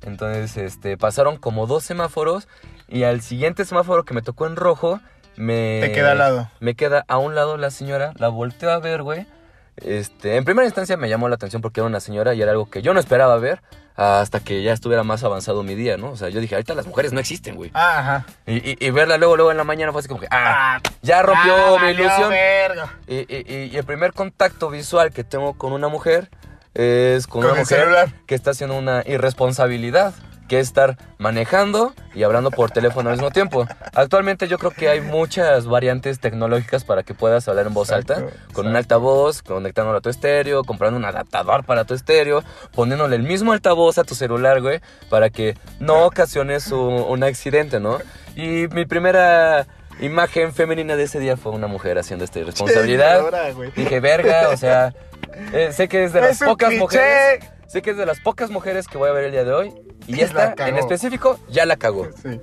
Entonces, 0.01 0.55
este, 0.57 0.97
pasaron 0.97 1.37
como 1.37 1.67
dos 1.67 1.83
semáforos 1.83 2.47
y 2.87 3.03
al 3.03 3.21
siguiente 3.21 3.65
semáforo 3.65 4.03
que 4.05 4.13
me 4.13 4.21
tocó 4.21 4.47
en 4.47 4.55
rojo, 4.55 4.99
me... 5.35 5.79
Te 5.81 5.91
queda 5.91 6.11
al 6.11 6.17
lado. 6.17 6.49
Me 6.59 6.75
queda 6.75 7.05
a 7.07 7.17
un 7.17 7.35
lado 7.35 7.57
la 7.57 7.69
señora, 7.71 8.13
la 8.17 8.29
volteo 8.29 8.71
a 8.71 8.79
ver, 8.79 9.03
güey. 9.03 9.25
Este, 9.77 10.35
en 10.35 10.43
primera 10.43 10.65
instancia 10.65 10.97
me 10.97 11.07
llamó 11.07 11.29
la 11.29 11.35
atención 11.35 11.61
porque 11.61 11.79
era 11.79 11.87
una 11.87 12.01
señora 12.01 12.33
y 12.33 12.41
era 12.41 12.51
algo 12.51 12.69
que 12.69 12.81
yo 12.81 12.93
no 12.93 12.99
esperaba 12.99 13.37
ver 13.37 13.61
hasta 13.95 14.39
que 14.41 14.61
ya 14.63 14.71
estuviera 14.73 15.03
más 15.03 15.23
avanzado 15.23 15.63
mi 15.63 15.75
día, 15.75 15.95
¿no? 15.97 16.11
O 16.11 16.15
sea, 16.17 16.29
yo 16.29 16.39
dije, 16.41 16.55
ahorita 16.55 16.73
las 16.73 16.85
mujeres 16.87 17.11
no 17.13 17.19
existen, 17.19 17.55
güey. 17.55 17.69
Ah, 17.73 17.99
ajá. 17.99 18.25
Y, 18.45 18.71
y- 18.71 18.77
y 18.79 18.91
verla 18.91 19.17
luego, 19.17 19.35
luego 19.35 19.51
en 19.51 19.57
la 19.57 19.63
mañana 19.65 19.91
fue 19.91 19.99
así 19.99 20.07
como 20.07 20.19
que, 20.21 20.27
ah, 20.31 20.79
ya 21.01 21.21
rompió 21.21 21.77
Ah, 21.77 21.81
mi 21.83 21.91
ilusión. 21.91 22.33
y- 23.07 23.53
y 23.71 23.75
el 23.77 23.83
primer 23.85 24.13
contacto 24.13 24.69
visual 24.69 25.11
que 25.11 25.23
tengo 25.25 25.53
con 25.57 25.73
una 25.73 25.87
mujer 25.89 26.29
es 26.79 27.27
con, 27.27 27.41
Con 27.41 27.51
una 27.51 27.59
mujer 27.61 27.79
celular. 27.79 28.09
que 28.25 28.35
está 28.35 28.51
haciendo 28.51 28.77
una 28.77 29.03
irresponsabilidad, 29.05 30.13
que 30.47 30.59
es 30.59 30.67
estar 30.67 30.97
manejando 31.19 31.93
y 32.15 32.23
hablando 32.23 32.49
por 32.49 32.71
teléfono 32.71 33.09
al 33.09 33.15
mismo 33.17 33.29
tiempo. 33.29 33.67
Actualmente 33.93 34.47
yo 34.47 34.57
creo 34.57 34.71
que 34.71 34.89
hay 34.89 34.99
muchas 34.99 35.67
variantes 35.67 36.19
tecnológicas 36.19 36.83
para 36.83 37.03
que 37.03 37.13
puedas 37.13 37.47
hablar 37.47 37.67
en 37.67 37.73
voz 37.75 37.89
Exacto, 37.91 38.15
alta, 38.15 38.35
con 38.53 38.65
un 38.65 38.75
altavoz, 38.75 39.43
conectándolo 39.43 39.99
a 39.99 40.01
tu 40.01 40.09
estéreo, 40.09 40.63
comprando 40.63 40.97
un 40.97 41.05
adaptador 41.05 41.63
para 41.65 41.85
tu 41.85 41.93
estéreo, 41.93 42.43
poniéndole 42.73 43.15
el 43.15 43.23
mismo 43.23 43.51
altavoz 43.53 43.99
a 43.99 44.03
tu 44.03 44.15
celular, 44.15 44.59
güey, 44.61 44.81
para 45.09 45.29
que 45.29 45.55
no 45.79 46.05
ocasiones 46.05 46.71
un, 46.71 46.93
un 46.95 47.23
accidente, 47.23 47.79
¿no? 47.79 47.99
Y 48.35 48.67
mi 48.69 48.85
primera 48.85 49.67
imagen 50.01 50.53
femenina 50.53 50.95
de 50.95 51.03
ese 51.03 51.19
día 51.19 51.37
fue 51.37 51.51
una 51.51 51.67
mujer 51.67 51.99
haciendo 51.99 52.25
esta 52.25 52.39
irresponsabilidad. 52.39 53.23
Dije, 53.75 53.99
verga, 53.99 54.49
o 54.49 54.57
sea, 54.57 54.93
eh, 55.53 55.71
sé 55.73 55.87
que 55.87 56.03
es 56.05 56.13
de 56.13 56.21
las 56.21 56.41
Es 56.41 56.47
pocas 56.47 56.73
mujeres. 56.73 57.45
Sé 57.67 57.81
que 57.81 57.91
es 57.91 57.97
de 57.97 58.05
las 58.05 58.19
pocas 58.19 58.49
mujeres 58.49 58.87
que 58.87 58.97
voy 58.97 59.09
a 59.09 59.13
ver 59.13 59.25
el 59.25 59.31
día 59.31 59.43
de 59.43 59.51
hoy. 59.53 59.73
Y 60.07 60.21
esta, 60.21 60.55
en 60.67 60.77
específico, 60.77 61.39
ya 61.49 61.65
la 61.65 61.77
cagó. 61.77 62.07
Sí. 62.21 62.39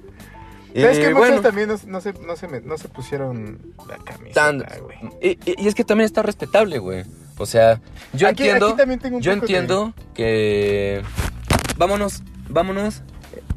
Y 0.74 0.82
¿Sabes 0.82 0.98
que 0.98 1.14
bueno, 1.14 1.36
muchos 1.36 1.42
también 1.42 1.68
no, 1.70 1.76
no 1.86 2.00
se, 2.02 2.12
no, 2.12 2.36
se, 2.36 2.48
me- 2.48 2.60
no 2.60 2.76
se 2.76 2.88
pusieron 2.90 3.72
la 3.88 3.96
camisa, 3.96 4.34
tan- 4.34 4.62
güey? 4.82 4.98
y, 5.22 5.66
es 5.66 5.74
que 5.74 5.84
también 5.84 6.04
está 6.04 6.20
respetable, 6.22 6.78
güey. 6.78 7.04
O 7.38 7.46
sea, 7.46 7.80
yo 8.12 8.28
Aquí- 8.28 8.42
entiendo. 8.42 8.68
aquí 8.68 8.76
también 8.76 9.00
tengo 9.00 9.16
un 9.16 9.22
yo 9.22 9.32
poco 9.32 9.46
de- 9.46 9.52
entiendo 9.54 9.94
que. 10.14 11.02
Vámonos, 11.78 12.22
vámonos 12.50 13.02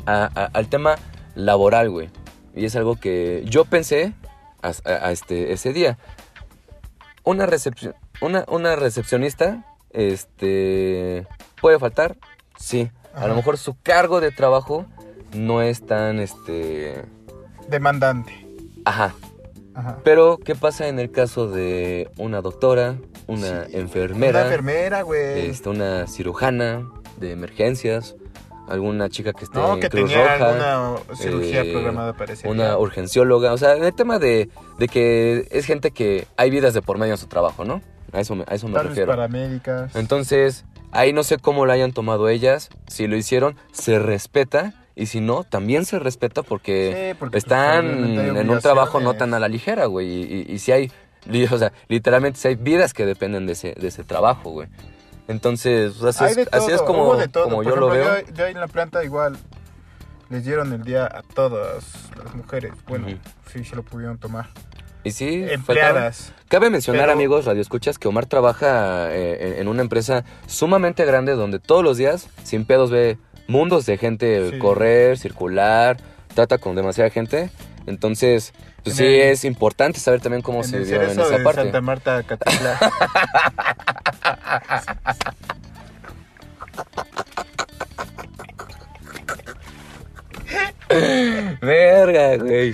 a- 0.06 0.30
a- 0.34 0.46
al 0.54 0.70
tema 0.70 0.96
laboral, 1.36 1.90
güey. 1.90 2.10
Y 2.56 2.64
es 2.64 2.76
algo 2.78 2.96
que 2.96 3.44
yo 3.46 3.66
pensé 3.66 4.14
a- 4.62 4.72
a 4.86 5.12
este, 5.12 5.52
ese 5.52 5.74
día. 5.74 5.98
Una, 7.26 7.46
recepción, 7.46 7.96
una, 8.22 8.46
una 8.48 8.76
recepcionista, 8.76 9.66
este, 9.92 11.26
puede 11.62 11.80
faltar, 11.80 12.18
sí. 12.58 12.90
A 13.14 13.28
lo 13.28 13.36
mejor 13.36 13.58
su 13.58 13.76
cargo 13.82 14.22
de 14.22 14.32
trabajo 14.32 14.86
no 15.34 15.62
es 15.62 15.86
tan, 15.86 16.20
este, 16.20 17.04
Demandante. 17.68 18.46
ajá. 18.86 19.14
Ajá. 19.76 20.00
Pero, 20.04 20.40
¿qué 20.44 20.56
pasa 20.56 20.88
en 20.90 21.00
el 21.00 21.10
caso 21.10 21.48
de 21.48 22.10
una 22.18 22.42
doctora, 22.42 22.98
una 23.28 23.66
Sí, 23.66 23.78
enfermera, 23.78 24.40
Una 24.40 24.48
enfermera, 24.48 25.02
güey. 25.04 25.48
este, 25.50 25.70
una 25.70 26.06
cirujana 26.08 26.90
de 27.18 27.32
emergencias, 27.32 28.16
alguna 28.68 29.10
chica 29.10 29.32
que 29.32 29.46
esté 29.46 29.58
no, 29.58 29.76
en 29.76 29.80
que 29.80 29.90
Cruz 29.90 30.10
tenía 30.12 30.38
Roja? 30.38 30.50
alguna 30.50 31.16
cirugía 31.16 31.62
eh, 31.62 31.72
programada 31.72 32.14
para 32.14 32.34
ese 32.34 32.48
una 32.48 32.78
urgencióloga, 32.78 33.54
o 33.54 33.58
sea, 33.58 33.74
el 33.74 33.94
tema 33.94 34.20
de, 34.20 34.50
de 34.80 34.88
que 34.90 35.48
es 35.52 35.66
gente 35.66 35.92
que 35.92 36.28
hay 36.36 36.50
vidas 36.50 36.74
de 36.74 36.82
por 36.82 36.98
medio 36.98 37.14
en 37.14 37.18
su 37.18 37.28
trabajo, 37.28 37.64
¿no? 37.64 37.82
A 38.14 38.20
eso 38.22 38.36
me, 38.36 38.44
a 38.48 38.56
eso 38.56 38.68
me 38.68 38.74
Tal 38.74 38.84
vez 38.84 38.90
refiero. 38.92 39.12
paramédicas. 39.12 39.96
Entonces, 39.96 40.66
ahí 40.92 41.14
no 41.14 41.24
sé 41.24 41.38
cómo 41.38 41.66
lo 41.66 41.72
hayan 41.72 41.92
tomado 41.92 42.30
ellas, 42.30 42.70
si 42.88 43.08
lo 43.08 43.16
hicieron, 43.16 43.56
se 43.72 44.00
respeta, 44.00 44.74
y 44.96 45.06
si 45.06 45.22
no, 45.22 45.44
también 45.44 45.86
se 45.86 46.00
respeta 46.00 46.44
porque 46.44 47.12
Sí, 47.12 47.18
porque, 47.20 47.32
pues, 47.32 47.44
están 47.44 47.86
en 48.38 48.50
un 48.50 48.60
trabajo 48.60 49.00
no 49.00 49.14
tan 49.14 49.34
a 49.34 49.40
la 49.40 49.48
ligera, 49.48 49.86
güey, 49.86 50.08
y, 50.08 50.46
y, 50.50 50.54
y 50.54 50.60
si 50.60 50.72
hay, 50.72 50.92
o 51.52 51.58
sea, 51.58 51.72
literalmente 51.88 52.40
si 52.40 52.50
hay 52.50 52.56
vidas 52.56 52.94
que 52.94 53.06
dependen 53.06 53.46
de 53.46 53.54
ese, 53.54 53.74
de 53.76 53.88
ese 53.88 54.04
trabajo, 54.04 54.50
güey. 54.52 54.68
Entonces, 55.28 56.02
así, 56.04 56.26
es, 56.26 56.50
así 56.52 56.72
es 56.72 56.78
todo, 56.78 56.86
como, 56.88 57.04
como 57.06 57.56
Por 57.58 57.66
yo 57.66 57.76
lo 57.76 57.94
ejemplo, 57.94 58.16
veo. 58.16 58.26
Yo, 58.28 58.34
yo 58.34 58.46
en 58.48 58.60
la 58.60 58.68
planta 58.68 59.04
igual 59.04 59.38
les 60.30 60.44
dieron 60.44 60.74
el 60.74 60.84
día 60.84 61.06
a 61.06 61.22
todas 61.22 61.84
las 62.24 62.34
mujeres. 62.34 62.74
Bueno, 62.88 63.08
sí, 63.54 63.64
se 63.64 63.76
lo 63.76 63.84
pudieron 63.84 64.18
tomar. 64.18 64.48
Y 65.04 65.12
sí, 65.12 65.42
faltaron- 65.44 65.54
Empleadas. 65.54 66.34
Cabe 66.50 66.70
mencionar, 66.70 67.04
Pero- 67.04 67.14
amigos, 67.14 67.46
Radio 67.46 67.62
Escuchas, 67.62 67.98
que 67.98 68.08
Omar 68.08 68.26
trabaja 68.26 69.14
eh, 69.14 69.58
en- 69.60 69.68
una 69.68 69.82
empresa 69.82 70.24
sumamente 70.48 71.06
grande 71.06 71.34
donde 71.34 71.60
todos 71.60 71.84
los 71.84 71.98
días, 71.98 72.28
sin 72.44 72.66
pedos, 72.66 72.90
ve 72.92 73.18
mundos 73.48 73.86
de 73.86 73.98
gente 73.98 74.52
Sí. 74.52 74.58
correr, 74.60 75.18
circular, 75.18 75.98
trata 76.34 76.58
con 76.58 76.76
demasiada 76.76 77.10
gente. 77.12 77.50
Entonces, 77.86 78.54
pues 78.84 78.96
sí, 78.98 79.06
el- 79.06 79.22
es 79.32 79.46
importante 79.46 80.00
saber 80.00 80.22
también 80.22 80.42
cómo 80.42 80.60
en 80.60 80.64
se 80.66 80.80
vivió 80.80 81.02
en 81.02 81.10
esa 81.12 81.28
de 81.30 81.40
parte. 81.44 81.62
Santa 81.64 81.82
Marta, 81.82 82.24
Catitla. 82.24 82.80
Verga, 91.62 92.38
güey. 92.38 92.74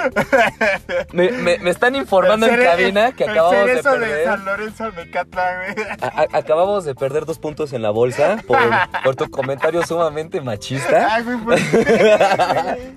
Me, 1.12 1.30
me- 1.30 1.58
me 1.58 1.70
están 1.70 1.94
informando 1.96 2.46
en 2.46 2.62
cabina 2.62 3.12
que 3.12 3.24
acabamos 3.24 3.66
de 3.66 3.82
perder. 3.82 4.24
San 4.24 4.44
Lorenzo, 4.44 4.92
Mecatla, 4.92 5.56
güey. 5.74 5.86
a- 6.00 6.06
a- 6.22 6.38
acabamos 6.38 6.84
de 6.84 6.94
perder 6.94 7.24
dos 7.26 7.38
puntos 7.38 7.72
en 7.72 7.82
la 7.82 7.90
bolsa 7.90 8.38
por, 8.46 8.58
por 9.04 9.16
tu 9.16 9.30
comentario 9.30 9.84
sumamente 9.84 10.40
machista. 10.40 11.08
Ay, 11.14 11.22
güey, 11.24 11.36
¿por 11.38 11.54
qué? 11.56 12.92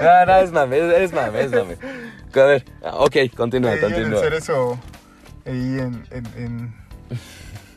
No, 0.00 0.26
no, 0.26 0.36
es 0.38 0.52
mame, 0.52 1.02
es, 1.04 1.12
mame, 1.12 1.40
es 1.42 1.50
mame. 1.50 1.76
A 2.34 2.44
ver, 2.44 2.64
ok, 2.92 3.16
continúa, 3.36 3.72
el 3.72 3.80
continúa. 3.80 4.20
cerezo, 4.20 4.78
ahí 5.46 5.52
en, 5.78 6.06
en, 6.10 6.26
en 6.36 6.74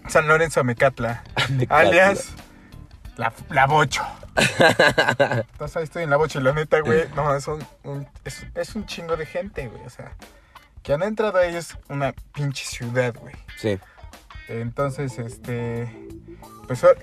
San 0.10 0.28
Lorenzo, 0.28 0.64
Mecatla. 0.64 1.24
Mecatla. 1.50 1.78
Alias, 1.90 2.30
la, 3.18 3.32
la 3.50 3.66
Bocho. 3.68 4.04
Entonces 5.52 5.78
ahí 5.78 5.84
estoy 5.84 6.04
en 6.04 6.10
la 6.10 6.18
Bocho 6.18 6.40
y 6.40 6.44
la 6.44 6.54
neta, 6.54 6.80
güey, 6.82 7.06
no, 7.16 7.34
es 7.36 7.48
un, 7.48 7.66
un- 7.84 8.08
es, 8.24 8.46
es 8.56 8.76
un 8.76 8.86
chingo 8.86 9.16
de 9.16 9.26
gente, 9.26 9.68
güey, 9.68 9.84
o 9.86 9.90
sea, 9.90 10.14
que 10.84 10.94
han 10.94 11.04
entrado 11.04 11.38
ahí 11.40 11.56
es 11.56 11.78
una 11.90 12.14
pinche 12.34 12.66
ciudad, 12.66 13.16
güey. 13.20 13.36
Sí, 13.58 13.80
Entonces, 14.50 15.18
este, 15.20 15.90
pues 16.68 16.84
o- 16.84 16.94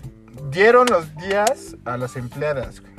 dieron 0.51 0.87
los 0.89 1.15
días 1.17 1.77
a 1.85 1.97
las 1.97 2.17
empleadas, 2.17 2.81
güey. 2.81 2.93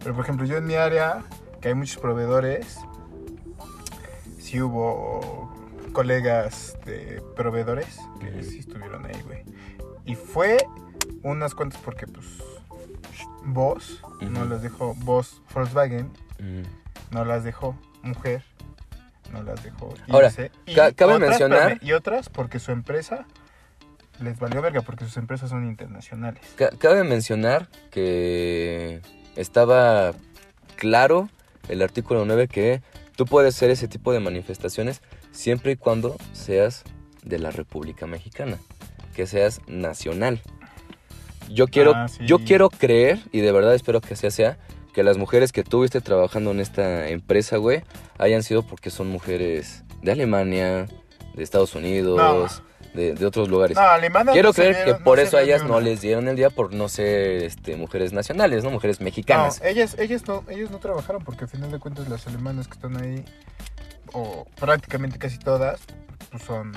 Pero 0.00 0.14
por 0.14 0.24
ejemplo, 0.24 0.46
yo 0.46 0.56
en 0.56 0.66
mi 0.66 0.74
área, 0.74 1.22
que 1.60 1.68
hay 1.68 1.74
muchos 1.74 1.98
proveedores, 1.98 2.78
sí 4.38 4.60
hubo 4.60 5.50
colegas 5.92 6.76
de 6.84 7.22
proveedores 7.36 7.98
que 8.20 8.42
sí 8.42 8.60
estuvieron 8.60 9.04
ahí, 9.06 9.20
güey. 9.22 9.44
Y 10.06 10.14
fue 10.16 10.56
unas 11.22 11.54
cuantas 11.54 11.80
porque, 11.82 12.06
pues, 12.06 12.26
vos 13.44 14.00
no 14.20 14.44
las 14.44 14.62
dejó, 14.62 14.94
vos 14.98 15.40
Volkswagen 15.54 16.10
mm, 16.38 17.14
no 17.14 17.24
las 17.24 17.44
dejó, 17.44 17.76
mujer 18.02 18.42
no 19.32 19.42
las 19.42 19.62
dejó 19.62 19.94
Ahora, 20.08 20.28
irse. 20.28 20.50
Y 20.66 20.74
ca- 20.74 20.92
cabe 20.92 21.14
otras, 21.14 21.30
mencionar- 21.30 21.78
y 21.82 21.92
otras 21.92 22.28
porque 22.28 22.58
su 22.58 22.72
empresa 22.72 23.26
les 24.20 24.38
valió 24.38 24.60
verga 24.60 24.82
porque 24.82 25.04
sus 25.04 25.16
empresas 25.16 25.50
son 25.50 25.66
internacionales. 25.66 26.42
Ca- 26.56 26.70
Cabe 26.78 27.04
mencionar 27.04 27.68
que 27.90 29.00
estaba 29.36 30.12
claro 30.76 31.28
el 31.68 31.82
artículo 31.82 32.24
9 32.24 32.48
que 32.48 32.82
tú 33.16 33.24
puedes 33.24 33.54
hacer 33.54 33.70
ese 33.70 33.86
tipo 33.88 34.12
de 34.12 34.20
manifestaciones 34.20 35.00
siempre 35.30 35.72
y 35.72 35.76
cuando 35.76 36.16
seas 36.32 36.84
de 37.22 37.38
la 37.38 37.50
República 37.50 38.06
Mexicana, 38.06 38.58
que 39.14 39.26
seas 39.26 39.60
nacional. 39.68 40.40
Yo 41.48 41.66
quiero, 41.68 41.94
Ah, 41.94 42.08
sí. 42.08 42.24
yo 42.26 42.38
quiero 42.40 42.70
creer, 42.70 43.18
y 43.32 43.40
de 43.40 43.52
verdad 43.52 43.74
espero 43.74 44.00
que 44.00 44.14
así 44.14 44.30
sea, 44.30 44.58
que 44.92 45.02
las 45.02 45.18
mujeres 45.18 45.52
que 45.52 45.62
tú 45.62 45.82
viste 45.82 46.00
trabajando 46.00 46.50
en 46.50 46.60
esta 46.60 47.08
empresa, 47.08 47.56
güey, 47.56 47.82
hayan 48.18 48.42
sido 48.42 48.62
porque 48.62 48.90
son 48.90 49.08
mujeres 49.08 49.84
de 50.02 50.12
Alemania, 50.12 50.86
de 51.34 51.42
Estados 51.42 51.74
Unidos, 51.74 52.62
de, 52.94 53.14
de 53.14 53.26
otros 53.26 53.48
lugares. 53.48 53.76
No, 53.76 53.82
alemanas 53.84 54.32
Quiero 54.32 54.48
no 54.48 54.52
creer 54.52 54.84
que 54.84 54.94
por 54.94 55.20
eso 55.20 55.36
a 55.36 55.42
ellas 55.42 55.64
no 55.64 55.80
les 55.80 56.00
dieron 56.00 56.26
el 56.26 56.34
día 56.34 56.50
por 56.50 56.74
no 56.74 56.88
ser 56.88 57.44
este, 57.44 57.76
mujeres 57.76 58.12
nacionales, 58.12 58.64
¿no? 58.64 58.70
Mujeres 58.70 59.00
mexicanas. 59.00 59.60
Ellas, 59.62 59.96
ellas 59.98 60.26
no, 60.26 60.44
ellos 60.48 60.70
no 60.72 60.78
trabajaron 60.78 61.22
porque 61.22 61.44
al 61.44 61.50
final 61.50 61.70
de 61.70 61.78
cuentas 61.78 62.08
las 62.08 62.26
alemanas 62.26 62.66
que 62.66 62.74
están 62.74 62.96
ahí, 63.00 63.24
o 64.12 64.44
prácticamente 64.58 65.18
casi 65.18 65.38
todas, 65.38 65.80
pues 66.32 66.42
son, 66.42 66.72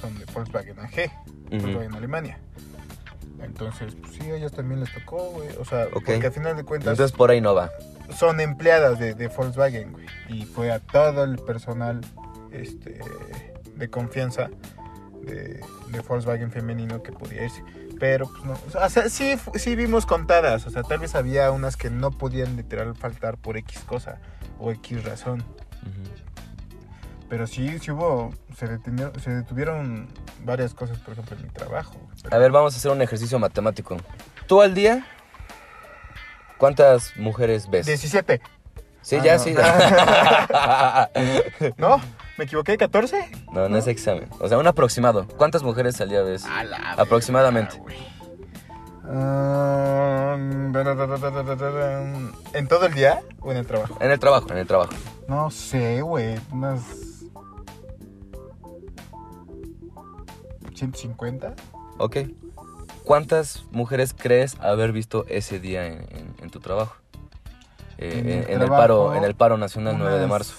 son 0.00 0.18
de 0.18 0.24
Volkswagen 0.32 0.78
AG, 0.80 1.10
Ujú. 1.50 1.60
Volkswagen 1.60 1.94
Alemania. 1.94 2.38
Entonces, 3.42 3.94
pues 3.94 4.14
sí, 4.14 4.30
a 4.30 4.36
ellas 4.36 4.52
también 4.52 4.80
les 4.80 4.92
tocó, 4.92 5.30
güey. 5.30 5.48
O 5.60 5.64
sea, 5.64 5.84
Ok. 5.86 5.92
porque 6.06 6.26
al 6.26 6.32
final 6.32 6.56
de 6.56 6.64
cuentas 6.64 6.90
Entonces 6.92 7.16
por 7.16 7.30
ahí 7.30 7.40
no 7.40 7.54
va. 7.54 7.70
son 8.16 8.40
empleadas 8.40 8.98
de, 8.98 9.14
de 9.14 9.28
Volkswagen, 9.28 9.92
güey. 9.92 10.06
Y 10.28 10.44
fue 10.44 10.70
a 10.72 10.80
todo 10.80 11.24
el 11.24 11.36
personal 11.38 12.00
este, 12.50 13.00
de 13.76 13.90
confianza 13.90 14.50
de, 15.22 15.60
de 15.90 16.00
Volkswagen 16.06 16.50
femenino 16.50 17.02
que 17.02 17.12
podía 17.12 17.44
irse. 17.44 17.62
Pero, 18.00 18.28
pues 18.30 18.44
no. 18.44 18.52
O 18.84 18.88
sea, 18.88 19.08
sí, 19.08 19.34
sí 19.54 19.74
vimos 19.76 20.06
contadas. 20.06 20.66
O 20.66 20.70
sea, 20.70 20.82
tal 20.82 20.98
vez 21.00 21.14
había 21.14 21.50
unas 21.50 21.76
que 21.76 21.90
no 21.90 22.10
podían 22.12 22.56
literal 22.56 22.94
faltar 22.96 23.36
por 23.38 23.56
X 23.56 23.80
cosa 23.80 24.18
o 24.58 24.70
X 24.72 25.04
razón. 25.04 25.42
Pero 27.28 27.46
sí, 27.46 27.78
sí 27.78 27.90
hubo. 27.90 28.32
Se 28.56 28.66
detuvieron, 28.66 29.20
se 29.20 29.30
detuvieron 29.30 30.08
varias 30.44 30.72
cosas, 30.74 30.98
por 30.98 31.12
ejemplo, 31.12 31.36
en 31.36 31.42
mi 31.44 31.48
trabajo. 31.50 31.94
Pero- 32.22 32.34
A 32.34 32.38
ver, 32.38 32.50
vamos 32.50 32.74
a 32.74 32.78
hacer 32.78 32.90
un 32.90 33.02
ejercicio 33.02 33.38
matemático. 33.38 33.96
¿Tú 34.46 34.62
al 34.62 34.74
día 34.74 35.06
cuántas 36.56 37.14
mujeres 37.16 37.68
ves? 37.68 37.86
17. 37.86 38.40
Sí, 39.02 39.16
Ah, 39.16 39.24
ya, 39.24 39.32
no. 39.36 39.38
sí. 39.38 39.54
¿No? 41.76 42.00
¿Me 42.36 42.44
equivoqué? 42.44 42.76
¿14? 42.78 43.46
no, 43.52 43.68
no 43.68 43.76
es 43.78 43.86
examen. 43.86 44.28
O 44.40 44.48
sea, 44.48 44.58
un 44.58 44.66
aproximado. 44.66 45.26
¿Cuántas 45.36 45.62
mujeres 45.62 46.00
al 46.00 46.08
día 46.08 46.22
ves? 46.22 46.44
Aproximadamente. 46.96 47.80
¿En 52.54 52.68
todo 52.68 52.86
el 52.86 52.94
día 52.94 53.20
o 53.40 53.52
en 53.52 53.58
el 53.58 53.66
trabajo? 53.66 53.96
En 54.00 54.10
el 54.10 54.18
trabajo, 54.18 54.50
en 54.50 54.58
el 54.58 54.66
trabajo. 54.66 54.92
No 55.28 55.50
sé, 55.50 56.00
güey. 56.02 56.36
Unas. 56.50 56.80
150. 60.78 61.54
Ok. 61.98 62.16
¿Cuántas 63.04 63.64
mujeres 63.70 64.14
crees 64.16 64.56
haber 64.60 64.92
visto 64.92 65.24
ese 65.28 65.60
día 65.60 65.86
en, 65.86 65.94
en- 66.10 66.34
en 66.42 66.50
tu 66.50 66.60
trabajo? 66.60 66.96
Eh, 67.98 68.18
En 68.20 68.28
el 68.28 68.32
en 68.32 68.38
el 68.50 68.58
trabajo, 68.58 68.76
paro, 68.76 69.14
en 69.14 69.24
el 69.24 69.34
paro 69.34 69.56
nacional 69.56 69.96
9 69.98 70.18
de 70.18 70.26
marzo. 70.26 70.54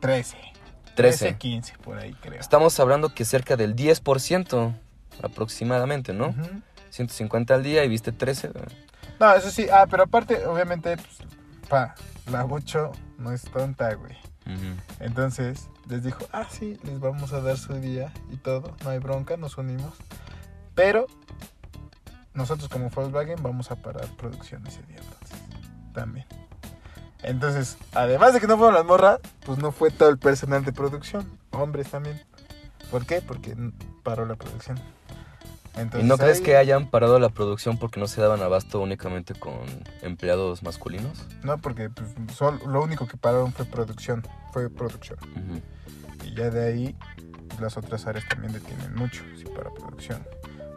13. 0.00 0.36
13. 0.94 1.36
15, 1.38 1.74
por 1.78 1.98
ahí 1.98 2.12
creo. 2.14 2.40
Estamos 2.40 2.78
hablando 2.80 3.14
que 3.14 3.24
cerca 3.24 3.56
del 3.56 3.74
10% 3.76 4.74
aproximadamente, 5.22 6.12
¿no? 6.12 6.28
Ujú. 6.28 6.48
150 6.90 7.54
al 7.54 7.62
día 7.62 7.84
y 7.84 7.88
viste 7.88 8.12
13. 8.12 8.48
güey. 8.48 8.64
No, 9.18 9.32
eso 9.34 9.50
sí. 9.50 9.66
Ah, 9.72 9.86
pero 9.90 10.02
aparte, 10.04 10.44
obviamente, 10.46 10.96
pues, 10.96 11.08
pa, 11.68 11.94
la 12.30 12.44
8 12.44 12.92
no 13.18 13.32
es 13.32 13.42
tonta, 13.42 13.94
güey. 13.94 14.12
Ujú. 14.46 14.76
Entonces 15.00 15.68
les 15.88 16.02
dijo, 16.02 16.24
ah, 16.32 16.46
sí, 16.50 16.78
les 16.84 17.00
vamos 17.00 17.32
a 17.32 17.40
dar 17.40 17.56
su 17.56 17.74
día 17.74 18.12
y 18.30 18.36
todo, 18.36 18.74
no 18.84 18.90
hay 18.90 18.98
bronca, 18.98 19.36
nos 19.36 19.58
unimos. 19.58 19.94
Pero 20.74 21.06
nosotros 22.34 22.68
como 22.68 22.88
Volkswagen 22.90 23.42
vamos 23.42 23.70
a 23.70 23.76
parar 23.76 24.06
producción 24.16 24.66
ese 24.66 24.82
día 24.84 24.98
entonces, 24.98 25.38
también. 25.92 26.26
Entonces, 27.22 27.76
además 27.92 28.34
de 28.34 28.40
que 28.40 28.46
no 28.46 28.56
fueron 28.56 28.74
las 28.74 28.84
morras, 28.84 29.20
pues 29.44 29.58
no 29.58 29.70
fue 29.70 29.90
todo 29.90 30.08
el 30.08 30.18
personal 30.18 30.64
de 30.64 30.72
producción, 30.72 31.38
hombres 31.52 31.90
también. 31.90 32.20
¿Por 32.90 33.06
qué? 33.06 33.22
Porque 33.22 33.56
paró 34.02 34.26
la 34.26 34.34
producción. 34.34 34.78
Entonces, 35.74 36.04
¿Y 36.04 36.08
no 36.08 36.18
crees 36.18 36.38
ahí- 36.38 36.44
que 36.44 36.56
hayan 36.56 36.90
parado 36.90 37.18
la 37.18 37.30
producción 37.30 37.78
porque 37.78 37.98
no 37.98 38.06
se 38.06 38.20
daban 38.20 38.42
abasto 38.42 38.80
únicamente 38.80 39.34
con 39.34 39.54
empleados 40.02 40.62
masculinos? 40.62 41.26
No, 41.42 41.58
porque 41.58 41.88
pues, 41.88 42.08
sol- 42.36 42.60
lo 42.66 42.82
único 42.82 43.06
que 43.06 43.16
pararon 43.16 43.52
fue 43.52 43.64
producción. 43.64 44.26
Fue 44.52 44.68
producción. 44.68 45.18
Y 46.24 46.34
ya 46.34 46.50
de 46.50 46.66
ahí, 46.66 46.96
pues, 47.48 47.60
las 47.60 47.76
otras 47.78 48.06
áreas 48.06 48.28
también 48.28 48.52
detienen 48.52 48.94
mucho, 48.94 49.22
sí, 49.38 49.44
para 49.44 49.70
producción. 49.72 50.26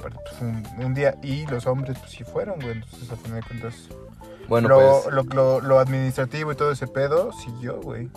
Para, 0.02 0.16
pues, 0.16 0.42
un, 0.42 0.64
un 0.84 0.94
día, 0.94 1.16
y 1.22 1.46
los 1.48 1.66
hombres, 1.68 1.98
pues 2.00 2.12
sí 2.12 2.24
fueron, 2.24 2.56
güey. 2.60 2.72
Entonces, 2.74 3.12
a 3.12 3.16
final 3.18 3.42
de 3.42 3.48
cuentas, 3.48 3.76
Bueno, 4.48 4.70
lo, 4.70 5.02
pues, 5.04 5.14
lo, 5.14 5.24
lo- 5.24 5.60
lo 5.62 5.80
administrativo 5.80 6.52
y 6.52 6.56
todo 6.56 6.72
ese 6.72 6.88
pedo 6.88 7.32
siguió, 7.34 7.82
güey. 7.82 8.10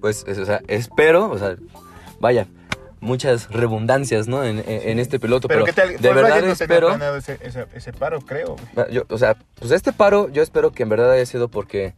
pues, 0.00 0.24
es- 0.26 0.38
o 0.38 0.44
sea, 0.44 0.60
espero, 0.66 1.30
o 1.30 1.38
sea, 1.38 1.56
vaya, 2.20 2.46
muchas 3.04 3.48
redundancias, 3.50 4.26
¿no? 4.26 4.42
En, 4.44 4.64
en- 4.66 4.98
este 4.98 5.20
piloto, 5.20 5.46
Pero, 5.48 5.64
pero, 5.64 5.74
¿qué 5.74 5.80
tal? 5.94 6.00
de 6.02 6.12
verdad 6.12 6.42
no 6.42 6.52
espero... 6.52 7.16
ese, 7.16 7.38
ese, 7.42 7.66
ese 7.74 7.92
paro, 7.92 8.20
creo. 8.20 8.56
Ah, 8.76 8.86
yo- 8.90 9.04
o 9.08 9.18
sea, 9.18 9.36
pues 9.60 9.70
este 9.70 9.92
paro 9.92 10.28
yo 10.30 10.42
espero 10.42 10.72
que 10.72 10.82
en 10.82 10.88
verdad 10.88 11.12
haya 11.12 11.26
sido 11.26 11.48
porque 11.48 11.94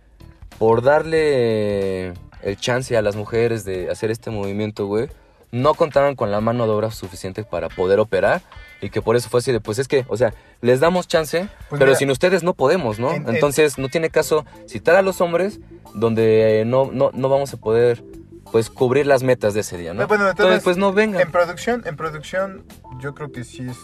por 0.58 0.82
darle 0.82 2.08
el 2.42 2.56
chance 2.58 2.96
a 2.96 3.02
las 3.02 3.16
mujeres 3.16 3.64
de 3.64 3.90
hacer 3.90 4.10
este 4.10 4.30
movimiento, 4.30 4.86
güey, 4.86 5.08
no 5.52 5.74
contaban 5.74 6.16
con 6.16 6.30
la 6.30 6.40
mano 6.40 6.66
de 6.66 6.72
obra 6.72 6.90
suficiente 6.90 7.44
para 7.44 7.68
poder 7.68 8.00
operar 8.00 8.42
y 8.82 8.90
que 8.90 9.00
por 9.00 9.16
eso 9.16 9.28
fue 9.30 9.38
así 9.40 9.52
de, 9.52 9.60
pues 9.60 9.78
es 9.78 9.88
que, 9.88 10.04
o 10.08 10.16
sea, 10.16 10.34
les 10.60 10.80
damos 10.80 11.08
chance, 11.08 11.48
Pues 11.68 11.78
pero 11.78 11.86
mira, 11.86 11.98
sin 11.98 12.10
ustedes 12.10 12.42
no 12.42 12.52
podemos, 12.52 12.98
¿no? 12.98 13.12
en- 13.12 13.28
en- 13.28 13.34
Entonces 13.36 13.78
no 13.78 13.88
tiene 13.88 14.10
caso 14.10 14.44
citar 14.68 14.96
a 14.96 15.02
los 15.02 15.20
hombres 15.20 15.60
donde 15.94 16.64
no, 16.66 16.90
no, 16.92 17.10
no 17.14 17.28
vamos 17.28 17.54
a 17.54 17.56
poder, 17.56 18.02
pues, 18.52 18.70
cubrir 18.70 19.06
las 19.06 19.22
metas 19.22 19.54
de 19.54 19.60
ese 19.60 19.76
día, 19.76 19.94
¿no? 19.94 20.06
Bueno, 20.06 20.28
Entonces, 20.28 20.44
entonces, 20.44 20.64
pues 20.64 20.76
no 20.76 20.92
vengan. 20.92 21.20
En 21.20 21.30
producción, 21.30 21.82
en 21.86 21.96
producción, 21.96 22.64
yo 22.98 23.14
creo 23.14 23.32
que 23.32 23.44
sí 23.44 23.66
es, 23.68 23.76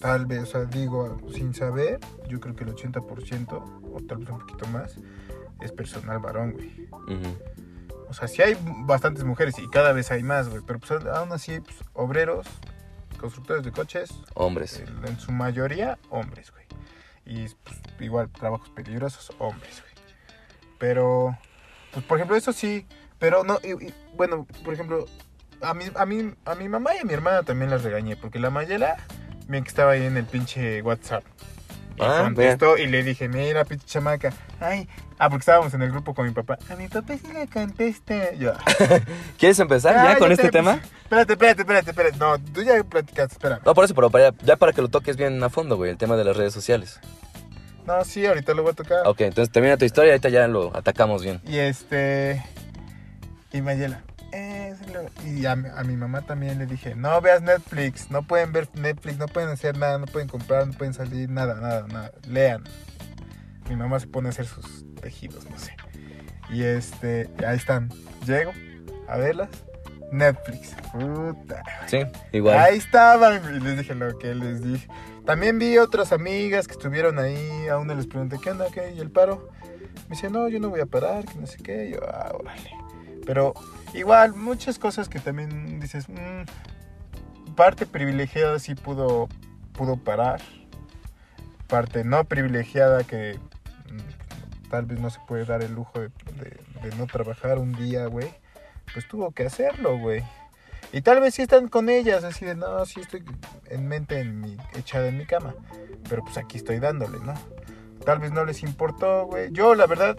tal 0.00 0.26
vez, 0.26 0.42
o 0.42 0.46
sea, 0.46 0.64
digo, 0.64 1.18
sin 1.32 1.54
saber, 1.54 1.98
yo 2.28 2.40
creo 2.40 2.54
que 2.54 2.64
el 2.64 2.74
80%, 2.74 3.52
o 3.92 4.00
tal 4.06 4.18
vez 4.18 4.28
un 4.30 4.38
poquito 4.38 4.66
más, 4.68 4.96
es 5.60 5.72
personal 5.72 6.18
varón, 6.18 6.52
güey. 6.52 6.88
O 8.08 8.14
sea, 8.14 8.26
sí 8.28 8.40
hay 8.42 8.56
bastantes 8.86 9.24
mujeres 9.24 9.58
y 9.58 9.68
cada 9.68 9.92
vez 9.92 10.10
hay 10.10 10.22
más, 10.22 10.48
güey, 10.48 10.62
pero 10.66 10.78
pues 10.78 10.92
aún 11.06 11.32
así, 11.32 11.60
pues, 11.60 11.76
obreros, 11.92 12.46
constructores 13.20 13.64
de 13.64 13.72
coches, 13.72 14.10
Hombres. 14.34 14.82
en 15.04 15.18
su 15.18 15.32
mayoría, 15.32 15.98
hombres, 16.10 16.52
güey. 16.52 16.64
Y 17.26 17.48
pues, 17.62 17.76
igual, 18.00 18.30
trabajos 18.30 18.70
peligrosos, 18.70 19.30
hombres, 19.38 19.82
güey. 19.82 19.94
Pero, 20.78 21.36
pues, 21.92 22.04
por 22.06 22.16
ejemplo, 22.18 22.36
eso 22.36 22.52
sí, 22.52 22.86
pero 23.18 23.44
no, 23.44 23.58
y- 23.62 23.86
y, 23.86 23.94
bueno, 24.16 24.46
por 24.64 24.74
ejemplo, 24.74 25.06
a 25.60 25.74
mi, 25.74 25.84
a, 25.94 26.06
mí, 26.06 26.32
a 26.44 26.54
mi 26.54 26.68
mamá 26.68 26.94
y 26.94 26.98
a 26.98 27.04
mi 27.04 27.12
hermana 27.14 27.42
también 27.42 27.70
las 27.70 27.82
regañé, 27.82 28.16
porque 28.16 28.38
la 28.38 28.50
Mayela, 28.50 28.96
bien 29.48 29.64
que 29.64 29.68
estaba 29.68 29.92
ahí 29.92 30.04
en 30.04 30.16
el 30.16 30.24
pinche 30.24 30.82
WhatsApp. 30.82 31.24
Ah, 32.00 32.20
contestó 32.22 32.78
y 32.78 32.86
le 32.86 33.02
dije, 33.02 33.28
mira, 33.28 33.64
pinche 33.64 33.84
chamaca. 33.84 34.32
Ay, 34.60 34.88
ah, 35.18 35.28
porque 35.28 35.40
estábamos 35.42 35.74
en 35.74 35.82
el 35.82 35.90
grupo 35.90 36.14
con 36.14 36.26
mi 36.26 36.32
papá. 36.32 36.56
A 36.70 36.76
mi 36.76 36.86
papá 36.86 37.14
sí 37.16 37.32
le 37.32 37.48
contesta. 37.48 38.32
Yo, 38.34 38.52
¿Quieres 39.38 39.58
empezar 39.58 39.96
"Ah, 39.96 40.12
ya 40.12 40.18
con 40.18 40.28
te- 40.28 40.34
este 40.34 40.50
tema? 40.52 40.78
Espérate, 41.02 41.32
espérate, 41.32 41.62
espérate, 41.62 41.90
espérate. 41.90 42.16
No, 42.18 42.38
tú 42.38 42.62
ya 42.62 42.84
platicaste, 42.84 43.32
espérame. 43.34 43.60
No, 43.66 43.74
por 43.74 43.84
eso, 43.84 43.96
pero 43.96 44.10
para, 44.10 44.32
ya 44.44 44.54
para 44.54 44.72
que 44.72 44.80
lo 44.80 44.86
toques 44.88 45.16
bien 45.16 45.42
a 45.42 45.48
fondo, 45.50 45.76
güey, 45.76 45.90
el 45.90 45.96
tema 45.98 46.16
de 46.16 46.22
las 46.22 46.36
redes 46.36 46.52
sociales. 46.52 47.00
No, 47.84 48.04
sí, 48.04 48.24
ahorita 48.26 48.54
lo 48.54 48.62
voy 48.62 48.70
a 48.72 48.74
tocar. 48.74 48.98
Ok, 49.06 49.22
entonces 49.22 49.50
termina 49.50 49.76
tu 49.76 49.84
historia 49.84 50.12
ahorita 50.12 50.28
ya 50.28 50.46
lo 50.46 50.76
atacamos 50.76 51.24
bien. 51.24 51.40
Y 51.48 51.58
este. 51.58 52.44
Y 53.52 53.62
Mayela. 53.62 54.02
"Eh, 54.32 54.74
es 54.74 54.92
lo-". 54.92 55.08
Y 55.26 55.46
a, 55.46 55.56
mi- 55.56 55.68
a 55.74 55.82
mi 55.84 55.96
mamá 55.96 56.22
también 56.22 56.58
le 56.58 56.66
dije: 56.66 56.94
No 56.94 57.20
veas 57.20 57.42
Netflix. 57.42 58.10
No 58.10 58.22
pueden 58.22 58.52
ver 58.52 58.68
Netflix. 58.74 59.18
No 59.18 59.26
pueden 59.26 59.48
hacer 59.50 59.76
nada. 59.78 59.98
No 59.98 60.06
pueden 60.06 60.28
comprar. 60.28 60.66
No 60.66 60.72
pueden 60.74 60.94
salir. 60.94 61.28
Nada, 61.30 61.54
nada, 61.56 61.86
nada. 61.88 62.12
Lean. 62.26 62.64
Mi 63.68 63.76
mamá 63.76 64.00
se 64.00 64.06
pone 64.06 64.28
a 64.28 64.30
hacer 64.30 64.46
sus 64.46 64.84
tejidos. 65.00 65.48
No 65.50 65.58
sé. 65.58 65.74
Y 66.50 66.62
este. 66.62 67.28
Ahí 67.46 67.56
están. 67.56 67.90
Llego 68.26 68.52
a 69.08 69.16
verlas. 69.16 69.48
Netflix. 70.12 70.74
Puta. 70.92 71.62
Sí, 71.86 71.98
igual. 72.32 72.58
Ahí 72.58 72.78
estaban. 72.78 73.42
Y 73.56 73.60
les 73.60 73.76
dije 73.78 73.94
lo 73.94 74.16
que 74.18 74.34
les 74.34 74.62
dije. 74.62 74.88
También 75.26 75.58
vi 75.58 75.76
otras 75.76 76.12
amigas 76.12 76.66
que 76.66 76.72
estuvieron 76.72 77.18
ahí. 77.18 77.68
A 77.68 77.76
una 77.78 77.94
les 77.94 78.06
pregunté, 78.06 78.38
¿qué 78.42 78.50
onda? 78.50 78.66
¿Qué? 78.72 78.92
¿Y 78.96 79.00
el 79.00 79.10
paro? 79.10 79.50
Me 80.08 80.16
dice, 80.16 80.30
no, 80.30 80.48
yo 80.48 80.58
no 80.58 80.70
voy 80.70 80.80
a 80.80 80.86
parar, 80.86 81.26
que 81.26 81.34
no 81.38 81.46
sé 81.46 81.58
qué. 81.62 81.88
Y 81.88 81.92
yo, 81.92 82.00
ah, 82.08 82.32
órale. 82.40 82.70
Pero 83.28 83.52
igual, 83.92 84.32
muchas 84.34 84.78
cosas 84.78 85.10
que 85.10 85.18
también 85.20 85.80
dices, 85.80 86.08
mm, 86.08 87.52
parte 87.54 87.84
privilegiada 87.84 88.58
sí 88.58 88.74
pudo, 88.74 89.28
pudo 89.74 89.98
parar. 89.98 90.40
Parte 91.66 92.04
no 92.04 92.24
privilegiada 92.24 93.04
que 93.04 93.38
mm, 93.90 94.70
tal 94.70 94.86
vez 94.86 94.98
no 94.98 95.10
se 95.10 95.20
puede 95.28 95.44
dar 95.44 95.62
el 95.62 95.74
lujo 95.74 96.00
de, 96.00 96.08
de- 96.40 96.88
de 96.88 96.96
no 96.96 97.06
trabajar 97.06 97.58
un 97.58 97.74
día, 97.74 98.06
güey. 98.06 98.32
Pues 98.94 99.06
tuvo 99.06 99.30
que 99.32 99.44
hacerlo, 99.44 99.98
güey. 99.98 100.22
Y 100.90 101.02
tal 101.02 101.20
vez 101.20 101.34
sí 101.34 101.42
están 101.42 101.68
con 101.68 101.90
ellas, 101.90 102.24
así 102.24 102.46
de, 102.46 102.54
no, 102.54 102.82
sí 102.86 103.00
estoy 103.00 103.22
en 103.66 103.88
mente 103.88 104.20
en 104.20 104.40
mi, 104.40 104.56
echada 104.74 105.06
en 105.08 105.18
mi 105.18 105.26
cama. 105.26 105.54
Pero 106.08 106.24
pues 106.24 106.38
aquí 106.38 106.56
estoy 106.56 106.78
dándole, 106.78 107.18
¿no? 107.18 107.34
Tal 108.06 108.20
vez 108.20 108.32
no 108.32 108.46
les 108.46 108.62
importó, 108.62 109.26
güey. 109.26 109.52
Yo, 109.52 109.74
la 109.74 109.86
verdad, 109.86 110.16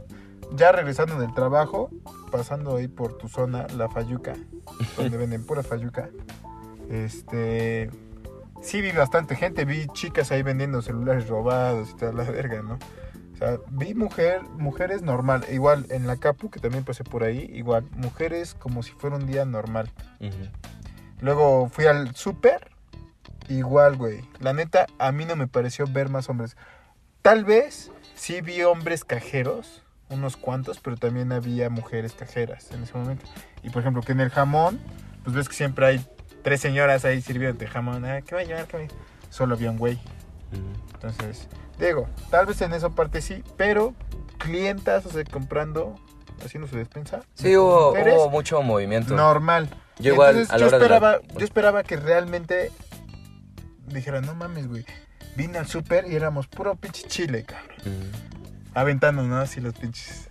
ya 0.52 0.72
regresando 0.72 1.20
del 1.20 1.34
trabajo, 1.34 1.90
pasando 2.32 2.78
ahí 2.78 2.88
por 2.88 3.18
tu 3.18 3.28
zona, 3.28 3.68
la 3.76 3.90
Fayuca, 3.90 4.34
donde 4.98 5.18
venden 5.18 5.46
pura 5.46 5.64
Fayuca, 5.64 6.10
este... 6.90 7.90
Sí 8.62 8.82
vi 8.82 8.92
bastante 8.92 9.38
gente, 9.38 9.64
vi 9.64 9.88
chicas 9.94 10.34
ahí 10.34 10.44
vendiendo 10.44 10.82
celulares 10.82 11.30
robados 11.30 11.92
y 11.92 11.96
toda 11.96 12.12
la 12.12 12.24
verga, 12.26 12.62
¿no? 12.62 12.78
O 13.34 13.38
sea, 13.38 13.58
vi 13.70 13.94
mujer, 13.94 14.42
mujeres 14.58 15.02
normal, 15.02 15.46
igual 15.50 15.86
en 15.92 16.08
la 16.08 16.18
Capu, 16.18 16.50
que 16.50 16.60
también 16.60 16.84
pasé 16.84 17.06
por 17.06 17.24
ahí, 17.24 17.50
igual, 17.54 17.86
mujeres 17.96 18.54
como 18.56 18.84
si 18.84 18.92
fuera 18.92 19.16
un 19.16 19.26
día 19.26 19.46
normal. 19.46 19.90
Luego 21.22 21.70
fui 21.70 21.86
al 21.86 22.16
súper. 22.16 22.70
Igual, 23.48 23.96
güey. 23.96 24.22
La 24.40 24.54
neta, 24.54 24.88
a 25.00 25.12
mí 25.12 25.26
no 25.26 25.36
me 25.36 25.48
pareció 25.48 25.86
ver 25.88 26.10
más 26.10 26.30
hombres. 26.30 26.58
Tal 27.22 27.46
vez 27.46 27.92
sí 28.14 28.42
vi 28.42 28.62
hombres 28.64 29.04
cajeros, 29.04 29.84
unos 30.10 30.38
cuantos, 30.38 30.80
pero 30.80 30.98
también 30.98 31.32
había 31.32 31.70
mujeres 31.70 32.14
cajeras 32.14 32.72
en 32.72 32.84
ese 32.84 32.98
momento. 32.98 33.26
Y 33.64 33.70
por 33.70 33.82
ejemplo, 33.82 34.02
que 34.02 34.12
en 34.14 34.20
el 34.22 34.30
jamón, 34.30 34.80
pues 35.24 35.36
ves 35.36 35.48
que 35.50 35.56
siempre 35.56 35.86
hay 35.86 36.06
tres 36.44 36.62
señoras 36.62 37.06
ahí 37.06 37.22
sirviendo 37.22 37.66
jamón. 37.68 38.06
Ah, 38.06 38.22
¿Qué 38.22 38.36
va 38.36 38.42
a 38.42 38.44
llevar? 38.44 38.66
¿Qué 38.66 38.78
va 38.78 38.84
a 38.84 38.88
llevar? 38.88 39.04
Solo 39.30 39.56
había 39.56 39.70
un 39.72 39.78
güey. 39.78 40.00
Entonces, 40.94 41.48
digo, 41.80 42.08
tal 42.32 42.46
vez 42.48 42.62
en 42.62 42.74
esa 42.74 42.90
parte 42.90 43.22
sí, 43.22 43.44
pero 43.58 43.94
clientas, 44.38 45.06
o 45.06 45.12
sea, 45.12 45.24
comprando, 45.26 45.96
haciendo 46.44 46.68
su 46.68 46.76
despensa. 46.76 47.22
Sí, 47.36 47.56
hubo, 47.56 48.30
mucho 48.30 48.62
movimiento. 48.64 49.16
normal. 49.16 49.70
Yo 50.00 50.14
igual 50.14 50.30
entonces 50.38 50.54
a 50.54 50.58
la 50.58 50.60
yo 50.62 50.68
hora 50.68 50.78
de 50.80 50.90
la- 50.90 50.96
esperaba, 50.96 51.22
yo 51.38 51.46
esperaba 51.46 51.84
que 51.84 51.98
realmente 51.98 52.72
dijera, 53.88 54.22
no 54.22 54.34
mames, 54.34 54.68
güey. 54.68 54.86
Vine 55.36 55.58
al 55.58 55.68
súper 55.68 56.06
y 56.12 56.16
éramos 56.16 56.48
puro 56.48 56.76
pinche 56.76 57.08
chile, 57.08 57.44
cabrón. 57.44 57.78
Aventando, 58.80 59.24
¿no? 59.24 59.38
Así 59.40 59.60
los 59.62 59.74
pinches. 59.74 60.28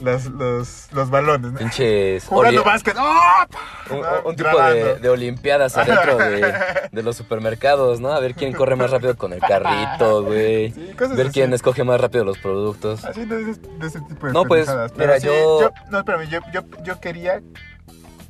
Los, 0.00 0.26
los, 0.26 0.86
los 0.92 1.10
balones, 1.10 1.50
¿no? 1.50 1.58
Pinches. 1.58 2.24
Jugando 2.26 2.62
básquet. 2.62 2.96
¡Oh! 2.96 3.44
Un, 3.90 4.00
¿no? 4.00 4.08
un 4.26 4.36
tipo 4.36 4.62
de, 4.62 4.94
de 5.00 5.08
olimpiadas 5.08 5.76
adentro 5.76 6.16
de, 6.18 6.54
de 6.92 7.02
los 7.02 7.16
supermercados, 7.16 7.98
¿no? 7.98 8.12
A 8.12 8.20
ver 8.20 8.34
quién 8.36 8.52
corre 8.52 8.76
más 8.76 8.92
rápido 8.92 9.16
con 9.16 9.32
el 9.32 9.40
carrito, 9.40 10.22
güey. 10.22 10.70
Sí, 10.70 10.94
Ver 11.16 11.26
así. 11.26 11.32
quién 11.32 11.52
escoge 11.52 11.82
más 11.82 12.00
rápido 12.00 12.24
los 12.24 12.38
productos. 12.38 13.04
Haciendo 13.04 13.34
de 13.34 13.50
ese, 13.50 13.60
de 13.60 13.86
ese 13.88 14.00
tipo 14.02 14.26
de 14.28 14.32
No, 14.32 14.44
pues, 14.44 14.68
mira, 14.68 14.86
Pero 14.96 15.18
sí, 15.20 15.26
yo- 15.26 15.70
No, 15.90 15.98
espérame, 15.98 16.28
yo, 16.28 16.40
yo, 16.52 16.60
yo 16.84 17.00
quería 17.00 17.42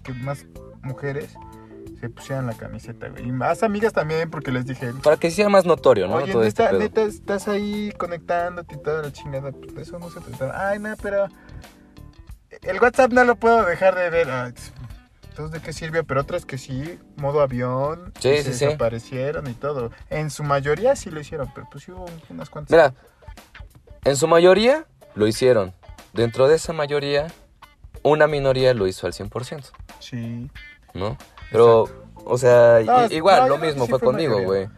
que 0.02 0.14
más 0.14 0.46
mujeres 0.80 1.34
se 2.00 2.08
pusieran 2.08 2.46
la 2.46 2.54
camiseta, 2.54 3.08
güey. 3.08 3.28
Y 3.28 3.32
más 3.32 3.62
amigas 3.62 3.92
también, 3.92 4.30
porque 4.30 4.50
les 4.52 4.66
dije, 4.66 4.92
Para 5.02 5.16
que 5.16 5.30
sea 5.30 5.48
más 5.48 5.64
notorio, 5.64 6.06
¿no? 6.08 6.16
Oye, 6.16 6.32
Todo 6.32 6.44
este 6.44 6.62
neta, 6.62 6.70
pedo. 6.70 6.80
neta, 6.80 7.02
estás 7.02 7.48
ahí 7.48 7.92
conectándote 7.98 8.74
y 8.74 8.78
toda 8.82 9.02
la 9.02 9.12
chingada. 9.12 9.52
Pues 9.52 9.74
de 9.74 9.82
eso 9.82 9.98
no 9.98 10.10
se 10.10 10.20
trataba. 10.20 10.68
Ay, 10.70 10.78
no, 10.78 10.94
pero. 11.02 11.26
El 12.62 12.80
WhatsApp 12.80 13.12
no 13.12 13.24
lo 13.24 13.36
puedo 13.36 13.64
dejar 13.64 13.94
de 13.94 14.10
ver. 14.10 14.28
Entonces, 14.28 15.52
¿de 15.52 15.60
qué 15.60 15.72
sirve? 15.72 16.02
Pero 16.02 16.20
otras 16.22 16.44
que 16.46 16.58
sí, 16.58 16.98
modo 17.16 17.40
avión. 17.40 18.12
Sí, 18.20 18.38
sí, 18.38 18.42
se 18.42 18.54
sí. 18.54 18.64
desaparecieron 18.66 19.46
y 19.48 19.54
todo. 19.54 19.90
En 20.10 20.30
su 20.30 20.42
mayoría 20.44 20.96
sí 20.96 21.10
lo 21.10 21.20
hicieron, 21.20 21.50
pero 21.54 21.68
pues 21.70 21.88
hubo 21.88 22.06
unas 22.30 22.50
cuantas. 22.50 22.70
Mira, 22.70 22.94
en 24.04 24.16
su 24.16 24.26
mayoría 24.26 24.86
lo 25.14 25.26
hicieron. 25.26 25.72
Dentro 26.12 26.48
de 26.48 26.56
esa 26.56 26.72
mayoría, 26.72 27.28
una 28.02 28.26
minoría 28.26 28.72
lo 28.74 28.86
hizo 28.88 29.06
al 29.06 29.12
100%, 29.12 29.70
Sí. 30.00 30.50
¿no? 30.94 31.16
Pero, 31.50 31.86
o 32.24 32.38
sea, 32.38 32.80
No, 32.84 33.06
igual, 33.10 33.42
no, 33.42 33.48
lo 33.48 33.58
mismo 33.58 33.84
sí 33.84 33.90
fue 33.90 34.00
conmigo, 34.00 34.42
güey. 34.42 34.68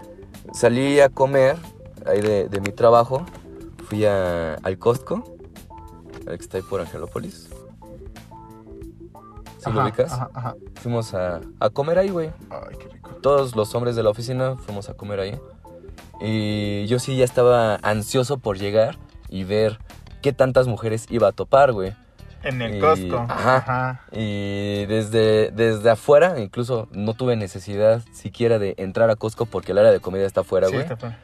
Salí 0.53 1.01
a 1.01 1.09
comer 1.09 1.57
ahí 2.07 2.21
de, 2.21 2.49
de 2.49 2.61
mi 2.61 2.71
trabajo. 2.73 3.25
Fui 3.89 4.05
a- 4.07 4.55
al 4.55 4.79
Costco, 4.79 5.25
el 6.27 6.37
que 6.39 6.43
está 6.45 6.59
ahí 6.59 6.63
por 6.63 6.81
Angelópolis. 6.81 7.51
¿Sí 9.59 9.71
lo 9.71 9.83
ubicas? 9.83 10.13
Ajá, 10.13 10.31
ajá. 10.33 10.55
Fuimos 10.77 11.13
a, 11.13 11.41
a 11.59 11.71
comer 11.71 11.99
ahí, 11.99 12.09
güey. 12.11 12.31
Ay, 12.49 12.77
qué 12.79 12.89
rico. 12.89 13.11
Todos 13.21 13.55
los 13.57 13.75
hombres 13.75 13.95
de 13.97 14.03
la 14.03 14.11
oficina 14.11 14.57
fuimos 14.57 14.89
a 14.89 14.95
comer 14.95 15.21
ahí. 15.21 15.39
Y 16.21 16.87
yo 16.87 16.99
sí 16.99 17.17
ya 17.17 17.25
estaba 17.25 17.77
ansioso 17.83 18.39
por 18.39 18.59
llegar 18.59 18.97
y 19.29 19.45
ver 19.45 19.79
qué 20.23 20.33
tantas 20.33 20.67
mujeres 20.67 21.07
iba 21.11 21.29
a 21.29 21.33
topar, 21.33 21.73
güey. 21.73 21.95
En 22.43 22.63
el 22.63 22.77
Y- 22.77 22.81
Costco. 22.81 23.17
ajá. 23.29 23.57
Ajá. 23.57 24.01
Y 24.13 24.87
desde, 24.87 25.51
desde 25.51 25.91
afuera, 25.91 26.41
incluso 26.41 26.89
no 26.93 27.15
tuve 27.15 27.37
necesidad 27.37 28.03
siquiera 28.13 28.59
de 28.59 28.75
entrar 28.79 29.11
a 29.11 29.17
Costco 29.17 29.47
porque 29.47 29.73
el 29.73 29.79
área 29.79 29.91
de 29.93 30.01
comida 30.01 30.25
está 30.27 30.41
afuera, 30.41 30.69
Sí, 30.69 30.73
güey. 30.75 30.85
está 30.85 30.97
fuera. 30.97 31.19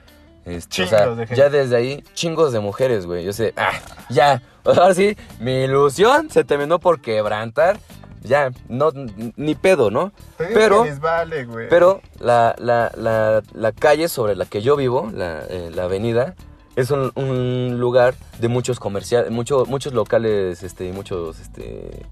Este, 0.44 0.82
o 0.84 0.86
sea, 0.86 1.06
de 1.08 1.26
gente. 1.26 1.34
ya 1.34 1.48
desde 1.48 1.74
ahí, 1.76 2.04
chingos 2.14 2.52
de 2.52 2.60
mujeres, 2.60 3.04
güey. 3.06 3.24
Yo 3.24 3.32
sé, 3.32 3.52
ah, 3.56 3.72
ya. 4.10 4.42
Ahora 4.64 4.94
sí, 4.94 5.16
mi 5.40 5.64
ilusión 5.64 6.30
se 6.30 6.44
terminó 6.44 6.78
por 6.78 7.00
quebrantar. 7.00 7.78
Ya, 8.22 8.50
no, 8.68 8.90
ni 9.36 9.54
pedo, 9.54 9.90
¿no? 9.90 10.10
Pero- 10.36 10.84
les 10.84 10.98
vale, 11.00 11.44
güey. 11.44 11.68
Pero 11.68 12.00
la, 12.18 12.56
la, 12.58 12.90
la, 12.96 13.42
la 13.54 13.72
calle 13.72 14.08
sobre 14.08 14.34
la 14.34 14.46
que 14.46 14.62
yo 14.62 14.74
vivo, 14.74 15.10
la, 15.14 15.44
eh, 15.48 15.70
la 15.72 15.84
avenida, 15.84 16.34
es 16.76 16.90
un, 16.90 17.10
un 17.16 17.78
lugar 17.80 18.14
de 18.38 18.48
muchos 18.48 18.78
comerciales, 18.78 19.30
mucho, 19.30 19.64
muchos 19.66 19.92
locales, 19.94 20.62
este, 20.62 20.86
y 20.86 20.92
muchos 20.92 21.40
este, 21.40 22.06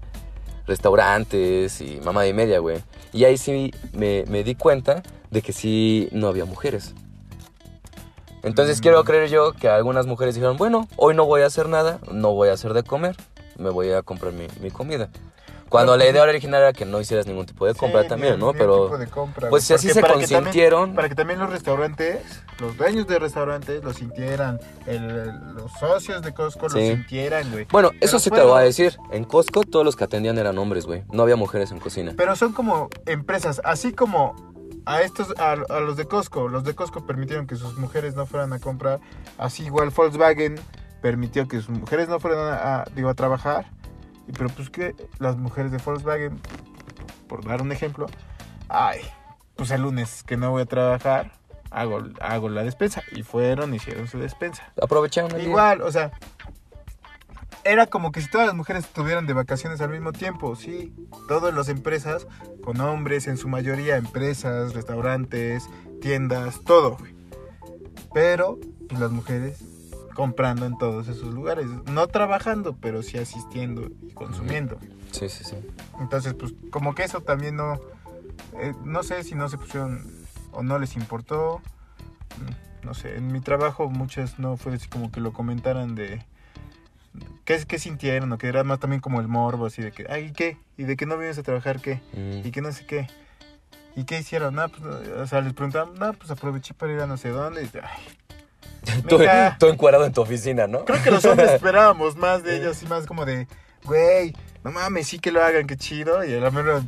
restaurantes 0.67 1.79
y 1.81 1.99
mamá 2.03 2.27
y 2.27 2.33
media, 2.33 2.59
güey. 2.59 2.79
Y 3.13 3.23
ahí 3.23 3.37
sí 3.37 3.71
me, 3.93 4.25
me 4.27 4.43
di 4.43 4.55
cuenta 4.55 5.03
de 5.31 5.41
que 5.41 5.53
sí 5.53 6.09
no 6.11 6.27
había 6.27 6.45
mujeres. 6.45 6.93
Entonces 8.43 8.79
Mm. 8.79 8.81
quiero 8.81 9.03
creer 9.03 9.29
yo 9.29 9.53
que 9.53 9.69
algunas 9.69 10.05
mujeres 10.05 10.35
dijeron, 10.35 10.57
bueno, 10.57 10.87
hoy 10.97 11.15
no 11.15 11.25
voy 11.25 11.41
a 11.41 11.47
hacer 11.47 11.67
nada, 11.69 11.99
no 12.11 12.33
voy 12.33 12.49
a 12.49 12.53
hacer 12.53 12.73
de 12.73 12.83
comer, 12.83 13.15
me 13.57 13.69
voy 13.69 13.91
a 13.91 14.01
comprar 14.03 14.33
mi, 14.33 14.47
mi 14.61 14.69
comida. 14.71 15.09
Cuando 15.69 15.93
Pero, 15.93 16.03
la 16.05 16.11
idea 16.11 16.23
original 16.23 16.61
era 16.61 16.73
que 16.73 16.85
no 16.85 17.01
hicieras 17.01 17.25
ningún 17.25 17.45
tipo 17.45 17.65
de 17.65 17.73
compra 17.73 18.07
también, 18.07 18.39
¿no? 18.39 18.53
Pero... 18.53 18.85
tipo 18.85 18.97
de 18.97 19.07
compra, 19.07 19.49
pues, 19.49 19.63
si 19.63 19.73
así 19.73 19.87
se 19.89 19.95
que 20.01 20.07
también- 20.07 20.29
consintieron. 20.29 20.93
para 20.95 21.09
que 21.09 21.15
también 21.15 21.39
los 21.39 21.49
restaurantes, 21.49 22.19
los 22.59 22.77
dueños 22.77 23.07
de 23.07 23.17
restaurantes 23.19 23.83
lo 23.83 23.91
sintieran, 23.93 24.59
el- 24.85 25.25
los 25.55 25.71
socios 25.79 26.21
de 26.21 26.33
Costco 26.33 26.69
Sí. 26.69 26.75
lo 26.79 26.95
sintieran, 26.95 27.51
güey. 27.51 27.65
Bueno, 27.71 27.89
Pero 27.91 28.05
eso 28.05 28.19
sí 28.19 28.29
te 28.29 28.37
lo 28.37 28.47
voy 28.49 28.59
a 28.59 28.63
decir. 28.63 28.95
En 29.11 29.23
Costco 29.25 29.63
todos 29.63 29.83
los 29.83 29.95
que 29.95 30.03
atendían 30.03 30.37
eran 30.37 30.57
hombres, 30.57 30.85
güey. 30.85 31.03
No 31.11 31.23
había 31.23 31.35
mujeres 31.35 31.71
en 31.71 31.79
cocina. 31.79 32.13
Pero 32.15 32.35
son 32.35 32.53
como 32.53 32.89
empresas, 33.07 33.59
así 33.65 33.91
como 33.91 34.35
a 34.85 35.01
estos, 35.01 35.33
a, 35.39 35.53
a 35.53 35.79
los 35.79 35.97
de 35.97 36.05
Costco, 36.05 36.47
los 36.47 36.63
de 36.63 36.75
Costco 36.75 37.05
permitieron 37.07 37.47
que 37.47 37.55
sus 37.55 37.75
mujeres 37.77 38.15
no 38.15 38.27
fueran 38.27 38.53
a 38.53 38.59
comprar, 38.59 38.99
así 39.39 39.63
igual 39.65 39.89
Volkswagen 39.89 40.59
permitió 41.01 41.47
que 41.47 41.57
sus 41.57 41.69
mujeres 41.69 42.07
no 42.07 42.19
fueran 42.19 42.39
a, 42.47 42.81
a- 42.81 42.85
digo, 42.95 43.09
a 43.09 43.13
trabajar, 43.15 43.65
pero 44.33 44.49
pues 44.49 44.69
que 44.69 44.95
las 45.19 45.37
mujeres 45.37 45.71
de 45.71 45.77
Volkswagen, 45.77 46.39
por 47.27 47.45
dar 47.45 47.61
un 47.61 47.71
ejemplo, 47.71 48.07
ay, 48.69 49.01
pues 49.55 49.71
el 49.71 49.81
lunes 49.81 50.23
que 50.23 50.37
no 50.37 50.51
voy 50.51 50.63
a 50.63 50.65
trabajar, 50.65 51.31
hago, 51.71 52.03
hago 52.21 52.49
la 52.49 52.63
despensa, 52.63 53.03
y 53.11 53.23
fueron, 53.23 53.73
hicieron 53.73 54.07
su 54.07 54.19
despensa. 54.19 54.71
Aprovecharon 54.81 55.31
el 55.31 55.37
día. 55.37 55.47
Igual, 55.47 55.81
o 55.81 55.91
sea, 55.91 56.11
era 57.63 57.87
como 57.87 58.11
que 58.11 58.21
si 58.21 58.29
todas 58.29 58.47
las 58.47 58.55
mujeres 58.55 58.85
estuvieran 58.85 59.25
de 59.25 59.33
vacaciones 59.33 59.81
al 59.81 59.89
mismo 59.89 60.11
tiempo, 60.11 60.55
sí. 60.55 60.93
Todas 61.27 61.53
las 61.53 61.67
empresas, 61.67 62.27
con 62.63 62.79
hombres 62.79 63.27
en 63.27 63.37
su 63.37 63.47
mayoría, 63.47 63.97
empresas, 63.97 64.73
restaurantes, 64.73 65.67
tiendas, 65.99 66.61
todo. 66.63 66.97
Pero, 68.13 68.59
pues 68.87 69.01
las 69.01 69.11
mujeres 69.11 69.63
comprando 70.15 70.65
en 70.65 70.75
todos 70.79 71.07
esos 71.07 71.31
lugares. 71.31 71.67
No 71.91 72.07
trabajando, 72.07 72.75
pero 72.81 73.03
sí 73.03 73.19
asistiendo 73.19 73.87
y 74.01 74.11
consumiendo. 74.13 74.79
Sí, 75.11 75.29
sí, 75.29 75.43
sí. 75.43 75.55
Entonces, 75.99 76.33
pues 76.33 76.53
como 76.71 76.95
que 76.95 77.03
eso 77.03 77.21
también 77.21 77.55
no... 77.55 77.79
eh, 78.59 78.73
no 78.83 79.03
sé 79.03 79.23
si 79.23 79.35
no 79.35 79.47
se 79.47 79.59
pusieron 79.59 80.03
o 80.51 80.63
no 80.63 80.79
les 80.79 80.95
importó. 80.95 81.61
Mm, 82.39 82.85
No 82.87 82.93
sé, 82.95 83.15
en 83.17 83.31
mi 83.31 83.41
trabajo 83.41 83.89
muchas 83.89 84.39
no 84.39 84.57
fue 84.57 84.73
así 84.73 84.87
como 84.87 85.11
que 85.11 85.19
lo 85.21 85.31
comentaran 85.33 85.93
de... 85.95 86.23
¿Qué, 87.45 87.63
qué 87.67 87.77
sintieron? 87.79 88.31
O 88.31 88.37
que 88.37 88.47
era 88.47 88.63
más 88.63 88.79
también 88.79 89.01
como 89.01 89.21
el 89.21 89.27
morbo, 89.27 89.67
así 89.67 89.81
de 89.83 89.91
que, 89.91 90.05
ay, 90.09 90.25
¿y 90.25 90.31
qué? 90.33 90.57
¿Y 90.77 90.83
de 90.83 90.95
que 90.97 91.05
no 91.05 91.17
vienes 91.17 91.37
a 91.37 91.43
trabajar 91.43 91.79
qué? 91.79 92.01
Mm. 92.13 92.47
¿Y 92.47 92.51
que 92.51 92.61
no 92.61 92.71
sé 92.71 92.85
qué? 92.85 93.07
¿Y 93.95 94.03
qué 94.03 94.19
hicieron? 94.19 94.55
No, 94.55 94.67
pues, 94.67 94.83
o 94.83 95.27
sea, 95.27 95.41
les 95.41 95.53
preguntaban, 95.53 95.93
no, 95.95 96.11
pues 96.13 96.29
aproveché 96.31 96.73
para 96.73 96.91
ir 96.93 96.99
a 96.99 97.07
no 97.07 97.17
sé 97.17 97.29
dónde. 97.29 97.63
Y, 97.63 97.69
ay, 97.77 98.17
Tú 99.59 99.67
encuadrado 99.67 100.05
en 100.05 100.13
tu 100.13 100.21
oficina, 100.21 100.67
¿no? 100.67 100.85
Creo 100.85 101.01
que 101.03 101.11
los 101.11 101.25
hombres 101.25 101.51
esperábamos 101.53 102.15
más 102.15 102.43
de 102.43 102.57
ellos 102.57 102.81
y 102.83 102.87
más 102.87 103.05
como 103.05 103.25
de, 103.25 103.47
güey, 103.83 104.35
no 104.63 104.71
mames, 104.71 105.07
sí 105.07 105.19
que 105.19 105.31
lo 105.31 105.43
hagan, 105.43 105.67
qué 105.67 105.77
chido. 105.77 106.23
Y 106.23 106.33
a 106.33 106.39
la 106.39 106.51
mera 106.51 106.81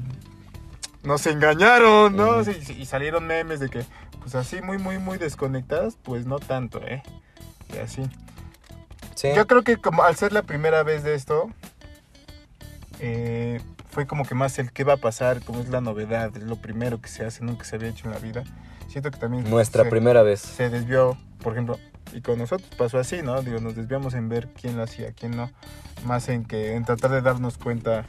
nos 1.03 1.25
engañaron, 1.27 2.15
¿no? 2.15 2.41
Y 2.41 2.85
salieron 2.85 3.25
memes 3.25 3.59
de 3.59 3.69
que, 3.69 3.85
pues 4.21 4.35
así 4.35 4.61
muy, 4.61 4.77
muy, 4.77 4.97
muy 4.97 5.17
desconectadas, 5.17 5.97
pues 6.03 6.25
no 6.25 6.39
tanto, 6.39 6.81
¿eh? 6.81 7.03
Y 7.73 7.77
así. 7.77 8.03
Sí. 9.15 9.29
Yo 9.35 9.47
creo 9.47 9.63
que 9.63 9.77
como 9.77 10.03
al 10.03 10.15
ser 10.15 10.31
la 10.33 10.43
primera 10.43 10.83
vez 10.83 11.03
de 11.03 11.15
esto, 11.15 11.49
eh, 12.99 13.61
fue 13.89 14.05
como 14.05 14.25
que 14.25 14.35
más 14.35 14.59
el 14.59 14.71
qué 14.71 14.83
va 14.83 14.93
a 14.93 14.97
pasar, 14.97 15.41
como 15.43 15.61
es 15.61 15.69
la 15.69 15.81
novedad, 15.81 16.35
es 16.35 16.43
lo 16.43 16.57
primero 16.57 17.01
que 17.01 17.09
se 17.09 17.25
hace, 17.25 17.43
nunca 17.43 17.63
se 17.63 17.77
había 17.77 17.89
hecho 17.89 18.05
en 18.05 18.13
la 18.13 18.19
vida. 18.19 18.43
Siento 18.87 19.11
que 19.11 19.17
también 19.19 19.49
Nuestra 19.49 19.83
se- 19.83 19.89
primera 19.89 20.23
vez. 20.23 20.39
se 20.39 20.69
desvió, 20.69 21.17
por 21.43 21.53
ejemplo, 21.53 21.77
y 22.13 22.21
con 22.21 22.37
nosotros 22.39 22.69
pasó 22.77 22.99
así, 22.99 23.21
¿no? 23.21 23.41
Digo, 23.41 23.59
nos 23.59 23.75
desviamos 23.75 24.13
en 24.13 24.29
ver 24.29 24.47
quién 24.59 24.77
lo 24.77 24.83
hacía, 24.83 25.11
quién 25.11 25.35
no, 25.35 25.51
más 26.05 26.29
en 26.29 26.45
que 26.45 26.75
en 26.75 26.85
tratar 26.85 27.11
de 27.11 27.21
darnos 27.21 27.57
cuenta 27.57 28.05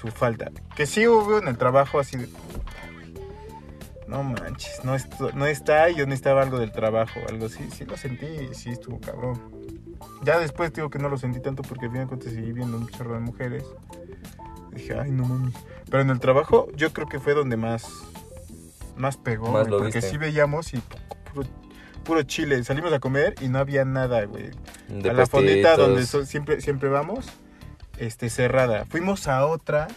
su 0.00 0.08
falta. 0.08 0.50
Que 0.76 0.86
sí 0.86 1.06
hubo 1.06 1.38
en 1.38 1.48
el 1.48 1.56
trabajo 1.56 1.98
así 2.00 2.16
de, 2.16 2.26
"Puta, 2.26 2.72
güey, 2.92 3.14
no 4.08 4.22
manches, 4.24 4.84
no, 4.84 4.94
esto- 4.94 5.30
no 5.34 5.46
está 5.46 5.88
yo 5.90 6.04
necesitaba 6.06 6.42
algo 6.42 6.58
del 6.58 6.72
trabajo, 6.72 7.20
algo 7.28 7.46
así, 7.46 7.68
sí 7.70 7.84
lo 7.84 7.96
sentí 7.96 8.26
sí 8.54 8.70
estuvo 8.70 9.00
cabrón. 9.00 9.40
Ya 10.22 10.38
después 10.38 10.72
digo 10.72 10.90
que 10.90 10.98
no 10.98 11.08
lo 11.08 11.16
sentí 11.16 11.40
tanto 11.40 11.62
porque 11.62 11.86
al 11.86 11.92
final 11.92 12.06
cuentas 12.08 12.32
seguí 12.32 12.52
viendo 12.52 12.76
un 12.76 12.88
chorro 12.88 13.14
de 13.14 13.20
mujeres. 13.20 13.64
Dije, 14.72 14.98
ay, 14.98 15.10
no 15.10 15.24
mames. 15.24 15.54
Pero 15.90 16.02
en 16.02 16.10
el 16.10 16.20
trabajo 16.20 16.68
yo 16.76 16.92
creo 16.92 17.08
que 17.08 17.18
fue 17.18 17.34
donde 17.34 17.56
más, 17.56 17.84
más 18.98 19.16
pegó, 19.16 19.50
Más 19.50 19.68
güey, 19.68 19.80
porque 19.80 19.98
viste. 19.98 20.10
sí 20.10 20.16
veíamos 20.18 20.74
y 20.74 20.82
puro, 21.32 21.48
puro 22.04 22.22
chile. 22.24 22.62
Salimos 22.64 22.92
a 22.92 23.00
comer 23.00 23.34
y 23.40 23.48
no 23.48 23.58
había 23.58 23.84
nada, 23.84 24.24
güey. 24.24 24.50
De 24.88 25.10
a 25.10 25.12
la 25.12 25.26
fondita 25.26 25.76
donde 25.76 26.04
so- 26.06 26.24
siempre, 26.26 26.60
siempre 26.60 26.88
vamos, 26.88 27.26
este, 27.98 28.30
cerrada. 28.30 28.84
Fuimos 28.86 29.28
a 29.28 29.46
otra 29.46 29.88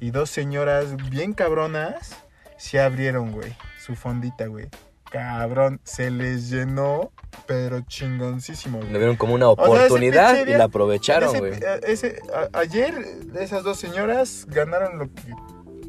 y 0.00 0.10
dos 0.12 0.30
señoras 0.30 0.96
bien 1.10 1.32
cabronas 1.34 2.16
se 2.56 2.80
abrieron, 2.80 3.32
güey, 3.32 3.54
su 3.84 3.94
fondita, 3.96 4.46
güey. 4.46 4.68
Cabrón, 5.10 5.80
se 5.82 6.10
les 6.10 6.50
llenó, 6.50 7.10
pero 7.46 7.80
chingoncísimo, 7.80 8.78
güey. 8.78 8.92
Le 8.92 8.98
vieron 8.98 9.16
como 9.16 9.34
una 9.34 9.48
oportunidad 9.48 10.46
y 10.46 10.50
la 10.52 10.64
aprovecharon, 10.64 11.30
Ese- 11.30 11.38
güey. 11.40 11.52
eh, 11.54 11.80
ese- 11.88 12.22
a- 12.32 12.58
ayer 12.58 12.94
esas 13.40 13.64
dos 13.64 13.78
señoras 13.78 14.46
ganaron 14.48 14.98
lo 14.98 15.06
que 15.12 15.34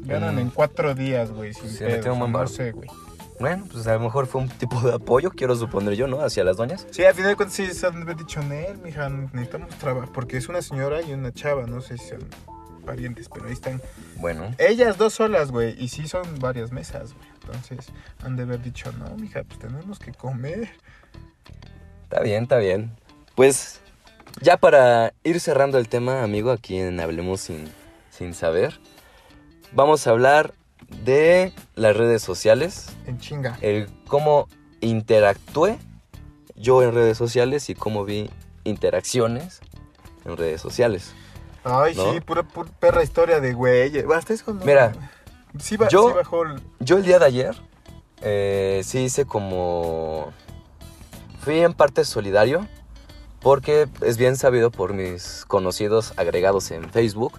ganan 0.06 0.36
Mm. 0.36 0.40
en 0.40 0.50
cuatro 0.50 0.94
días, 0.94 1.30
güey, 1.30 1.54
sin 1.54 1.68
Se 1.70 1.78
pedos, 1.78 1.92
metieron 1.96 2.18
buen 2.18 2.32
no 2.32 2.46
sé, 2.46 2.72
güey. 2.72 2.88
Bueno, 3.40 3.66
pues 3.72 3.86
a 3.88 3.94
lo 3.94 4.00
mejor 4.00 4.26
fue 4.26 4.40
un 4.42 4.48
tipo 4.48 4.80
de 4.82 4.94
apoyo, 4.94 5.30
quiero 5.30 5.56
suponer 5.56 5.94
yo, 5.94 6.06
¿no? 6.06 6.20
Hacia 6.20 6.44
las 6.44 6.56
doñas. 6.58 6.86
Sí, 6.90 7.04
al 7.04 7.14
final 7.14 7.30
de 7.30 7.36
cuentas 7.36 7.56
sí 7.56 7.66
se 7.72 7.86
han 7.86 7.96
de 7.96 8.02
haber 8.02 8.16
dicho, 8.16 8.40
Nel, 8.42 8.78
mija, 8.78 9.08
necesitamos 9.08 9.70
trabajo, 9.76 10.12
porque 10.12 10.36
es 10.36 10.48
una 10.48 10.62
señora 10.62 11.02
y 11.02 11.12
una 11.12 11.32
chava, 11.32 11.66
no 11.66 11.80
sé 11.80 11.98
si 11.98 12.10
son 12.10 12.20
parientes, 12.86 13.28
pero 13.32 13.46
ahí 13.46 13.52
están. 13.52 13.80
Bueno, 14.16 14.54
Ellas 14.58 14.96
dos 14.96 15.14
solas, 15.14 15.50
güey, 15.50 15.74
y 15.82 15.88
sí 15.88 16.06
son 16.06 16.22
varias 16.38 16.70
mesas, 16.72 17.14
güey. 17.14 17.26
Entonces 17.42 17.86
han 18.24 18.36
de 18.36 18.44
haber 18.44 18.62
dicho, 18.62 18.92
no, 18.92 19.16
mija, 19.16 19.42
pues 19.42 19.58
tenemos 19.58 19.98
que 19.98 20.12
comer. 20.12 20.68
está 22.04 22.20
bien, 22.22 22.44
está 22.44 22.58
bien. 22.58 22.92
Pues 23.34 23.80
ya 24.40 24.56
para 24.56 25.14
ir 25.24 25.40
cerrando 25.40 25.78
el 25.78 25.88
tema, 25.88 26.22
amigo, 26.22 26.50
aquí 26.52 26.78
en 26.78 27.00
Hablemos 27.00 27.40
sin, 27.40 27.64
sin 28.10 28.34
saber, 28.34 28.78
vamos 29.74 30.06
a 30.06 30.10
hablar 30.10 30.54
de 31.04 31.52
las 31.74 31.96
redes 31.96 32.22
sociales, 32.22 32.86
En 33.06 33.18
chinga. 33.18 33.58
el 33.60 33.88
cómo 34.06 34.48
interactué 34.80 35.78
yo 36.56 36.82
en 36.82 36.92
redes 36.94 37.16
sociales 37.16 37.70
y 37.70 37.74
cómo 37.74 38.04
vi 38.04 38.30
interacciones 38.64 39.60
en 40.24 40.36
redes 40.36 40.60
sociales. 40.60 41.12
Ay, 41.64 41.94
¿No? 41.94 42.12
sí, 42.12 42.20
pura, 42.20 42.42
pura 42.42 42.70
perra 42.78 43.02
historia 43.02 43.40
de 43.40 43.52
güey. 43.54 43.92
Hasta 44.14 44.34
eso 44.34 44.52
no. 44.52 44.64
Mira, 44.64 44.92
sí, 45.58 45.76
ba- 45.76 45.88
yo- 45.88 46.08
sí 46.08 46.14
bajó 46.16 46.42
el- 46.42 46.60
Yo 46.80 46.96
el 46.96 47.04
día 47.04 47.18
de 47.18 47.26
ayer 47.26 47.56
eh, 48.20 48.82
sí 48.84 48.98
hice 49.00 49.24
como... 49.24 50.32
Fui 51.40 51.58
en 51.60 51.72
parte 51.72 52.04
solidario 52.04 52.66
porque 53.40 53.88
es 54.02 54.16
bien 54.16 54.36
sabido 54.36 54.70
por 54.70 54.92
mis 54.92 55.44
conocidos 55.48 56.12
agregados 56.16 56.70
en 56.70 56.88
Facebook 56.90 57.32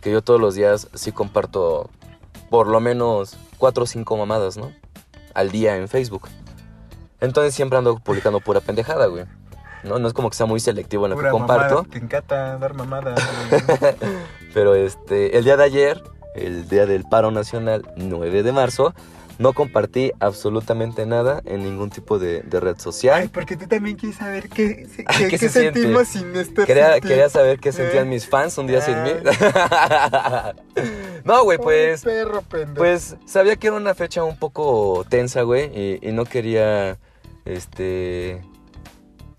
que 0.00 0.10
yo 0.10 0.22
todos 0.22 0.40
los 0.40 0.54
días 0.54 0.88
sí 0.94 1.12
comparto 1.12 1.90
por 2.48 2.66
lo 2.66 2.80
menos 2.80 3.36
cuatro 3.58 3.84
o 3.84 3.86
cinco 3.86 4.16
mamadas, 4.16 4.56
¿no? 4.56 4.72
Al 5.34 5.50
día 5.50 5.76
en 5.76 5.88
Facebook. 5.88 6.28
Entonces 7.20 7.54
siempre 7.54 7.78
ando 7.78 7.98
publicando 7.98 8.40
pura 8.40 8.60
pendejada, 8.60 9.06
güey. 9.06 9.24
¿No? 9.82 9.98
no 9.98 10.08
es 10.08 10.12
como 10.12 10.28
que 10.28 10.36
sea 10.36 10.46
muy 10.46 10.60
selectivo 10.60 11.06
en 11.06 11.10
lo 11.10 11.16
pura 11.16 11.28
que 11.28 11.32
comparto. 11.32 11.74
mamada. 11.76 11.90
Te 11.90 11.98
encanta 11.98 12.58
dar 12.58 12.74
mamadas. 12.74 13.20
Pero 14.54 14.74
este, 14.74 15.38
el 15.38 15.44
día 15.44 15.56
de 15.56 15.64
ayer 15.64 16.02
el 16.34 16.68
día 16.68 16.86
del 16.86 17.04
paro 17.04 17.30
nacional, 17.30 17.90
9 17.96 18.42
de 18.42 18.52
marzo, 18.52 18.94
no 19.40 19.54
compartí 19.54 20.12
absolutamente 20.20 21.06
nada 21.06 21.40
en 21.46 21.62
ningún 21.62 21.88
tipo 21.88 22.18
de, 22.18 22.42
de 22.42 22.60
red 22.60 22.74
Ay, 22.76 22.80
social. 22.82 23.30
porque 23.32 23.56
tú 23.56 23.66
también 23.66 23.96
quieres 23.96 24.18
saber 24.18 24.50
qué, 24.50 24.86
qué, 24.94 25.04
Ah, 25.08 25.14
¿qué 25.16 25.28
qué 25.28 25.38
se 25.38 25.48
siente? 25.48 25.80
sentimos 25.80 26.08
sin 26.08 26.36
estar 26.36 26.66
Quería, 26.66 26.92
sin 26.94 27.02
quería 27.08 27.30
saber 27.30 27.58
qué 27.58 27.72
sentían 27.72 28.06
Eh. 28.06 28.10
mis 28.10 28.28
fans 28.28 28.58
un 28.58 28.66
día 28.66 28.82
sin 28.82 29.02
mí. 29.02 29.10
Ay. 29.72 30.52
no, 31.24 31.42
güey, 31.44 31.56
Ay, 31.58 31.64
pues... 31.64 32.04
perro 32.04 32.42
pendejo. 32.42 32.74
Pues 32.74 33.16
sabía 33.24 33.56
que 33.56 33.68
era 33.68 33.76
una 33.76 33.94
fecha 33.94 34.22
un 34.24 34.36
poco 34.38 35.06
tensa, 35.08 35.40
güey, 35.42 35.70
y, 35.74 35.98
y 36.06 36.12
no 36.12 36.26
quería, 36.26 36.98
este... 37.46 38.42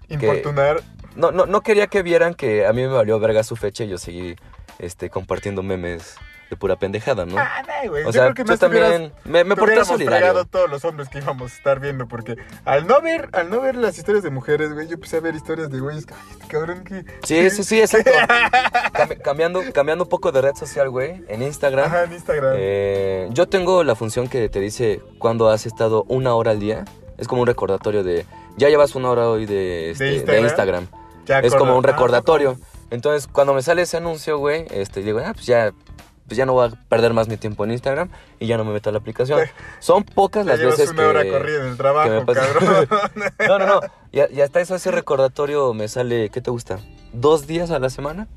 Importunar. 0.09 0.81
No, 1.15 1.31
no, 1.31 1.45
no 1.45 1.61
quería 1.61 1.85
que 1.87 2.01
vieran 2.01 2.33
que 2.33 2.65
a 2.65 2.73
mí 2.73 2.81
me 2.81 2.87
valió 2.87 3.19
verga 3.19 3.43
su 3.43 3.55
fecha 3.55 3.83
y 3.83 3.89
yo 3.89 3.97
seguí, 3.99 4.35
este, 4.79 5.11
compartiendo 5.11 5.61
memes 5.61 6.15
de 6.51 6.57
pura 6.57 6.75
pendejada, 6.75 7.25
¿no? 7.25 7.37
Ah, 7.39 7.63
no, 7.65 7.89
güey. 7.89 8.03
o 8.03 8.07
Yo 8.07 8.11
sea, 8.11 8.21
creo 8.25 8.33
que 8.35 8.43
yo 8.43 8.47
más 8.49 8.59
también 8.59 9.13
me, 9.23 9.43
me 9.45 9.55
porté 9.55 9.83
solidario. 9.85 10.43
todos 10.45 10.69
los 10.69 10.83
hombres 10.83 11.07
que 11.07 11.19
íbamos 11.19 11.53
a 11.53 11.55
estar 11.55 11.79
viendo, 11.79 12.07
porque 12.09 12.35
al 12.65 12.85
no 12.87 13.01
ver, 13.01 13.29
al 13.31 13.49
no 13.49 13.61
ver 13.61 13.75
las 13.75 13.97
historias 13.97 14.21
de 14.23 14.29
mujeres, 14.31 14.73
güey, 14.73 14.87
yo 14.87 14.95
empecé 14.95 15.17
a 15.17 15.19
ver 15.21 15.33
historias 15.33 15.69
de 15.71 15.79
güeyes 15.79 16.05
este 16.31 16.47
cabrón 16.47 16.83
que... 16.83 17.05
Sí, 17.23 17.49
sí, 17.49 17.63
sí, 17.63 17.79
exacto. 17.79 18.11
Cambi- 18.93 19.21
cambiando, 19.21 19.61
cambiando 19.73 20.03
un 20.03 20.09
poco 20.09 20.33
de 20.33 20.41
red 20.41 20.55
social, 20.55 20.89
güey, 20.89 21.23
en 21.29 21.41
Instagram. 21.41 21.85
Ajá, 21.85 22.03
en 22.03 22.11
Instagram. 22.11 22.53
Eh, 22.57 23.29
yo 23.31 23.47
tengo 23.47 23.85
la 23.85 23.95
función 23.95 24.27
que 24.27 24.49
te 24.49 24.59
dice 24.59 25.01
cuando 25.17 25.49
has 25.49 25.65
estado 25.65 26.03
una 26.09 26.35
hora 26.35 26.51
al 26.51 26.59
día. 26.59 26.83
Es 27.17 27.29
como 27.29 27.43
un 27.43 27.47
recordatorio 27.47 28.03
de, 28.03 28.25
ya 28.57 28.67
llevas 28.67 28.93
una 28.95 29.09
hora 29.09 29.29
hoy 29.29 29.45
de, 29.45 29.91
este, 29.91 30.03
de 30.03 30.13
Instagram? 30.15 30.43
Instagram. 30.43 30.87
Ya 31.27 31.39
Es 31.39 31.55
como 31.55 31.77
un 31.77 31.85
Ah, 31.85 31.91
recordatorio. 31.91 32.57
Entonces, 32.89 33.27
cuando 33.31 33.53
me 33.53 33.61
sale 33.61 33.83
ese 33.83 33.95
anuncio, 33.95 34.37
güey, 34.37 34.65
este, 34.69 35.01
digo, 35.01 35.19
ah, 35.23 35.31
pues 35.33 35.45
ya, 35.45 35.71
pues 36.31 36.37
ya 36.37 36.45
no 36.45 36.53
voy 36.53 36.69
a 36.69 36.71
perder 36.87 37.13
más 37.13 37.27
mi 37.27 37.35
tiempo 37.35 37.65
en 37.65 37.71
Instagram 37.71 38.09
y 38.39 38.47
ya 38.47 38.55
no 38.55 38.63
me 38.63 38.71
meto 38.71 38.87
a 38.87 38.93
la 38.93 38.99
aplicación. 38.99 39.37
Son 39.79 40.05
pocas 40.05 40.45
las 40.45 40.61
veces 40.61 40.91
una 40.91 41.01
que... 41.01 41.07
hora 41.09 41.29
corrida 41.29 41.59
en 41.65 41.67
el 41.71 41.75
trabajo, 41.75 42.07
que 42.09 42.15
me 42.15 42.25
pasa- 42.25 42.41
cabrón. 42.53 42.87
No, 43.49 43.59
no, 43.59 43.65
no. 43.65 43.81
Y, 44.13 44.37
y 44.37 44.39
hasta 44.39 44.61
eso, 44.61 44.75
ese 44.75 44.91
recordatorio 44.91 45.73
me 45.73 45.89
sale, 45.89 46.29
¿qué 46.29 46.39
te 46.39 46.49
gusta? 46.49 46.79
¿Dos 47.11 47.47
días 47.47 47.69
a 47.71 47.79
la 47.79 47.89
semana? 47.89 48.29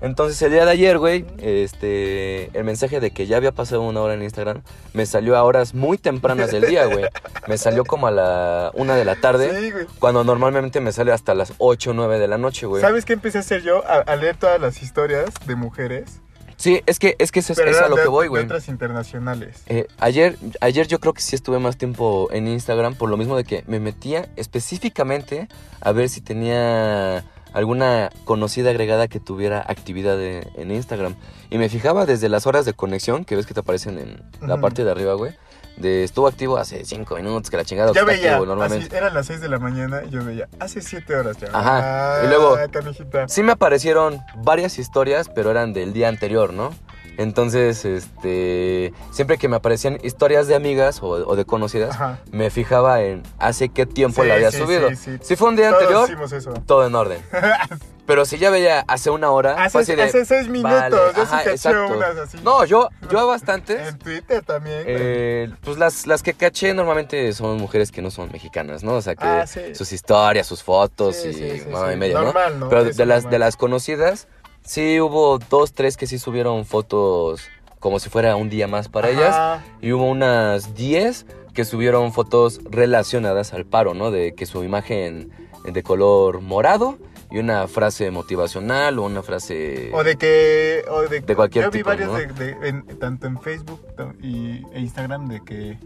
Entonces, 0.00 0.40
el 0.40 0.52
día 0.52 0.64
de 0.64 0.70
ayer, 0.70 0.96
güey, 0.96 1.26
este, 1.38 2.50
el 2.58 2.64
mensaje 2.64 3.00
de 3.00 3.10
que 3.10 3.26
ya 3.26 3.36
había 3.36 3.52
pasado 3.52 3.82
una 3.82 4.00
hora 4.00 4.14
en 4.14 4.22
Instagram 4.22 4.62
me 4.94 5.04
salió 5.04 5.36
a 5.36 5.42
horas 5.42 5.74
muy 5.74 5.98
tempranas 5.98 6.50
del 6.50 6.66
día, 6.66 6.86
güey. 6.86 7.04
Me 7.48 7.58
salió 7.58 7.84
como 7.84 8.06
a 8.06 8.10
la 8.10 8.70
una 8.74 8.96
de 8.96 9.04
la 9.04 9.14
tarde, 9.16 9.54
Sí, 9.60 9.70
güey. 9.70 9.86
cuando 10.00 10.24
normalmente 10.24 10.80
me 10.80 10.90
sale 10.90 11.12
hasta 11.12 11.32
las 11.34 11.52
8 11.58 11.90
o 11.90 11.94
9 11.94 12.18
de 12.18 12.26
la 12.28 12.38
noche, 12.38 12.66
güey. 12.66 12.80
¿Sabes 12.82 13.04
qué 13.04 13.12
empecé 13.12 13.38
a 13.38 13.40
hacer 13.42 13.62
yo? 13.62 13.84
A, 13.86 13.98
a 13.98 14.16
leer 14.16 14.36
todas 14.36 14.60
las 14.60 14.82
historias 14.82 15.30
de 15.46 15.54
mujeres. 15.54 16.20
Sí, 16.56 16.80
es 16.86 16.98
que, 16.98 17.16
es 17.18 17.32
que 17.32 17.40
eso 17.40 17.52
es, 17.52 17.58
pero 17.58 17.70
es 17.70 17.78
a 17.78 17.88
lo 17.88 17.96
de- 17.96 18.02
que 18.02 18.08
voy, 18.08 18.28
güey. 18.28 18.44
otras 18.44 18.68
internacionales. 18.68 19.62
Eh, 19.66 19.86
ayer, 19.98 20.38
ayer 20.60 20.86
yo 20.86 20.98
creo 21.00 21.12
que 21.12 21.20
sí 21.20 21.36
estuve 21.36 21.58
más 21.58 21.76
tiempo 21.76 22.28
en 22.32 22.48
Instagram 22.48 22.94
por 22.94 23.10
lo 23.10 23.16
mismo 23.16 23.36
de 23.36 23.44
que 23.44 23.62
me 23.66 23.78
metía 23.78 24.28
específicamente 24.36 25.48
a 25.80 25.92
ver 25.92 26.08
si 26.08 26.20
tenía 26.20 27.24
alguna 27.52 28.10
conocida 28.24 28.70
agregada 28.70 29.08
que 29.08 29.20
tuviera 29.20 29.60
actividad 29.66 30.16
de- 30.16 30.46
en 30.56 30.70
Instagram. 30.70 31.14
Y 31.50 31.58
me 31.58 31.68
fijaba 31.68 32.04
desde 32.06 32.28
las 32.28 32.46
horas 32.46 32.64
de 32.64 32.72
conexión, 32.74 33.24
que 33.24 33.36
ves 33.36 33.46
que 33.46 33.54
te 33.54 33.60
aparecen 33.60 33.98
en 33.98 34.22
la 34.46 34.60
parte 34.60 34.84
de 34.84 34.90
arriba, 34.90 35.14
güey. 35.14 35.32
De 35.76 36.04
estuvo 36.04 36.26
activo 36.26 36.56
hace 36.56 36.84
cinco 36.86 37.16
minutos, 37.16 37.50
que 37.50 37.56
la 37.58 37.64
chingada 37.64 37.92
Ya 37.92 38.00
está 38.00 38.10
veía, 38.12 38.30
activo 38.32 38.46
normalmente. 38.46 38.86
así, 38.86 38.96
eran 38.96 39.12
las 39.12 39.26
6 39.26 39.40
de 39.42 39.48
la 39.50 39.58
mañana 39.58 40.02
y 40.06 40.10
yo 40.10 40.24
veía, 40.24 40.48
hace 40.58 40.80
7 40.80 41.14
horas 41.14 41.36
ya. 41.36 41.48
Ajá, 41.52 41.78
y 42.22 42.26
Ah, 42.26 42.28
luego- 42.30 42.56
canijita. 42.70 43.28
Sí 43.28 43.42
me 43.42 43.52
aparecieron 43.52 44.18
varias 44.42 44.78
historias, 44.78 45.28
pero 45.28 45.50
eran 45.50 45.74
del 45.74 45.92
día 45.92 46.08
anterior, 46.08 46.52
¿no? 46.54 46.70
Entonces, 47.18 47.84
este, 47.84 48.92
siempre 49.10 49.38
que 49.38 49.48
me 49.48 49.56
aparecían 49.56 49.98
historias 50.02 50.48
de 50.48 50.54
amigas 50.54 51.02
o, 51.02 51.08
o 51.08 51.36
de 51.36 51.44
conocidas, 51.44 51.94
Ajá. 51.94 52.18
me 52.30 52.50
fijaba 52.50 53.02
en 53.02 53.22
hace 53.38 53.68
qué 53.68 53.86
tiempo 53.86 54.22
Sí, 54.22 54.28
la 54.28 54.34
había 54.34 54.50
sí, 54.50 54.58
subido. 54.58 54.88
sí, 54.90 54.96
sí. 54.96 55.18
Si 55.20 55.36
fue 55.36 55.48
un 55.48 55.56
día 55.56 55.70
Todos 55.70 56.10
anterior, 56.10 56.32
eso. 56.32 56.50
todo 56.66 56.86
en 56.86 56.94
orden. 56.94 57.18
Pero 58.06 58.24
si 58.24 58.38
ya 58.38 58.50
veía 58.50 58.84
hace 58.86 59.10
una 59.10 59.32
hora, 59.32 59.64
Hace, 59.64 59.96
de, 59.96 60.04
hace 60.04 60.24
6 60.24 60.48
minutos, 60.48 60.70
vale, 60.80 60.96
yo 61.16 61.22
ajá, 61.22 61.26
sí 61.26 61.44
caché 61.44 61.50
exacto. 61.50 61.96
unas 61.96 62.16
así. 62.16 62.38
No, 62.44 62.64
yo, 62.64 62.88
yo 63.10 63.18
a 63.18 63.24
bastantes. 63.24 63.88
En 63.88 63.98
Twitter 63.98 64.44
también. 64.44 64.84
eh, 64.86 65.50
pues 65.64 65.76
las, 65.76 66.06
las 66.06 66.22
que 66.22 66.32
caché 66.32 66.72
normalmente 66.72 67.32
son 67.32 67.56
mujeres 67.56 67.90
que 67.90 68.02
no 68.02 68.12
son 68.12 68.30
mexicanas, 68.30 68.84
¿no? 68.84 68.94
O 68.94 69.02
sea, 69.02 69.16
que 69.16 69.26
Ah, 69.26 69.44
sí. 69.48 69.74
sus 69.74 69.90
historias, 69.92 70.46
sus 70.46 70.62
fotos 70.62 71.16
Sí, 71.16 71.30
y 71.30 71.32
sí, 71.58 71.62
mamá 71.68 71.92
y 71.94 71.96
media, 71.96 72.18
¿no? 72.20 72.26
Normal, 72.26 72.60
¿no? 72.60 72.68
Pero 72.68 72.82
Eso 72.82 72.96
de 72.96 73.06
las, 73.06 73.28
de 73.28 73.38
las 73.40 73.56
conocidas, 73.56 74.28
sí 74.66 75.00
hubo 75.00 75.38
dos, 75.38 75.72
tres 75.72 75.96
que 75.96 76.06
sí 76.06 76.18
subieron 76.18 76.64
fotos 76.66 77.48
como 77.80 77.98
si 78.00 78.08
fuera 78.10 78.36
un 78.36 78.48
día 78.50 78.66
más 78.66 78.88
para 78.88 79.08
ellas. 79.10 79.62
Y 79.80 79.92
hubo 79.92 80.04
unas 80.10 80.74
10 80.74 81.26
que 81.54 81.64
subieron 81.64 82.12
fotos 82.12 82.60
relacionadas 82.68 83.52
al 83.54 83.64
paro, 83.64 83.94
¿no? 83.94 84.10
De 84.10 84.34
que 84.34 84.44
su 84.46 84.64
imagen 84.64 85.30
de 85.64 85.82
color 85.82 86.40
morado 86.40 86.98
y 87.30 87.38
una 87.38 87.66
frase 87.68 88.10
motivacional 88.10 88.98
o 88.98 89.04
una 89.04 89.22
frase... 89.22 89.90
O 89.92 90.02
de 90.04 90.16
que. 90.16 90.84
O 90.90 91.02
de, 91.02 91.20
De 91.20 91.36
cualquier 91.36 91.64
Yo 91.66 91.70
vi 91.70 91.78
tipo, 91.78 91.94
¿no? 91.94 92.14
de, 92.14 92.26
de- 92.26 92.68
en- 92.68 92.86
tanto 92.98 93.26
en 93.26 93.40
Facebook 93.40 93.80
y, 94.22 94.62
e 94.72 94.80
Instagram 94.80 95.28
de 95.28 95.40
que. 95.44 95.78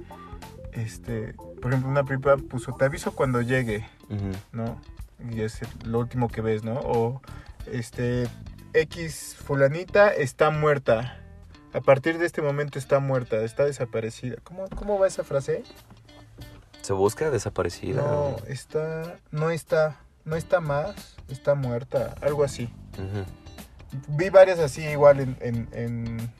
Este. 0.72 1.34
Por 1.60 1.72
ejemplo, 1.72 1.90
una 1.90 2.04
pipa 2.04 2.36
puso: 2.36 2.72
Te 2.78 2.84
aviso 2.84 3.12
cuando 3.12 3.40
llegue. 3.42 3.86
¿no? 4.52 4.80
Y 5.30 5.40
es 5.42 5.60
lo 5.84 5.98
último 5.98 6.28
que 6.28 6.40
ves, 6.40 6.62
¿no? 6.64 6.74
O. 6.80 7.20
Este. 7.70 8.26
X 8.72 9.36
Fulanita 9.44 10.08
está 10.14 10.50
muerta. 10.50 11.16
A 11.72 11.80
partir 11.80 12.18
de 12.18 12.26
este 12.26 12.42
momento 12.42 12.78
está 12.78 12.98
muerta, 12.98 13.36
está 13.42 13.64
desaparecida. 13.64 14.36
¿Cómo, 14.42 14.68
cómo 14.70 14.98
va 14.98 15.06
esa 15.06 15.22
frase? 15.24 15.62
Se 16.82 16.92
busca 16.92 17.30
desaparecida. 17.30 18.02
No, 18.02 18.36
está. 18.48 19.18
No 19.30 19.50
está. 19.50 19.98
No 20.24 20.36
está 20.36 20.60
más, 20.60 21.16
está 21.28 21.54
muerta. 21.54 22.14
Algo 22.20 22.44
así. 22.44 22.72
Ujú. 22.94 23.24
Vi 24.16 24.30
varias 24.30 24.58
así 24.58 24.82
igual 24.82 25.20
en, 25.20 25.36
en, 25.40 25.68
en, 25.72 26.32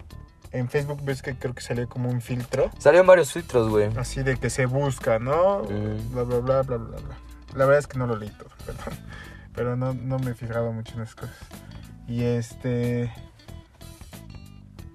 en 0.53 0.69
Facebook, 0.69 1.01
ves 1.03 1.23
que 1.23 1.35
creo 1.37 1.55
que 1.55 1.63
salió 1.63 1.89
como 1.89 2.09
un 2.09 2.21
filtro, 2.21 2.71
Salieron 2.79 3.07
varios 3.07 3.33
filtros, 3.33 3.69
güey. 3.69 3.91
así 3.97 4.23
de 4.23 4.37
que 4.37 4.51
se 4.51 4.67
busca, 4.67 5.19
¿no? 5.19 5.63
Bla, 5.63 6.23
bla, 6.23 6.39
bla, 6.39 6.63
bla, 6.63 6.77
bla, 6.77 6.97
bla. 6.99 7.17
La 7.57 7.65
verdad 7.65 7.79
es 7.79 7.87
que 7.89 7.99
no 7.99 8.07
lo 8.07 8.17
leí 8.17 8.31
todo, 8.31 8.51
perdón. 8.67 8.99
Pero 9.55 9.77
no, 9.77 9.95
no 9.95 10.19
me 10.21 10.35
fijaba 10.35 10.71
mucho 10.71 10.95
en 10.95 11.03
esas 11.03 11.17
cosas. 11.17 11.37
Y 12.11 12.25
este... 12.25 13.11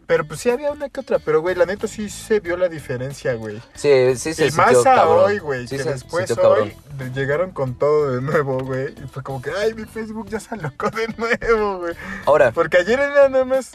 Pero 0.08 0.24
pues 0.28 0.40
sí 0.40 0.52
había 0.52 0.72
una 0.72 0.88
que 0.90 1.00
otra, 1.00 1.18
pero 1.18 1.42
güey, 1.42 1.56
la 1.56 1.66
neta 1.66 1.88
sí 1.88 2.12
se 2.12 2.40
vio 2.40 2.58
la 2.58 2.70
diferencia, 2.70 3.34
güey. 3.34 3.60
Sí, 3.74 4.16
sí 4.18 4.36
se 4.36 4.48
y 4.48 4.52
más 4.52 4.70
sintió 4.74 4.82
a 4.92 4.96
cabrón. 4.96 5.24
hoy, 5.26 5.40
güey, 5.40 5.68
Sí 5.68 5.78
que 5.78 5.84
se 5.84 5.94
después 5.94 6.28
sintió 6.28 6.48
hoy 6.48 6.76
llegaron 7.16 7.50
con 7.52 7.74
todo 7.74 8.12
de 8.12 8.22
nuevo, 8.22 8.60
güey. 8.60 8.94
Y 9.04 9.08
fue 9.08 9.24
como 9.24 9.42
que, 9.42 9.50
ay, 9.50 9.74
mi 9.74 9.86
Facebook 9.86 10.30
ya 10.30 10.40
se 10.40 10.54
alocó 10.54 10.92
de 10.92 11.08
nuevo, 11.18 11.80
güey. 11.80 11.96
Ahora, 12.26 12.52
Porque 12.52 12.78
ayer 12.78 13.00
era 13.00 13.30
nada 13.30 13.46
más, 13.46 13.72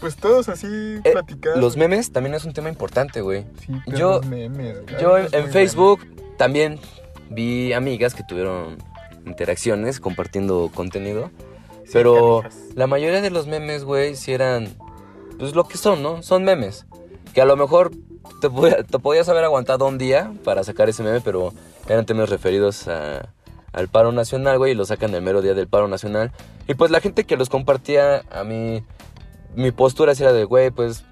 pues 0.00 0.16
todos 0.16 0.48
así 0.48 0.66
eh, 1.04 1.10
platicando. 1.12 1.60
los 1.60 1.76
memes 1.76 2.12
también 2.12 2.34
es 2.34 2.44
un 2.44 2.54
tema 2.54 2.70
importante, 2.70 3.20
güey. 3.20 3.44
Sí, 3.60 3.74
pero 3.84 3.98
yo- 3.98 4.12
los 4.12 4.26
memes, 4.26 4.80
güey. 4.84 5.02
Yo 5.02 5.18
en, 5.18 5.50
Facebook 5.50 6.00
también 6.38 6.80
vi 7.28 7.74
amigas 7.74 8.14
que 8.14 8.22
tuvieron 8.24 8.78
interacciones 9.26 10.00
compartiendo 10.00 10.70
contenido. 10.74 11.30
Pero 11.92 12.42
la 12.74 12.86
mayoría 12.86 13.20
de 13.20 13.30
los 13.30 13.46
memes, 13.46 13.84
güey, 13.84 14.14
sí 14.16 14.32
eran, 14.32 14.68
pues 15.38 15.54
lo 15.54 15.64
que 15.64 15.78
son, 15.78 16.02
¿no? 16.02 16.22
Son 16.22 16.44
memes. 16.44 16.86
Que 17.34 17.40
a 17.40 17.44
lo 17.44 17.56
mejor 17.56 17.90
te, 18.40 18.48
te 18.84 18.98
podías 18.98 19.28
haber 19.28 19.44
aguantado 19.44 19.86
un 19.86 19.98
día 19.98 20.32
para 20.44 20.64
sacar 20.64 20.88
ese 20.88 21.02
meme, 21.02 21.20
pero 21.20 21.52
eran 21.88 22.06
temas 22.06 22.28
referidos 22.30 22.88
a- 22.88 23.28
al 23.72 23.88
paro 23.88 24.12
nacional, 24.12 24.58
güey, 24.58 24.72
y 24.72 24.74
lo 24.74 24.84
sacan 24.84 25.14
el 25.14 25.22
mero 25.22 25.40
día 25.42 25.54
del 25.54 25.66
paro 25.66 25.88
nacional. 25.88 26.30
Y 26.68 26.74
pues 26.74 26.90
la 26.90 27.00
gente 27.00 27.24
que 27.24 27.36
los 27.36 27.48
compartía, 27.48 28.22
a 28.30 28.44
mí, 28.44 28.82
mi 29.54 29.70
postura 29.72 30.12
era 30.12 30.32
de, 30.32 30.44
güey, 30.44 30.70
pues 30.70 31.04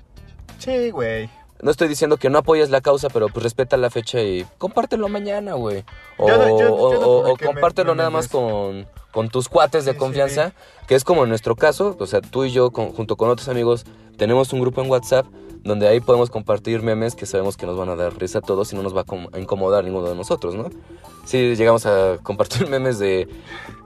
Sí, 0.59 0.91
güey. 0.91 1.31
no 1.63 1.71
estoy 1.71 1.89
diciendo 1.89 2.19
que 2.19 2.29
no 2.31 2.39
apoyes 2.39 2.69
la 2.71 2.81
causa, 2.83 3.09
pero 3.09 3.29
pues 3.29 3.43
respeta 3.43 3.77
la 3.79 3.89
fecha 3.91 4.21
y 4.21 4.47
compártelo 4.59 5.09
mañana, 5.09 5.55
güey. 5.55 5.85
O, 6.19 6.29
Yo 6.29 6.37
no- 6.37 6.49
yo- 6.49 6.59
yo 6.59 6.75
o- 6.75 6.93
no 6.95 7.01
o- 7.01 7.19
o 7.19 7.23
publiqué 7.25 7.47
compártelo 7.47 7.93
me- 7.95 7.99
nada 7.99 8.11
más 8.11 8.29
con, 8.29 8.87
con 9.13 9.29
tus 9.29 9.49
cuates 9.49 9.85
de 9.85 9.97
confianza, 9.97 10.53
que 10.87 10.95
es 10.95 11.05
como 11.05 11.23
en 11.25 11.29
nuestro 11.29 11.57
caso, 11.57 11.97
o 11.99 12.07
sea, 12.07 12.21
tú 12.21 12.45
y 12.45 12.51
yo 12.53 12.71
con- 12.71 12.93
junto 12.93 13.17
con 13.17 13.29
otros 13.31 13.49
amigos 13.49 13.85
tenemos 14.17 14.53
un 14.53 14.61
grupo 14.61 14.83
en 14.83 14.91
WhatsApp 14.91 15.27
donde 15.63 15.87
ahí 15.89 16.01
podemos 16.01 16.31
compartir 16.31 16.83
memes 16.83 17.15
que 17.15 17.27
sabemos 17.27 17.57
que 17.57 17.67
nos 17.67 17.77
van 17.77 17.89
a 17.91 17.97
dar 17.97 18.17
risa 18.19 18.39
a 18.39 18.43
todos 18.43 18.73
y 18.73 18.77
no 18.77 18.83
nos 18.83 18.97
va 18.97 19.03
a 19.03 19.05
com- 19.05 19.29
a 19.33 19.39
incomodar 19.39 19.85
ninguno 19.85 20.09
de 20.09 20.15
nosotros, 20.15 20.55
¿no? 20.55 20.71
Sí, 21.27 21.55
llegamos 21.55 21.85
a 21.87 22.17
compartir 22.23 22.67
memes 22.69 22.99
de 22.99 23.29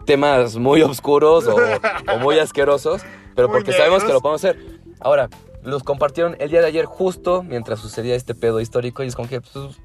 temas 0.04 0.56
muy 0.56 0.82
oscuros 0.82 1.46
o, 1.48 1.56
o 1.56 2.18
muy 2.18 2.38
asquerosos, 2.38 3.02
pero 3.34 3.48
Muy 3.48 3.56
porque 3.58 3.72
sabemos 3.72 4.04
que 4.04 4.12
lo 4.12 4.20
podemos 4.20 4.44
hacer. 4.44 4.58
Ahora, 5.00 5.28
los 5.62 5.82
compartieron 5.82 6.36
el 6.38 6.50
día 6.50 6.60
de 6.60 6.66
ayer 6.66 6.84
justo 6.84 7.42
mientras 7.42 7.80
sucedía 7.80 8.14
este 8.14 8.34
pedo 8.34 8.60
histórico 8.60 9.02
y 9.02 9.06
es 9.08 9.16
como 9.16 9.28
que, 9.28 9.40
pues, 9.40 9.76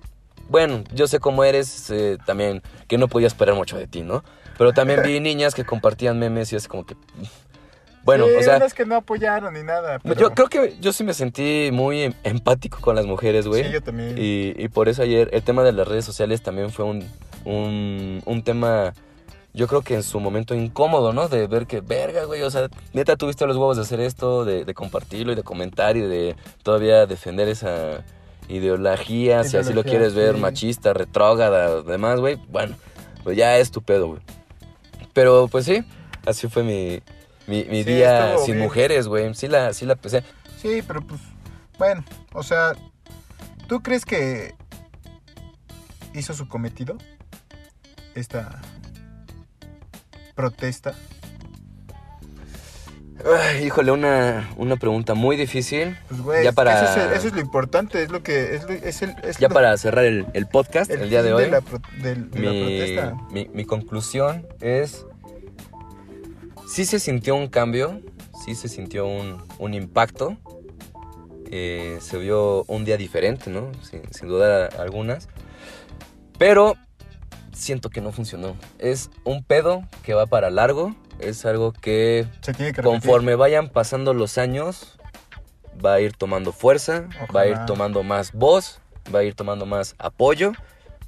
bueno, 0.49 0.83
yo 0.93 1.07
sé 1.07 1.19
cómo 1.19 1.43
eres, 1.43 1.89
eh, 1.89 2.17
también 2.25 2.61
que 2.87 2.97
no 2.97 3.07
podía 3.07 3.27
esperar 3.27 3.55
mucho 3.55 3.77
de 3.77 3.87
ti, 3.87 4.01
¿no? 4.01 4.23
Pero 4.57 4.73
también 4.73 5.01
vi 5.03 5.19
niñas 5.21 5.55
que 5.55 5.63
compartían 5.63 6.19
memes 6.19 6.51
y 6.51 6.55
es 6.57 6.67
como 6.67 6.85
que, 6.85 6.95
Bueno, 8.03 8.25
Sí, 8.27 8.35
o 8.39 8.43
sea, 8.43 8.57
unas 8.57 8.73
que 8.73 8.85
no 8.85 8.95
apoyaron 8.95 9.53
ni 9.53 9.61
nada. 9.63 9.99
pero- 9.99 10.15
yo 10.19 10.31
creo 10.31 10.47
que 10.47 10.75
yo 10.81 10.91
sí 10.93 11.03
me 11.03 11.13
sentí 11.13 11.69
muy 11.71 12.01
em- 12.03 12.13
empático 12.23 12.79
con 12.81 12.95
las 12.95 13.05
mujeres, 13.05 13.45
güey. 13.47 13.65
Sí, 13.65 13.71
yo 13.71 13.81
también. 13.81 14.15
Y, 14.17 14.53
y 14.57 14.67
por 14.69 14.89
eso 14.89 15.03
ayer 15.03 15.29
el 15.33 15.43
tema 15.43 15.63
de 15.63 15.71
las 15.73 15.87
redes 15.87 16.05
sociales 16.05 16.41
también 16.41 16.71
fue 16.71 16.85
un, 16.85 17.05
un, 17.45 18.21
un 18.25 18.43
tema, 18.43 18.93
yo 19.53 19.67
creo 19.67 19.81
que 19.81 19.95
en 19.95 20.03
su 20.03 20.19
momento 20.19 20.55
incómodo, 20.55 21.13
¿no? 21.13 21.27
De 21.27 21.45
ver 21.47 21.67
que, 21.67 21.81
verga, 21.81 22.23
güey, 22.23 22.41
o 22.41 22.49
sea, 22.49 22.69
neta 22.93 23.15
tuviste 23.17 23.45
los 23.45 23.57
huevos 23.57 23.77
de 23.77 23.83
hacer 23.83 23.99
esto, 23.99 24.45
de, 24.45 24.65
de 24.65 24.73
compartirlo 24.73 25.33
y 25.33 25.35
de 25.35 25.43
comentar 25.43 25.95
y 25.97 26.01
de 26.01 26.35
todavía 26.63 27.05
defender 27.05 27.47
esa 27.49 28.03
ideología, 28.49 29.43
si 29.43 29.57
así 29.57 29.73
lo 29.73 29.83
quieres 29.83 30.13
ver, 30.15 30.35
sí. 30.35 30.41
machista, 30.41 30.93
retrógrada, 30.93 31.81
demás, 31.83 32.19
güey. 32.19 32.35
Bueno, 32.49 32.75
pues 33.23 33.37
ya 33.37 33.57
es 33.57 33.71
tu 33.71 33.81
pedo, 33.81 34.07
güey. 34.07 34.21
Pero 35.13 35.47
pues 35.47 35.65
sí, 35.65 35.83
así 36.25 36.47
fue 36.47 36.63
mi, 36.63 37.01
mi, 37.47 37.63
mi 37.65 37.83
Sí, 37.83 37.91
día 37.91 38.37
sin 38.37 38.55
bien. 38.55 38.65
mujeres, 38.65 39.07
güey. 39.07 39.33
Sí 39.35 39.47
la, 39.47 39.73
sí 39.73 39.85
la 39.85 39.95
pesé. 39.95 40.23
Sí, 40.61 40.81
pero 40.85 41.01
pues, 41.05 41.21
bueno, 41.77 42.03
o 42.33 42.43
sea, 42.43 42.73
¿tú 43.67 43.81
crees 43.81 44.03
que 44.05 44.55
hizo 46.13 46.33
su 46.33 46.47
cometido? 46.47 46.97
Esta 48.15 48.61
protesta. 50.35 50.93
Ay, 53.25 53.65
híjole, 53.65 53.91
una, 53.91 54.49
una 54.57 54.77
pregunta 54.77 55.13
muy 55.13 55.35
difícil. 55.35 55.97
Pues, 56.07 56.21
güey, 56.21 56.43
Ya 56.43 56.51
para- 56.53 56.83
eso, 56.91 57.01
es, 57.11 57.17
eso 57.17 57.27
es 57.27 57.33
lo 57.33 57.41
importante, 57.41 58.01
es 58.01 58.09
lo 58.11 58.23
que 58.23 58.55
es, 58.55 58.63
lo- 58.63 58.69
es 58.71 59.01
el 59.01 59.15
es 59.23 59.37
Ya 59.37 59.49
lo- 59.49 59.53
para 59.53 59.75
cerrar 59.77 60.05
el, 60.05 60.25
el 60.33 60.47
podcast 60.47 60.89
el, 60.89 61.09
día 61.09 61.21
de 61.23 61.33
hoy, 61.33 61.49
la, 61.49 61.61
pro- 61.61 61.81
del- 62.01 62.29
de 62.31 62.39
la 62.39 62.51
mi, 62.51 62.59
protesta. 62.61 63.17
mi- 63.31 63.49
mi 63.53 63.65
conclusión 63.65 64.47
es, 64.61 65.05
sí 66.67 66.85
se 66.85 66.99
sintió 66.99 67.35
un 67.35 67.47
cambio, 67.47 68.01
sí 68.45 68.55
se 68.55 68.69
sintió 68.69 69.05
un, 69.05 69.43
un 69.57 69.73
impacto, 69.73 70.37
eh, 71.51 71.97
se 72.01 72.17
vio 72.17 72.63
un 72.67 72.85
día 72.85 72.95
diferente, 72.95 73.49
¿no? 73.49 73.71
Sin, 73.83 74.01
sin 74.13 74.27
duda 74.29 74.67
algunas, 74.79 75.27
pero 76.37 76.75
siento 77.51 77.89
que 77.89 77.99
no 78.01 78.11
funcionó. 78.13 78.55
Es 78.77 79.09
un 79.25 79.43
pedo 79.43 79.83
que 80.03 80.13
va 80.13 80.25
para 80.27 80.49
largo, 80.49 80.95
es 81.19 81.45
algo 81.45 81.71
que 81.73 82.27
Se 82.41 82.53
tiene 82.53 82.71
que 82.73 82.81
repetir. 82.81 83.01
conforme 83.01 83.35
vayan 83.35 83.69
pasando 83.69 84.13
los 84.13 84.37
años, 84.37 84.97
va 85.83 85.93
a 85.95 86.01
ir 86.01 86.13
tomando 86.15 86.51
fuerza, 86.51 87.07
va 87.35 87.41
a 87.41 87.47
ir 87.47 87.57
tomando 87.65 88.03
más 88.03 88.33
voz, 88.33 88.79
va 89.13 89.19
a 89.19 89.23
ir 89.23 89.35
tomando 89.35 89.65
más 89.65 89.95
apoyo, 89.99 90.51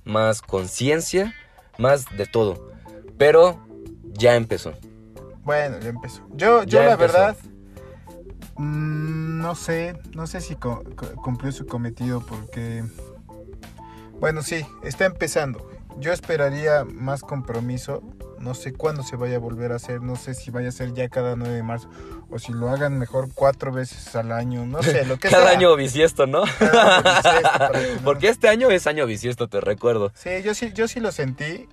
más 0.05 0.41
conciencia, 0.41 1.33
más 1.77 2.05
de 2.17 2.25
todo. 2.25 2.71
Pero 3.17 3.59
ya 4.13 4.35
empezó. 4.35 4.73
Bueno, 5.43 5.77
ya 5.79 5.89
empezó. 5.89 6.21
Yo, 6.33 6.63
yo 6.63 6.79
Ya 6.79 6.85
la 6.85 6.91
empezó. 6.93 7.13
verdad, 7.13 7.37
mm, 8.57 9.41
no 9.41 9.55
sé, 9.55 9.97
no 10.15 10.27
sé 10.27 10.41
si 10.41 10.55
cumplió 10.55 11.51
su 11.51 11.65
cometido 11.65 12.21
porque, 12.21 12.83
bueno, 14.19 14.43
sí, 14.43 14.65
está 14.83 15.05
empezando. 15.05 15.67
Yo 15.97 16.13
esperaría 16.13 16.83
más 16.85 17.21
compromiso. 17.21 18.01
No 18.41 18.53
sé 18.55 18.73
cuándo 18.73 19.03
se 19.03 19.15
vaya 19.15 19.35
a 19.35 19.39
volver 19.39 19.71
a 19.71 19.75
hacer. 19.75 20.01
No 20.01 20.15
sé 20.15 20.33
si 20.33 20.49
vaya 20.51 20.69
a 20.69 20.71
ser 20.71 20.93
ya 20.93 21.07
cada 21.09 21.35
9 21.35 21.53
de 21.53 21.63
marzo. 21.63 21.89
O 22.29 22.39
si 22.39 22.51
lo 22.53 22.69
hagan 22.69 22.97
mejor 22.97 23.29
cuatro 23.33 23.71
veces 23.71 24.15
al 24.15 24.31
año. 24.31 24.65
No 24.65 24.81
sé, 24.83 25.05
lo 25.05 25.17
que 25.17 25.29
Cada 25.29 25.49
sea. 25.49 25.57
año 25.57 25.75
bisiesto, 25.75 26.25
¿no? 26.27 26.43
Cada 26.59 26.97
año 26.97 27.03
bisiesto, 27.13 27.57
para 27.59 27.71
que 27.79 27.95
no- 27.95 28.01
Porque 28.03 28.27
este 28.29 28.49
año 28.49 28.71
es 28.71 28.87
año 28.87 29.05
bisiesto, 29.05 29.47
te 29.47 29.61
recuerdo. 29.61 30.11
Sí, 30.15 30.29
yo 30.43 30.53
sí, 30.53 30.71
yo 30.73 30.87
sí 30.87 30.99
lo 30.99 31.11
sentí. 31.11 31.67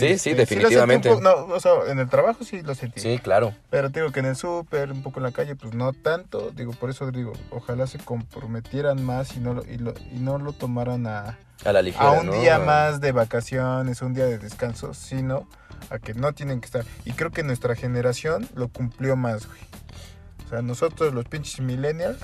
Sí, 0.00 0.18
sí, 0.18 0.30
un 0.30 0.36
definitivamente. 0.38 1.08
poco- 1.08 1.20
no, 1.20 1.34
o 1.54 1.60
sea, 1.60 1.72
en 1.88 1.98
el 1.98 2.08
trabajo 2.08 2.44
sí 2.44 2.62
lo 2.62 2.74
sentí. 2.74 3.00
Sí, 3.00 3.18
claro. 3.18 3.54
Pero 3.70 3.90
te 3.90 4.00
digo 4.00 4.12
que 4.12 4.20
en 4.20 4.26
el 4.26 4.36
súper, 4.36 4.90
un 4.92 5.02
poco 5.02 5.20
en 5.20 5.24
la 5.24 5.32
calle, 5.32 5.54
pues 5.56 5.74
no 5.74 5.92
tanto. 5.92 6.50
Digo, 6.50 6.72
por 6.72 6.90
eso 6.90 7.10
digo, 7.10 7.32
ojalá 7.50 7.86
se 7.86 7.98
comprometieran 7.98 9.02
más 9.04 9.36
y 9.36 9.40
no 9.40 9.54
lo, 9.54 9.64
y 9.64 9.78
lo, 9.78 9.94
y 10.12 10.18
no 10.18 10.38
lo 10.38 10.52
tomaran 10.52 11.06
a, 11.06 11.38
A 11.64 11.72
la 11.72 11.82
ligera. 11.82 12.06
a 12.08 12.10
un 12.20 12.26
¿no? 12.26 12.32
día 12.32 12.58
más 12.58 13.00
de 13.00 13.12
vacaciones, 13.12 14.02
un 14.02 14.14
día 14.14 14.24
de 14.26 14.38
descanso, 14.38 14.94
sino 14.94 15.48
a 15.90 15.98
que 15.98 16.14
no 16.14 16.32
tienen 16.32 16.60
que 16.60 16.66
estar. 16.66 16.84
Y 17.04 17.12
creo 17.12 17.30
que 17.30 17.42
nuestra 17.42 17.74
generación 17.74 18.48
lo 18.54 18.68
cumplió 18.68 19.16
más, 19.16 19.46
güey. 19.46 19.60
O 20.46 20.48
sea, 20.50 20.62
nosotros 20.62 21.14
los 21.14 21.24
pinches 21.26 21.60
millennials, 21.60 22.18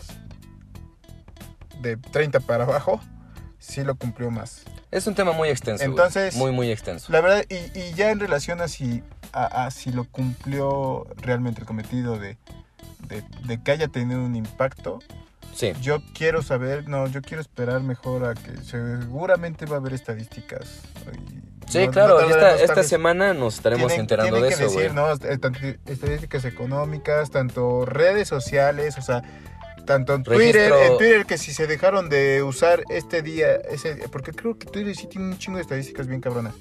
de 1.81 1.97
30 1.97 2.41
para 2.41 2.65
abajo, 2.65 3.01
sí 3.67 3.83
lo 3.85 3.95
cumplió 3.97 4.31
más. 4.31 4.63
Es 4.91 5.07
un 5.07 5.15
tema 5.15 5.33
muy 5.33 5.49
extenso. 5.49 5.83
güey. 5.85 5.91
Entonces- 5.97 6.37
Muy, 6.37 6.53
muy 6.53 6.71
extenso. 6.71 7.13
La 7.13 7.21
verdad, 7.21 7.45
y, 7.49 7.79
y 7.79 7.93
ya 7.95 8.11
en 8.11 8.21
relación 8.21 8.61
a 8.61 8.69
si, 8.69 9.03
a, 9.33 9.67
a 9.67 9.71
si 9.71 9.91
lo 9.93 10.05
cumplió 10.05 11.07
realmente 11.17 11.61
el 11.61 11.67
cometido 11.67 12.19
de, 12.19 12.39
de, 13.09 13.23
de 13.45 13.63
que 13.63 13.71
haya 13.73 13.89
tenido 13.89 14.21
un 14.25 14.37
impacto, 14.37 15.01
Sí. 15.55 15.73
yo 15.81 16.03
quiero 16.15 16.43
saber, 16.43 16.87
no, 16.87 17.07
yo 17.07 17.23
quiero 17.23 17.41
esperar 17.41 17.81
mejor 17.81 18.27
a 18.27 18.35
que 18.35 18.63
seguramente 18.63 19.65
va 19.67 19.77
a 19.77 19.79
haber 19.79 19.95
estadísticas. 19.95 20.83
y 21.13 21.73
Sí, 21.73 21.85
no- 21.87 21.91
claro. 21.93 22.21
no 22.21 22.29
esta, 22.29 22.55
esta 22.61 22.83
semana 22.85 23.35
nos 23.35 23.57
estaremos 23.57 23.89
tienen- 23.89 24.03
enterando 24.03 24.37
de 24.37 24.49
tienen 24.49 24.53
eso, 24.53 24.69
que 24.69 24.75
güey. 24.75 24.89
decir, 24.89 24.95
¿no? 24.95 25.39
Tanto 25.39 25.59
Estadísticas 25.91 26.45
económicas, 26.45 27.31
tanto 27.31 27.85
redes 27.87 28.29
sociales, 28.29 28.97
o 28.99 29.03
sea, 29.03 29.23
tanto 29.87 30.15
en 30.15 30.23
Twitter, 30.23 30.71
Registro- 30.73 30.87
en 30.93 30.99
Twitter 30.99 31.27
que 31.27 31.39
si 31.39 31.55
se 31.55 31.67
dejaron 31.67 32.09
de 32.11 32.43
usar 32.43 32.83
este 32.91 33.23
día, 33.23 33.55
ese, 33.55 33.95
porque 34.11 34.33
creo 34.33 34.59
que 34.59 34.67
Twitter 34.67 34.95
sí 34.95 35.07
tiene 35.07 35.29
un 35.29 35.39
chingo 35.39 35.57
de 35.57 35.63
estadísticas 35.63 36.07
bien 36.07 36.21
cabronas. 36.21 36.55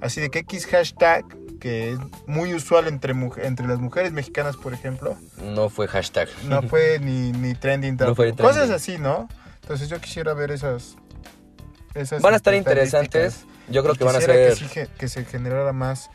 Así 0.00 0.20
de 0.20 0.30
que 0.30 0.40
X 0.40 0.66
hashtag, 0.66 1.24
que 1.58 1.92
es 1.92 1.98
muy 2.26 2.52
usual 2.54 2.86
entre, 2.86 3.14
muj- 3.14 3.42
entre 3.42 3.66
las 3.66 3.78
mujeres 3.78 4.12
mexicanas, 4.12 4.56
por 4.56 4.74
ejemplo, 4.74 5.16
No 5.42 5.68
fue 5.70 5.88
hashtag. 5.88 6.28
no 6.44 6.62
fue 6.62 6.98
ni, 7.02 7.32
ni 7.32 7.54
trending. 7.54 7.96
No 7.96 8.14
fue 8.14 8.28
tampoco. 8.28 8.48
Cosas 8.50 8.68
trending. 8.68 8.74
así, 8.76 8.98
¿no? 8.98 9.28
Entonces 9.62 9.88
yo 9.88 9.98
quisiera 10.00 10.34
ver 10.34 10.50
esas... 10.52 10.96
esas 11.94 12.20
Van 12.22 12.34
a 12.34 12.36
estar 12.36 12.54
estadísticas. 12.54 13.02
interesantes. 13.02 13.46
Yo 13.68 13.82
creo 13.82 13.94
Y 13.94 13.98
que 13.98 14.04
van 14.04 14.14
a 14.16 14.18
quisiera 14.18 14.34
ser. 14.34 14.48
que, 14.50 14.56
sí 14.56 14.68
ge- 14.68 14.88
que 14.98 15.08
se 15.08 15.24
generara 15.24 15.72
más 15.72 16.10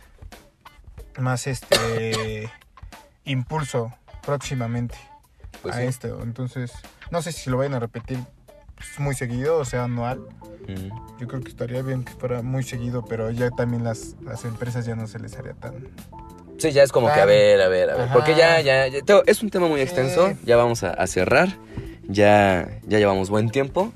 más 1.19 1.45
este 1.47 2.49
impulso 3.25 3.93
próximamente 4.25 4.97
pues, 5.61 5.75
a 5.75 5.79
sí. 5.79 5.85
esto 5.85 6.19
entonces 6.23 6.71
no 7.11 7.21
sé 7.21 7.31
si 7.31 7.49
lo 7.49 7.57
vayan 7.57 7.73
a 7.75 7.79
repetir 7.79 8.17
pues, 8.75 8.99
muy 8.99 9.15
seguido 9.15 9.57
o 9.57 9.65
sea 9.65 9.83
anual 9.85 10.21
Mm. 10.67 11.19
yo 11.19 11.27
creo 11.27 11.41
que 11.41 11.49
estaría 11.49 11.81
bien 11.81 12.03
que 12.03 12.13
fuera 12.13 12.43
muy 12.43 12.61
seguido 12.63 13.03
pero 13.03 13.31
ya 13.31 13.49
también 13.49 13.83
las, 13.83 14.15
las 14.21 14.45
empresas 14.45 14.85
ya 14.85 14.95
no 14.95 15.07
se 15.07 15.17
les 15.19 15.35
haría 15.35 15.53
tan 15.53 15.87
Sí, 16.59 16.71
ya 16.71 16.83
es 16.83 16.91
como 16.91 17.07
que 17.07 17.13
a 17.13 17.17
Tan- 17.21 17.27
ver, 17.27 17.59
a 17.61 17.67
ver, 17.69 17.89
a 17.89 17.95
ver. 17.95 18.05
Ajá. 18.05 18.13
Porque 18.13 18.35
ya, 18.35 18.61
ya, 18.61 18.87
ya- 18.87 18.99
es 19.25 19.41
un 19.41 19.49
tema 19.49 19.67
muy 19.67 19.77
Sí. 19.77 19.83
extenso. 19.85 20.33
Ya 20.45 20.57
vamos 20.57 20.83
a, 20.83 20.91
a 20.91 21.07
cerrar. 21.07 21.57
Ya, 22.07 22.79
ya 22.85 22.99
llevamos 22.99 23.31
buen 23.31 23.49
tiempo. 23.49 23.91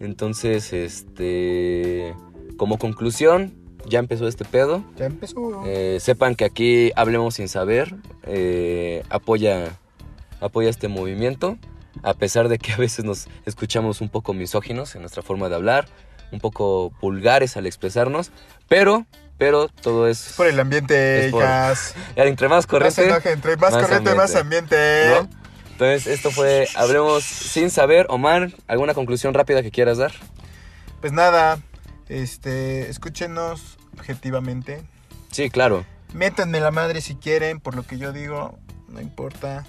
Entonces, 0.00 0.74
este. 0.74 2.14
Como 2.58 2.76
conclusión, 2.78 3.54
ya 3.88 4.00
empezó 4.00 4.28
este 4.28 4.44
pedo. 4.44 4.84
ya 4.96 5.06
empezó 5.06 5.62
Eh, 5.64 5.96
sepan 5.98 6.34
que 6.34 6.44
aquí 6.44 6.92
Hablemos 6.94 7.36
Sin 7.36 7.48
Saber 7.48 7.94
eh, 8.24 9.02
apoya, 9.08 9.70
apoya 10.40 10.70
este 10.70 10.88
movimiento. 10.88 11.58
A 12.02 12.14
pesar 12.14 12.48
de 12.48 12.58
que 12.58 12.72
a 12.72 12.76
veces 12.76 13.04
nos 13.04 13.28
escuchamos 13.46 14.00
un 14.00 14.08
poco 14.08 14.34
misóginos 14.34 14.94
en 14.94 15.00
nuestra 15.02 15.22
forma 15.22 15.48
de 15.48 15.54
hablar. 15.54 15.86
Un 16.32 16.40
poco 16.40 16.90
vulgares 17.00 17.56
al 17.56 17.66
expresarnos. 17.66 18.30
Pero, 18.68 19.06
pero 19.38 19.68
todo 19.68 20.08
es. 20.08 20.34
por 20.36 20.46
el 20.46 20.58
ambiente 20.58 21.26
es 21.26 21.30
por- 21.32 21.44
Entre 22.16 22.48
más 22.48 22.66
corriente. 22.66 23.04
enojen, 23.06 23.32
entre 23.34 23.56
más, 23.56 23.72
más 23.72 23.82
corriente 23.82 24.14
más 24.14 24.34
ambiente 24.34 24.76
¿no? 25.10 25.28
Entonces, 25.72 26.06
esto 26.06 26.30
fue 26.30 26.68
Hablemos 26.76 27.24
sin 27.24 27.70
saber. 27.70 28.06
Omar, 28.08 28.52
¿alguna 28.68 28.94
conclusión 28.94 29.34
rápida 29.34 29.62
que 29.62 29.70
quieras 29.70 29.98
dar? 29.98 30.12
pues 31.00 31.12
nada 31.12 31.58
este 32.08 32.88
escúchenos 32.88 33.76
objetivamente 33.98 34.82
Sí, 35.30 35.50
claro. 35.50 35.84
Métanme 36.14 36.60
la 36.60 36.70
madre 36.70 37.00
si 37.00 37.14
quieren, 37.16 37.60
por 37.60 37.74
lo 37.74 37.82
que 37.82 37.98
yo 37.98 38.12
digo, 38.12 38.56
no 38.88 39.00
importa. 39.00 39.64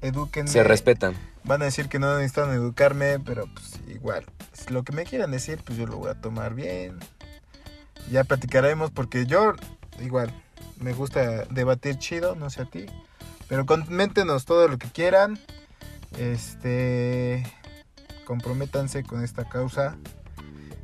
Edúquenme. 0.00 0.50
Se 0.50 0.62
respetan. 0.62 1.14
Van 1.44 1.62
a 1.62 1.66
decir 1.66 1.88
que 1.88 1.98
no 1.98 2.14
necesitan 2.16 2.50
educarme, 2.52 3.18
pero 3.20 3.46
pues 3.52 3.80
igual. 3.88 4.24
Lo 4.68 4.82
que 4.82 4.92
me 4.92 5.04
quieran 5.04 5.30
decir, 5.30 5.60
pues 5.64 5.78
yo 5.78 5.86
lo 5.86 5.96
voy 5.96 6.10
a 6.10 6.14
tomar 6.14 6.54
bien. 6.54 6.98
Ya 8.10 8.24
platicaremos 8.24 8.90
porque 8.90 9.26
yo 9.26 9.54
igual 10.00 10.32
me 10.80 10.92
gusta 10.92 11.44
debatir 11.46 11.98
chido, 11.98 12.34
no 12.34 12.50
sé 12.50 12.62
a 12.62 12.64
ti. 12.66 12.86
Pero 13.48 13.66
coméntenos 13.66 14.44
todo 14.44 14.68
lo 14.68 14.78
que 14.78 14.88
quieran. 14.88 15.38
Este 16.18 17.44
comprométanse 18.24 19.04
con 19.04 19.24
esta 19.24 19.48
causa. 19.48 19.96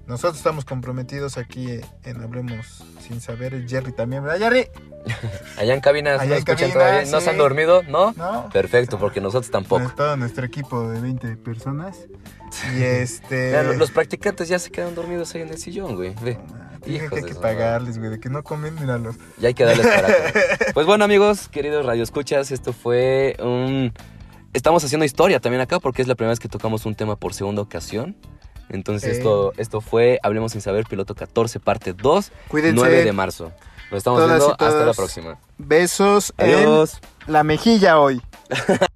Nosotros 0.06 0.36
estamos 0.36 0.64
comprometidos 0.64 1.38
aquí 1.38 1.80
en 2.04 2.22
Hablemos 2.22 2.84
sin 3.00 3.20
saber. 3.20 3.66
Jerry 3.66 3.92
también, 3.92 4.22
¿verdad, 4.22 4.38
Jerry? 4.38 4.68
Allá 5.58 5.74
en 5.74 5.80
cabina, 5.80 6.14
Allá 6.14 6.24
¿no 6.24 6.32
en 6.32 6.38
escuchan 6.38 6.56
cabina, 6.56 6.74
todavía? 6.74 7.10
¿No 7.10 7.18
sí. 7.18 7.24
se 7.24 7.30
han 7.30 7.38
dormido? 7.38 7.82
¿No? 7.84 8.12
No. 8.12 8.50
Perfecto, 8.52 8.98
porque 8.98 9.20
nosotros 9.20 9.50
tampoco. 9.50 9.92
Todo 9.96 10.16
nuestro 10.16 10.44
equipo 10.44 10.88
de 10.90 11.00
20 11.00 11.36
personas. 11.38 12.06
Y 12.76 12.82
este. 12.82 13.46
Mira, 13.62 13.62
los 13.62 13.90
practicantes 13.90 14.48
ya 14.48 14.58
se 14.58 14.70
quedan 14.70 14.94
dormidos 14.94 15.34
ahí 15.34 15.42
en 15.42 15.48
el 15.48 15.58
sillón, 15.58 15.96
güey. 15.96 16.14
Ve. 16.22 16.38
Hijos 16.86 17.08
que 17.10 17.16
hay 17.16 17.24
que 17.24 17.34
pagarles, 17.34 17.98
güey, 17.98 18.10
de 18.10 18.20
que 18.20 18.28
no 18.28 18.42
comen, 18.42 18.74
míralos. 18.74 19.16
Y 19.40 19.46
hay 19.46 19.54
que 19.54 19.64
darles 19.64 19.86
para. 19.86 20.08
Pues 20.74 20.86
bueno, 20.86 21.04
amigos, 21.04 21.48
queridos 21.48 21.86
radioescuchas, 21.86 22.50
esto 22.50 22.72
fue 22.72 23.36
un... 23.38 23.92
Estamos 24.52 24.84
haciendo 24.84 25.04
historia 25.04 25.40
también 25.40 25.60
acá 25.62 25.78
porque 25.80 26.02
es 26.02 26.08
la 26.08 26.14
primera 26.14 26.30
vez 26.30 26.40
que 26.40 26.48
tocamos 26.48 26.84
un 26.84 26.94
tema 26.94 27.16
por 27.16 27.32
segunda 27.32 27.62
ocasión. 27.62 28.16
Entonces 28.70 29.08
Eh. 29.08 29.12
esto, 29.18 29.52
esto 29.56 29.80
fue 29.80 30.18
Hablemos 30.22 30.52
sin 30.52 30.60
saber, 30.60 30.84
piloto 30.86 31.14
14, 31.14 31.60
parte 31.60 31.92
2, 31.92 32.32
Cuídense. 32.48 32.74
9 32.74 33.04
de 33.04 33.12
marzo. 33.12 33.52
Nos 33.90 33.98
estamos 33.98 34.18
Todas 34.20 34.38
viendo 34.38 34.56
hasta 34.58 34.84
la 34.86 34.94
próxima. 34.94 35.38
Besos 35.58 36.32
Adiós. 36.36 37.00
en 37.26 37.32
la 37.32 37.44
mejilla 37.44 37.98
hoy. 38.00 38.20